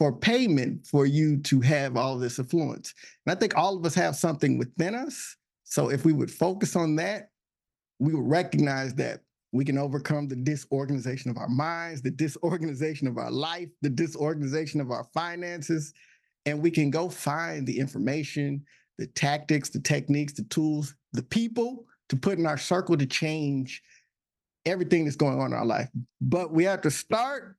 for 0.00 0.10
payment 0.10 0.86
for 0.86 1.04
you 1.04 1.36
to 1.36 1.60
have 1.60 1.94
all 1.94 2.16
this 2.16 2.38
affluence. 2.38 2.94
And 3.26 3.36
I 3.36 3.38
think 3.38 3.54
all 3.54 3.76
of 3.76 3.84
us 3.84 3.94
have 3.96 4.16
something 4.16 4.56
within 4.56 4.94
us. 4.94 5.36
So 5.64 5.90
if 5.90 6.06
we 6.06 6.14
would 6.14 6.30
focus 6.30 6.74
on 6.74 6.96
that, 6.96 7.28
we 7.98 8.14
would 8.14 8.26
recognize 8.26 8.94
that 8.94 9.20
we 9.52 9.62
can 9.62 9.76
overcome 9.76 10.26
the 10.26 10.36
disorganization 10.36 11.30
of 11.30 11.36
our 11.36 11.50
minds, 11.50 12.00
the 12.00 12.10
disorganization 12.10 13.08
of 13.08 13.18
our 13.18 13.30
life, 13.30 13.68
the 13.82 13.90
disorganization 13.90 14.80
of 14.80 14.90
our 14.90 15.04
finances, 15.12 15.92
and 16.46 16.62
we 16.62 16.70
can 16.70 16.90
go 16.90 17.10
find 17.10 17.66
the 17.66 17.78
information, 17.78 18.64
the 18.96 19.06
tactics, 19.08 19.68
the 19.68 19.80
techniques, 19.80 20.32
the 20.32 20.44
tools, 20.44 20.94
the 21.12 21.24
people 21.24 21.84
to 22.08 22.16
put 22.16 22.38
in 22.38 22.46
our 22.46 22.56
circle 22.56 22.96
to 22.96 23.04
change 23.04 23.82
everything 24.64 25.04
that's 25.04 25.14
going 25.16 25.38
on 25.38 25.48
in 25.48 25.58
our 25.58 25.66
life. 25.66 25.90
But 26.22 26.52
we 26.52 26.64
have 26.64 26.80
to 26.82 26.90
start 26.90 27.56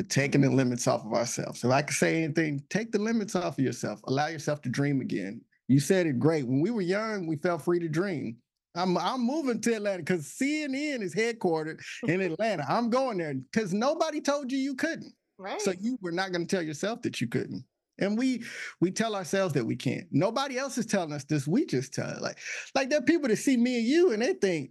but 0.00 0.08
taking 0.08 0.40
the 0.40 0.48
limits 0.48 0.88
off 0.88 1.04
of 1.04 1.12
ourselves. 1.12 1.62
If 1.62 1.70
I 1.70 1.82
could 1.82 1.94
say 1.94 2.24
anything, 2.24 2.62
take 2.70 2.90
the 2.90 2.98
limits 2.98 3.36
off 3.36 3.58
of 3.58 3.62
yourself. 3.62 4.00
Allow 4.04 4.28
yourself 4.28 4.62
to 4.62 4.70
dream 4.70 5.02
again. 5.02 5.42
You 5.68 5.78
said 5.78 6.06
it 6.06 6.18
great. 6.18 6.46
When 6.46 6.62
we 6.62 6.70
were 6.70 6.80
young, 6.80 7.26
we 7.26 7.36
felt 7.36 7.60
free 7.60 7.80
to 7.80 7.88
dream. 7.88 8.38
I'm 8.74 8.96
I'm 8.96 9.20
moving 9.20 9.60
to 9.60 9.74
Atlanta 9.74 9.98
because 9.98 10.24
CNN 10.24 11.02
is 11.02 11.14
headquartered 11.14 11.82
in 12.04 12.20
Atlanta. 12.22 12.64
I'm 12.66 12.88
going 12.88 13.18
there 13.18 13.34
because 13.34 13.74
nobody 13.74 14.22
told 14.22 14.50
you 14.50 14.56
you 14.56 14.74
couldn't. 14.74 15.12
Right. 15.36 15.60
So 15.60 15.74
you 15.78 15.98
were 16.00 16.12
not 16.12 16.32
going 16.32 16.46
to 16.46 16.56
tell 16.56 16.64
yourself 16.64 17.02
that 17.02 17.20
you 17.20 17.26
couldn't. 17.26 17.62
And 17.98 18.16
we 18.16 18.44
we 18.80 18.90
tell 18.90 19.14
ourselves 19.14 19.52
that 19.52 19.66
we 19.66 19.76
can't. 19.76 20.06
Nobody 20.10 20.56
else 20.56 20.78
is 20.78 20.86
telling 20.86 21.12
us 21.12 21.24
this. 21.24 21.46
We 21.46 21.66
just 21.66 21.92
tell 21.92 22.08
it. 22.08 22.22
Like 22.22 22.38
like 22.74 22.88
there 22.88 23.00
are 23.00 23.02
people 23.02 23.28
that 23.28 23.36
see 23.36 23.58
me 23.58 23.76
and 23.76 23.86
you 23.86 24.12
and 24.12 24.22
they 24.22 24.32
think, 24.32 24.70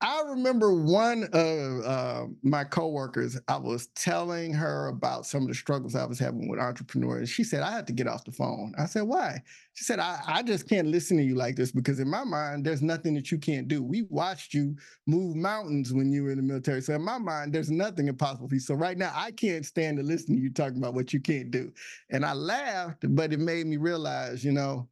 I 0.00 0.22
remember 0.28 0.72
one 0.72 1.24
of 1.32 1.84
uh, 1.84 2.26
my 2.44 2.62
coworkers, 2.62 3.36
I 3.48 3.56
was 3.56 3.88
telling 3.88 4.54
her 4.54 4.86
about 4.86 5.26
some 5.26 5.42
of 5.42 5.48
the 5.48 5.54
struggles 5.54 5.96
I 5.96 6.04
was 6.04 6.20
having 6.20 6.48
with 6.48 6.60
entrepreneurs. 6.60 7.28
She 7.28 7.42
said, 7.42 7.62
I 7.62 7.72
had 7.72 7.86
to 7.88 7.92
get 7.92 8.06
off 8.06 8.24
the 8.24 8.30
phone. 8.30 8.74
I 8.78 8.86
said, 8.86 9.02
why? 9.02 9.42
She 9.74 9.82
said, 9.82 9.98
I, 9.98 10.20
I 10.24 10.42
just 10.44 10.68
can't 10.68 10.86
listen 10.86 11.16
to 11.16 11.24
you 11.24 11.34
like 11.34 11.56
this 11.56 11.72
because 11.72 11.98
in 11.98 12.08
my 12.08 12.22
mind, 12.22 12.64
there's 12.64 12.82
nothing 12.82 13.14
that 13.14 13.32
you 13.32 13.38
can't 13.38 13.66
do. 13.66 13.82
We 13.82 14.02
watched 14.02 14.54
you 14.54 14.76
move 15.08 15.34
mountains 15.34 15.92
when 15.92 16.12
you 16.12 16.22
were 16.22 16.30
in 16.30 16.36
the 16.36 16.42
military. 16.44 16.80
So 16.80 16.94
in 16.94 17.02
my 17.02 17.18
mind, 17.18 17.52
there's 17.52 17.70
nothing 17.70 18.06
impossible 18.06 18.48
for 18.48 18.54
you. 18.54 18.60
So 18.60 18.74
right 18.74 18.98
now, 18.98 19.12
I 19.16 19.32
can't 19.32 19.66
stand 19.66 19.96
to 19.96 20.04
listen 20.04 20.36
to 20.36 20.40
you 20.40 20.50
talking 20.50 20.78
about 20.78 20.94
what 20.94 21.12
you 21.12 21.18
can't 21.18 21.50
do. 21.50 21.72
And 22.10 22.24
I 22.24 22.34
laughed, 22.34 23.04
but 23.16 23.32
it 23.32 23.40
made 23.40 23.66
me 23.66 23.78
realize, 23.78 24.44
you 24.44 24.52
know, 24.52 24.88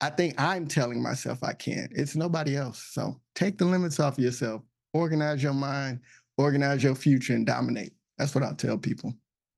I 0.00 0.10
think 0.10 0.40
I'm 0.40 0.66
telling 0.66 1.02
myself 1.02 1.42
I 1.42 1.52
can't. 1.52 1.90
It's 1.94 2.16
nobody 2.16 2.56
else. 2.56 2.88
So 2.92 3.20
take 3.34 3.58
the 3.58 3.64
limits 3.64 4.00
off 4.00 4.18
of 4.18 4.24
yourself, 4.24 4.62
organize 4.92 5.42
your 5.42 5.54
mind, 5.54 6.00
organize 6.36 6.82
your 6.82 6.94
future, 6.94 7.34
and 7.34 7.46
dominate. 7.46 7.92
That's 8.18 8.34
what 8.34 8.44
I 8.44 8.52
tell 8.52 8.78
people. 8.78 9.14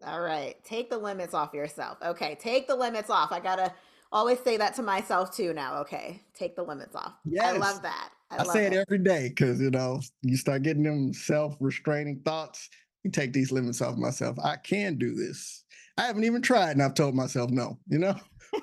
All 0.06 0.20
right. 0.20 0.54
Take 0.64 0.90
the 0.90 0.98
limits 0.98 1.34
off 1.34 1.54
yourself. 1.54 1.98
Okay. 2.04 2.36
Take 2.40 2.68
the 2.68 2.76
limits 2.76 3.10
off. 3.10 3.32
I 3.32 3.40
got 3.40 3.56
to 3.56 3.72
always 4.12 4.38
say 4.40 4.56
that 4.56 4.74
to 4.74 4.82
myself 4.82 5.34
too 5.34 5.52
now. 5.52 5.78
Okay. 5.80 6.22
Take 6.34 6.54
the 6.54 6.62
limits 6.62 6.94
off. 6.94 7.14
Yes. 7.24 7.54
I 7.54 7.56
love 7.56 7.82
that. 7.82 8.10
I, 8.30 8.36
I 8.36 8.42
love 8.42 8.52
say 8.52 8.66
it, 8.66 8.72
it 8.72 8.84
every 8.88 8.98
day 8.98 9.28
because, 9.28 9.60
you 9.60 9.70
know, 9.70 10.00
you 10.22 10.36
start 10.36 10.62
getting 10.62 10.82
them 10.82 11.12
self 11.12 11.56
restraining 11.60 12.20
thoughts. 12.24 12.68
You 13.02 13.10
take 13.10 13.32
these 13.32 13.52
limits 13.52 13.80
off 13.80 13.96
myself. 13.96 14.38
I 14.42 14.56
can 14.56 14.96
do 14.96 15.14
this. 15.14 15.64
I 15.96 16.02
haven't 16.02 16.24
even 16.24 16.42
tried 16.42 16.72
and 16.72 16.82
I've 16.82 16.94
told 16.94 17.14
myself 17.14 17.50
no, 17.50 17.78
you 17.88 17.98
know? 17.98 18.16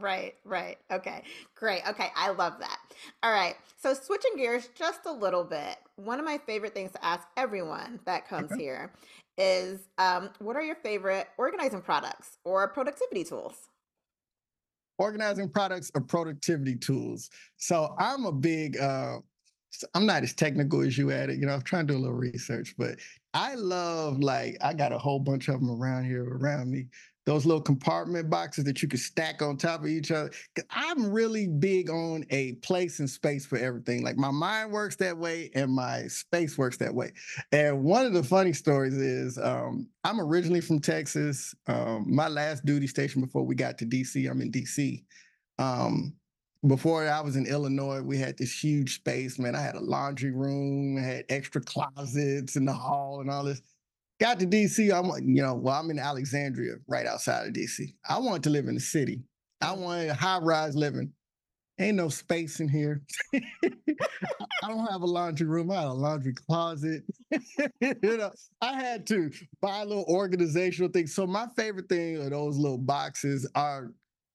Right, 0.00 0.34
right. 0.44 0.78
Okay, 0.90 1.22
great. 1.54 1.86
Okay, 1.88 2.08
I 2.16 2.30
love 2.30 2.54
that. 2.60 2.78
All 3.22 3.32
right, 3.32 3.56
so 3.76 3.94
switching 3.94 4.36
gears 4.36 4.68
just 4.74 5.00
a 5.06 5.12
little 5.12 5.44
bit, 5.44 5.76
one 5.96 6.18
of 6.18 6.24
my 6.24 6.38
favorite 6.38 6.74
things 6.74 6.92
to 6.92 7.04
ask 7.04 7.26
everyone 7.36 8.00
that 8.04 8.26
comes 8.26 8.54
here 8.54 8.92
is 9.38 9.80
um, 9.98 10.30
what 10.38 10.56
are 10.56 10.62
your 10.62 10.76
favorite 10.76 11.28
organizing 11.38 11.82
products 11.82 12.38
or 12.44 12.68
productivity 12.68 13.24
tools? 13.24 13.54
Organizing 14.98 15.48
products 15.48 15.90
or 15.94 16.00
productivity 16.00 16.76
tools. 16.76 17.30
So 17.56 17.94
I'm 17.98 18.24
a 18.24 18.32
big, 18.32 18.78
uh, 18.78 19.18
I'm 19.94 20.06
not 20.06 20.22
as 20.22 20.34
technical 20.34 20.82
as 20.82 20.96
you 20.96 21.10
at 21.10 21.30
it. 21.30 21.38
You 21.38 21.46
know, 21.46 21.54
I'm 21.54 21.62
trying 21.62 21.86
to 21.86 21.94
do 21.94 21.98
a 21.98 22.02
little 22.02 22.16
research, 22.16 22.74
but 22.76 22.98
I 23.34 23.54
love 23.54 24.20
like 24.20 24.58
I 24.60 24.74
got 24.74 24.92
a 24.92 24.98
whole 24.98 25.18
bunch 25.18 25.48
of 25.48 25.60
them 25.60 25.70
around 25.70 26.04
here 26.04 26.24
around 26.24 26.70
me 26.70 26.86
those 27.24 27.46
little 27.46 27.60
compartment 27.60 28.28
boxes 28.28 28.64
that 28.64 28.82
you 28.82 28.88
can 28.88 28.98
stack 28.98 29.42
on 29.42 29.56
top 29.56 29.80
of 29.80 29.86
each 29.86 30.10
other. 30.10 30.30
I'm 30.70 31.10
really 31.10 31.46
big 31.46 31.88
on 31.88 32.24
a 32.30 32.54
place 32.54 32.98
and 32.98 33.08
space 33.08 33.46
for 33.46 33.58
everything. 33.58 34.02
Like 34.02 34.16
my 34.16 34.30
mind 34.30 34.72
works 34.72 34.96
that 34.96 35.16
way 35.16 35.50
and 35.54 35.72
my 35.72 36.08
space 36.08 36.58
works 36.58 36.76
that 36.78 36.92
way. 36.92 37.12
And 37.52 37.84
one 37.84 38.06
of 38.06 38.12
the 38.12 38.24
funny 38.24 38.52
stories 38.52 38.94
is 38.94 39.38
um, 39.38 39.88
I'm 40.04 40.20
originally 40.20 40.60
from 40.60 40.80
Texas. 40.80 41.54
Um, 41.68 42.04
my 42.08 42.28
last 42.28 42.64
duty 42.64 42.88
station 42.88 43.22
before 43.22 43.44
we 43.44 43.54
got 43.54 43.78
to 43.78 43.86
DC, 43.86 44.28
I'm 44.28 44.40
in 44.40 44.50
DC. 44.50 45.04
Um, 45.58 46.14
before 46.66 47.08
I 47.08 47.20
was 47.20 47.36
in 47.36 47.46
Illinois, 47.46 48.02
we 48.02 48.18
had 48.18 48.38
this 48.38 48.56
huge 48.56 48.96
space, 48.96 49.38
man. 49.38 49.56
I 49.56 49.60
had 49.60 49.74
a 49.74 49.80
laundry 49.80 50.30
room, 50.30 50.96
I 50.96 51.00
had 51.00 51.24
extra 51.28 51.60
closets 51.60 52.56
in 52.56 52.64
the 52.64 52.72
hall 52.72 53.20
and 53.20 53.30
all 53.30 53.44
this. 53.44 53.62
Got 54.22 54.38
to 54.38 54.46
DC. 54.46 54.92
I'm, 54.92 55.10
you 55.26 55.42
know, 55.42 55.54
well, 55.54 55.74
I'm 55.74 55.90
in 55.90 55.98
Alexandria, 55.98 56.74
right 56.86 57.06
outside 57.06 57.48
of 57.48 57.54
DC. 57.54 57.92
I 58.08 58.20
wanted 58.20 58.44
to 58.44 58.50
live 58.50 58.68
in 58.68 58.74
the 58.74 58.80
city. 58.80 59.20
I 59.60 59.74
mm. 59.74 59.78
wanted 59.78 60.10
high 60.12 60.38
rise 60.38 60.76
living. 60.76 61.12
Ain't 61.80 61.96
no 61.96 62.08
space 62.08 62.60
in 62.60 62.68
here. 62.68 63.02
I 63.34 64.68
don't 64.68 64.86
have 64.92 65.02
a 65.02 65.06
laundry 65.06 65.48
room. 65.48 65.72
I 65.72 65.80
had 65.80 65.86
a 65.86 65.92
laundry 65.92 66.34
closet. 66.34 67.02
you 67.32 67.96
know, 68.16 68.30
I 68.60 68.74
had 68.74 69.08
to 69.08 69.28
buy 69.60 69.80
a 69.80 69.84
little 69.84 70.04
organizational 70.06 70.92
things. 70.92 71.12
So 71.12 71.26
my 71.26 71.48
favorite 71.56 71.88
thing 71.88 72.18
are 72.18 72.30
those 72.30 72.56
little 72.56 72.78
boxes 72.78 73.50
are 73.56 73.90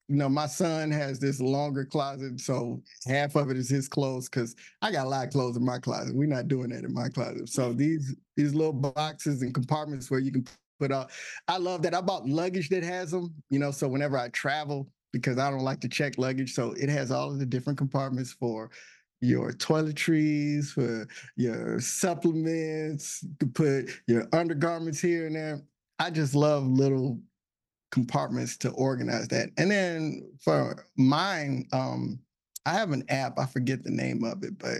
you 0.07 0.15
know, 0.15 0.29
my 0.29 0.47
son 0.47 0.89
has 0.91 1.19
this 1.19 1.41
longer 1.41 1.83
closet, 1.83 2.39
so 2.39 2.81
half 3.05 3.35
of 3.35 3.49
it 3.49 3.57
is 3.57 3.69
his 3.69 3.89
clothes 3.89 4.29
because 4.29 4.55
I 4.81 4.91
got 4.91 5.05
a 5.05 5.09
lot 5.09 5.25
of 5.25 5.33
clothes 5.33 5.57
in 5.57 5.65
my 5.65 5.79
closet. 5.79 6.15
We're 6.15 6.27
not 6.27 6.47
doing 6.47 6.69
that 6.69 6.85
in 6.85 6.93
my 6.93 7.09
closet. 7.09 7.49
So 7.49 7.73
these 7.73 8.15
these 8.37 8.53
little 8.53 8.73
boxes 8.73 9.41
and 9.41 9.53
compartments 9.53 10.09
where 10.09 10.21
you 10.21 10.31
can 10.31 10.45
put 10.79 10.91
out. 10.91 11.11
I 11.47 11.57
love 11.57 11.81
that. 11.81 11.93
I 11.93 12.01
bought 12.01 12.27
luggage 12.27 12.69
that 12.69 12.83
has 12.83 13.11
them, 13.11 13.33
you 13.49 13.59
know, 13.59 13.71
so 13.71 13.87
whenever 13.87 14.17
I 14.17 14.29
travel, 14.29 14.87
because 15.11 15.37
I 15.37 15.49
don't 15.49 15.63
like 15.63 15.81
to 15.81 15.89
check 15.89 16.17
luggage, 16.17 16.53
so 16.53 16.73
it 16.73 16.89
has 16.89 17.11
all 17.11 17.31
of 17.31 17.39
the 17.39 17.45
different 17.45 17.77
compartments 17.77 18.31
for 18.31 18.69
your 19.19 19.51
toiletries, 19.51 20.67
for 20.67 21.07
your 21.35 21.79
supplements. 21.81 23.23
You 23.23 23.35
can 23.39 23.51
put 23.51 23.89
your 24.07 24.27
undergarments 24.31 25.01
here 25.01 25.25
and 25.25 25.35
there. 25.35 25.61
I 25.99 26.11
just 26.11 26.35
love 26.35 26.65
little 26.65 27.19
compartments 27.91 28.57
to 28.57 28.69
organize 28.71 29.27
that. 29.29 29.49
And 29.57 29.71
then 29.71 30.29
for 30.41 30.85
mine, 30.97 31.67
um, 31.71 32.19
I 32.65 32.73
have 32.73 32.91
an 32.91 33.03
app, 33.09 33.39
I 33.39 33.45
forget 33.45 33.83
the 33.83 33.91
name 33.91 34.23
of 34.23 34.43
it, 34.43 34.57
but 34.57 34.79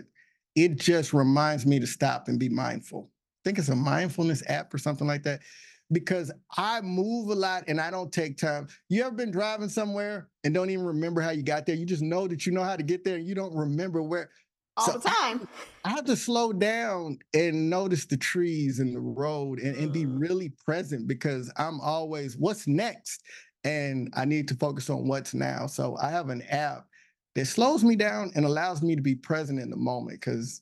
it 0.56 0.76
just 0.78 1.14
reminds 1.14 1.66
me 1.66 1.80
to 1.80 1.88
stop 1.88 2.28
and 2.28 2.40
be 2.40 2.50
mindful. 2.50 3.10
I 3.10 3.40
think 3.46 3.60
it's 3.60 3.70
a 3.70 3.76
mindfulness 3.76 4.44
app 4.50 4.74
or 4.74 4.78
something 4.78 5.08
like 5.08 5.24
that. 5.24 5.42
Because 5.90 6.34
I 6.58 6.82
move 6.82 7.30
a 7.30 7.36
lot 7.36 7.64
and 7.68 7.80
I 7.80 7.90
don't 7.92 8.12
take 8.12 8.38
time. 8.38 8.68
You 8.90 9.04
ever 9.04 9.16
been 9.16 9.32
driving 9.32 9.70
somewhere 9.70 10.28
and 10.44 10.54
don't 10.54 10.70
even 10.70 10.84
remember 10.84 11.22
how 11.22 11.30
you 11.30 11.44
got 11.44 11.66
there? 11.66 11.76
You 11.76 11.86
just 11.86 12.02
know 12.02 12.28
that 12.28 12.46
you 12.46 12.52
know 12.52 12.64
how 12.64 12.76
to 12.76 12.84
get 12.84 13.06
there 13.06 13.16
and 13.16 13.26
you 13.26 13.36
don't 13.36 13.56
remember 13.56 14.04
where 14.04 14.30
all 14.78 14.86
so 14.86 14.92
the 14.94 15.10
time. 15.10 15.48
I, 15.86 15.90
I, 15.90 15.92
have 15.92 16.06
to 16.06 16.16
slow 16.16 16.54
down 16.54 17.20
and 17.34 17.70
notice 17.70 18.06
the 18.06 18.18
trees 18.18 18.80
and 18.80 18.96
the 18.96 19.00
road 19.00 19.60
and, 19.60 19.76
and 19.76 19.92
be 19.92 20.06
mm. 20.06 20.20
really 20.20 20.54
present 20.66 21.08
because 21.08 21.52
I'm 21.58 21.80
always 21.82 22.38
what's 22.38 22.68
next? 22.68 23.24
And 23.64 24.14
I 24.16 24.26
need 24.26 24.48
to 24.50 24.56
focus 24.56 24.90
on 24.90 25.08
what's 25.08 25.34
now. 25.34 25.68
So 25.68 25.98
I 26.02 26.10
have 26.10 26.30
an 26.30 26.42
app 26.44 26.86
that 27.36 27.46
slows 27.46 27.84
me 27.84 27.96
down 27.96 28.32
and 28.36 28.46
allows 28.46 28.82
me 28.82 28.96
to 28.96 29.02
be 29.02 29.16
present 29.16 29.60
in 29.60 29.70
the 29.70 29.78
moment 29.78 30.22
because 30.22 30.62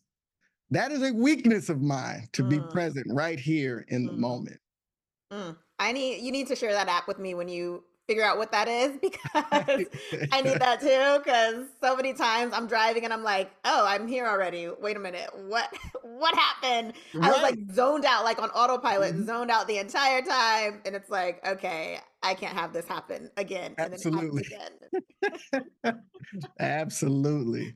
that 0.72 0.92
is 0.92 1.04
a 1.04 1.14
weakness 1.14 1.70
of 1.70 1.82
mine 1.82 2.28
to 2.34 2.44
mm. 2.44 2.50
be 2.50 2.60
present 2.72 3.06
right 3.10 3.40
here 3.40 3.86
in 3.90 4.06
the 4.06 4.12
mm. 4.12 4.18
moment. 4.18 4.60
Mm. 5.32 5.56
I 5.78 5.92
need 5.92 6.22
you 6.22 6.32
need 6.32 6.48
to 6.48 6.56
share 6.56 6.72
that 6.72 6.88
app 6.88 7.08
with 7.08 7.20
me 7.20 7.34
when 7.34 7.50
you 7.50 7.84
figure 8.08 8.24
out 8.24 8.38
what 8.38 8.52
that 8.52 8.68
is 8.68 8.98
because 9.02 9.86
I 10.32 10.42
need 10.42 10.60
that 10.60 10.80
too. 10.82 11.20
Because 11.24 11.66
so 11.82 11.96
many 11.96 12.14
times 12.14 12.54
I'm 12.54 12.68
driving 12.68 13.04
and 13.04 13.14
I'm 13.14 13.24
like, 13.24 13.52
oh, 13.66 13.86
I'm 13.88 14.08
here 14.08 14.28
already. 14.28 14.70
Wait 14.82 14.96
a 14.96 15.00
minute, 15.00 15.30
what 15.48 15.74
what 16.04 16.36
happened? 16.36 16.94
Right. 17.14 17.30
I 17.30 17.32
was 17.32 17.42
like 17.42 17.58
zoned 17.74 18.06
out, 18.06 18.24
like 18.24 18.42
on 18.42 18.50
autopilot, 18.52 19.14
mm-hmm. 19.14 19.26
zoned 19.26 19.52
out 19.52 19.68
the 19.68 19.78
entire 19.78 20.22
time, 20.22 20.82
and 20.86 20.96
it's 20.96 21.10
like, 21.10 21.46
okay, 21.48 22.00
I 22.24 22.34
can't 22.34 22.56
have 22.58 22.74
this 22.74 22.88
happen 22.88 23.30
again. 23.38 23.76
Absolutely. 23.78 24.46
Absolutely. 26.60 27.76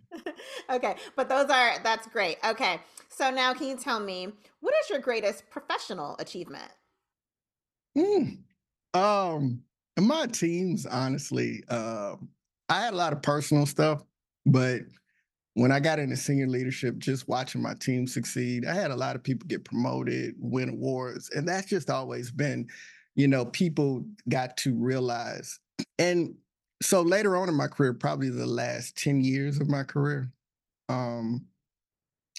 okay. 0.70 0.96
But 1.16 1.30
those 1.30 1.50
are, 1.50 1.80
that's 1.84 2.08
great. 2.08 2.38
Okay. 2.46 2.80
So 3.10 3.30
now 3.30 3.54
can 3.54 3.68
you 3.68 3.78
tell 3.78 4.00
me, 4.00 4.30
what 4.60 4.74
is 4.84 4.90
your 4.90 5.00
greatest 5.00 5.50
professional 5.50 6.16
achievement? 6.20 6.72
Mm. 7.98 8.38
Um, 8.94 9.64
my 10.06 10.28
teams, 10.28 10.86
honestly, 10.86 11.64
uh, 11.70 12.16
I 12.70 12.82
had 12.82 12.94
a 12.94 12.98
lot 12.98 13.14
of 13.14 13.22
personal 13.22 13.66
stuff, 13.66 14.04
but 14.46 14.82
when 15.56 15.72
I 15.72 15.80
got 15.80 16.00
into 16.00 16.16
senior 16.16 16.48
leadership, 16.48 16.98
just 17.00 17.28
watching 17.28 17.62
my 17.62 17.74
team 17.74 18.08
succeed, 18.08 18.66
I 18.66 18.74
had 18.74 18.92
a 18.92 18.96
lot 18.96 19.16
of 19.16 19.24
people 19.24 19.48
get 19.48 19.66
promoted, 19.66 20.36
win 20.40 20.70
awards, 20.70 21.30
and 21.32 21.48
that's 21.48 21.68
just 21.68 21.90
always 21.90 22.32
been, 22.32 22.68
you 23.16 23.28
know, 23.28 23.46
people 23.46 24.06
got 24.30 24.56
to 24.58 24.74
realize. 24.76 25.60
And 25.98 26.36
so 26.82 27.02
later 27.02 27.36
on 27.36 27.50
in 27.50 27.56
my 27.56 27.68
career, 27.68 27.94
probably 27.94 28.30
the 28.30 28.46
last 28.46 28.98
10 28.98 29.22
years 29.22 29.60
of 29.60 29.70
my 29.70 29.84
career, 29.84 30.32
um, 30.88 31.46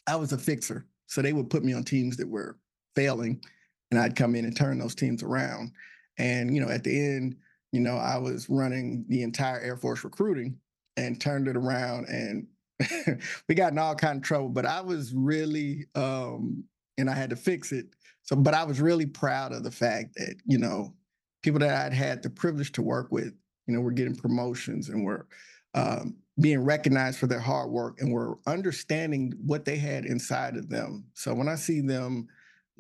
I 0.07 0.17
was 0.17 0.33
a 0.33 0.39
fixer. 0.39 0.87
So 1.07 1.21
they 1.21 1.33
would 1.33 1.51
put 1.51 1.65
me 1.65 1.73
on 1.73 1.83
teams 1.83 2.17
that 2.19 2.29
were 2.29 2.57
failing, 2.95 3.43
and 3.91 4.01
I'd 4.01 4.17
come 4.17 4.35
in 4.35 4.45
and 4.45 4.57
turn 4.57 4.79
those 4.79 4.95
teams 4.95 5.23
around. 5.23 5.73
And, 6.19 6.55
you 6.55 6.61
know, 6.61 6.71
at 6.71 6.85
the 6.85 6.99
end, 6.99 7.37
you 7.73 7.81
know, 7.81 7.97
I 7.97 8.19
was 8.19 8.49
running 8.49 9.05
the 9.09 9.23
entire 9.23 9.61
Air 9.61 9.77
Force 9.77 10.05
recruiting 10.05 10.59
and 10.97 11.21
turned 11.21 11.49
it 11.49 11.57
around 11.57 12.09
and 12.09 12.47
we 13.49 13.55
got 13.55 13.73
in 13.73 13.79
all 13.79 13.95
kind 13.95 14.17
of 14.17 14.23
trouble, 14.23 14.49
but 14.49 14.67
I 14.67 14.81
was 14.81 15.13
really 15.15 15.87
um 15.95 16.65
and 16.99 17.09
I 17.09 17.15
had 17.15 17.31
to 17.31 17.37
fix 17.37 17.73
it. 17.73 17.87
So 18.23 18.37
but 18.37 18.55
I 18.55 18.65
was 18.65 18.81
really 18.81 19.07
proud 19.07 19.53
of 19.53 19.63
the 19.63 19.71
fact 19.71 20.15
that, 20.17 20.37
you 20.47 20.59
know, 20.59 20.95
people 21.43 21.61
that 21.61 21.87
I'd 21.87 21.93
had 21.93 22.23
the 22.23 22.31
privilege 22.31 22.73
to 22.73 22.83
work 22.83 23.11
with, 23.11 23.33
you 23.67 23.75
know, 23.75 23.81
were 23.81 23.93
getting 23.93 24.17
promotions 24.17 24.89
and 24.89 25.05
were 25.05 25.27
um, 25.75 26.17
being 26.41 26.65
recognized 26.65 27.19
for 27.19 27.27
their 27.27 27.41
hard 27.41 27.71
work 27.71 28.01
and 28.01 28.13
were 28.13 28.39
understanding 28.47 29.33
what 29.45 29.65
they 29.65 29.77
had 29.77 30.05
inside 30.05 30.57
of 30.57 30.69
them. 30.69 31.05
So 31.15 31.35
when 31.35 31.49
I 31.49 31.55
see 31.55 31.81
them 31.81 32.29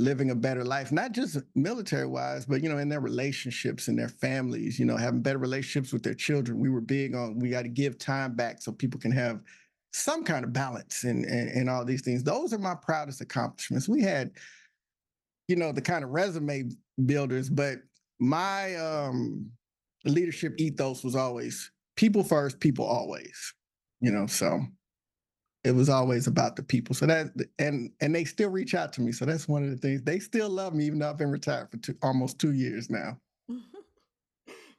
living 0.00 0.30
a 0.30 0.34
better 0.34 0.64
life, 0.64 0.90
not 0.90 1.12
just 1.12 1.36
military 1.54 2.06
wise, 2.06 2.46
but 2.46 2.62
you 2.62 2.70
know, 2.70 2.78
in 2.78 2.88
their 2.88 3.00
relationships 3.00 3.88
and 3.88 3.98
their 3.98 4.08
families, 4.08 4.78
you 4.78 4.86
know, 4.86 4.96
having 4.96 5.20
better 5.20 5.38
relationships 5.38 5.92
with 5.92 6.02
their 6.02 6.14
children. 6.14 6.58
We 6.58 6.70
were 6.70 6.80
big 6.80 7.14
on 7.14 7.38
we 7.38 7.50
got 7.50 7.62
to 7.62 7.68
give 7.68 7.98
time 7.98 8.34
back 8.34 8.62
so 8.62 8.72
people 8.72 8.98
can 8.98 9.12
have 9.12 9.42
some 9.92 10.24
kind 10.24 10.44
of 10.44 10.54
balance 10.54 11.04
and, 11.04 11.26
and 11.26 11.50
and 11.50 11.68
all 11.68 11.84
these 11.84 12.00
things. 12.00 12.22
Those 12.22 12.54
are 12.54 12.58
my 12.58 12.74
proudest 12.74 13.20
accomplishments. 13.20 13.88
We 13.88 14.00
had, 14.00 14.30
you 15.48 15.56
know, 15.56 15.70
the 15.70 15.82
kind 15.82 16.02
of 16.02 16.10
resume 16.10 16.70
builders, 17.04 17.50
but 17.50 17.78
my 18.18 18.74
um 18.76 19.50
leadership 20.06 20.54
ethos 20.56 21.04
was 21.04 21.14
always 21.14 21.70
people 21.96 22.24
first, 22.24 22.58
people 22.58 22.86
always. 22.86 23.54
You 24.00 24.12
know, 24.12 24.26
so 24.26 24.62
it 25.64 25.72
was 25.72 25.88
always 25.88 26.26
about 26.26 26.56
the 26.56 26.62
people. 26.62 26.94
So 26.94 27.06
that 27.06 27.28
and 27.58 27.92
and 28.00 28.14
they 28.14 28.24
still 28.24 28.50
reach 28.50 28.74
out 28.74 28.92
to 28.94 29.00
me. 29.00 29.12
So 29.12 29.24
that's 29.24 29.48
one 29.48 29.62
of 29.62 29.70
the 29.70 29.76
things. 29.76 30.02
They 30.02 30.18
still 30.18 30.48
love 30.48 30.74
me, 30.74 30.84
even 30.86 30.98
though 30.98 31.10
I've 31.10 31.18
been 31.18 31.30
retired 31.30 31.70
for 31.70 31.76
two, 31.78 31.96
almost 32.02 32.38
two 32.38 32.52
years 32.52 32.90
now. 32.90 33.18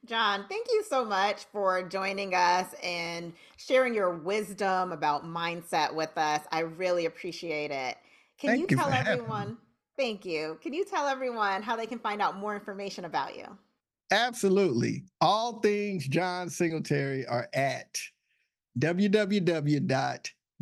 Jon, 0.04 0.46
thank 0.48 0.66
you 0.72 0.82
so 0.88 1.04
much 1.04 1.44
for 1.52 1.88
joining 1.88 2.34
us 2.34 2.74
and 2.82 3.32
sharing 3.56 3.94
your 3.94 4.16
wisdom 4.16 4.90
about 4.90 5.24
mindset 5.24 5.94
with 5.94 6.10
us. 6.18 6.40
I 6.50 6.60
really 6.60 7.06
appreciate 7.06 7.70
it. 7.70 7.96
Can 8.36 8.50
Thank 8.50 8.60
you 8.62 8.66
you 8.70 8.76
tell 8.76 8.86
for 8.86 8.92
having 8.92 9.12
me. 9.12 9.20
everyone? 9.20 9.58
Thank 9.96 10.24
you. 10.24 10.58
Can 10.60 10.72
you 10.72 10.84
tell 10.84 11.06
everyone 11.06 11.62
how 11.62 11.76
they 11.76 11.86
can 11.86 12.00
find 12.00 12.20
out 12.20 12.36
more 12.36 12.56
information 12.56 13.04
about 13.04 13.36
you? 13.36 13.46
Absolutely. 14.10 15.04
All 15.20 15.60
things 15.60 16.08
Jon 16.08 16.50
Singletary 16.50 17.24
are 17.26 17.48
at 17.54 17.96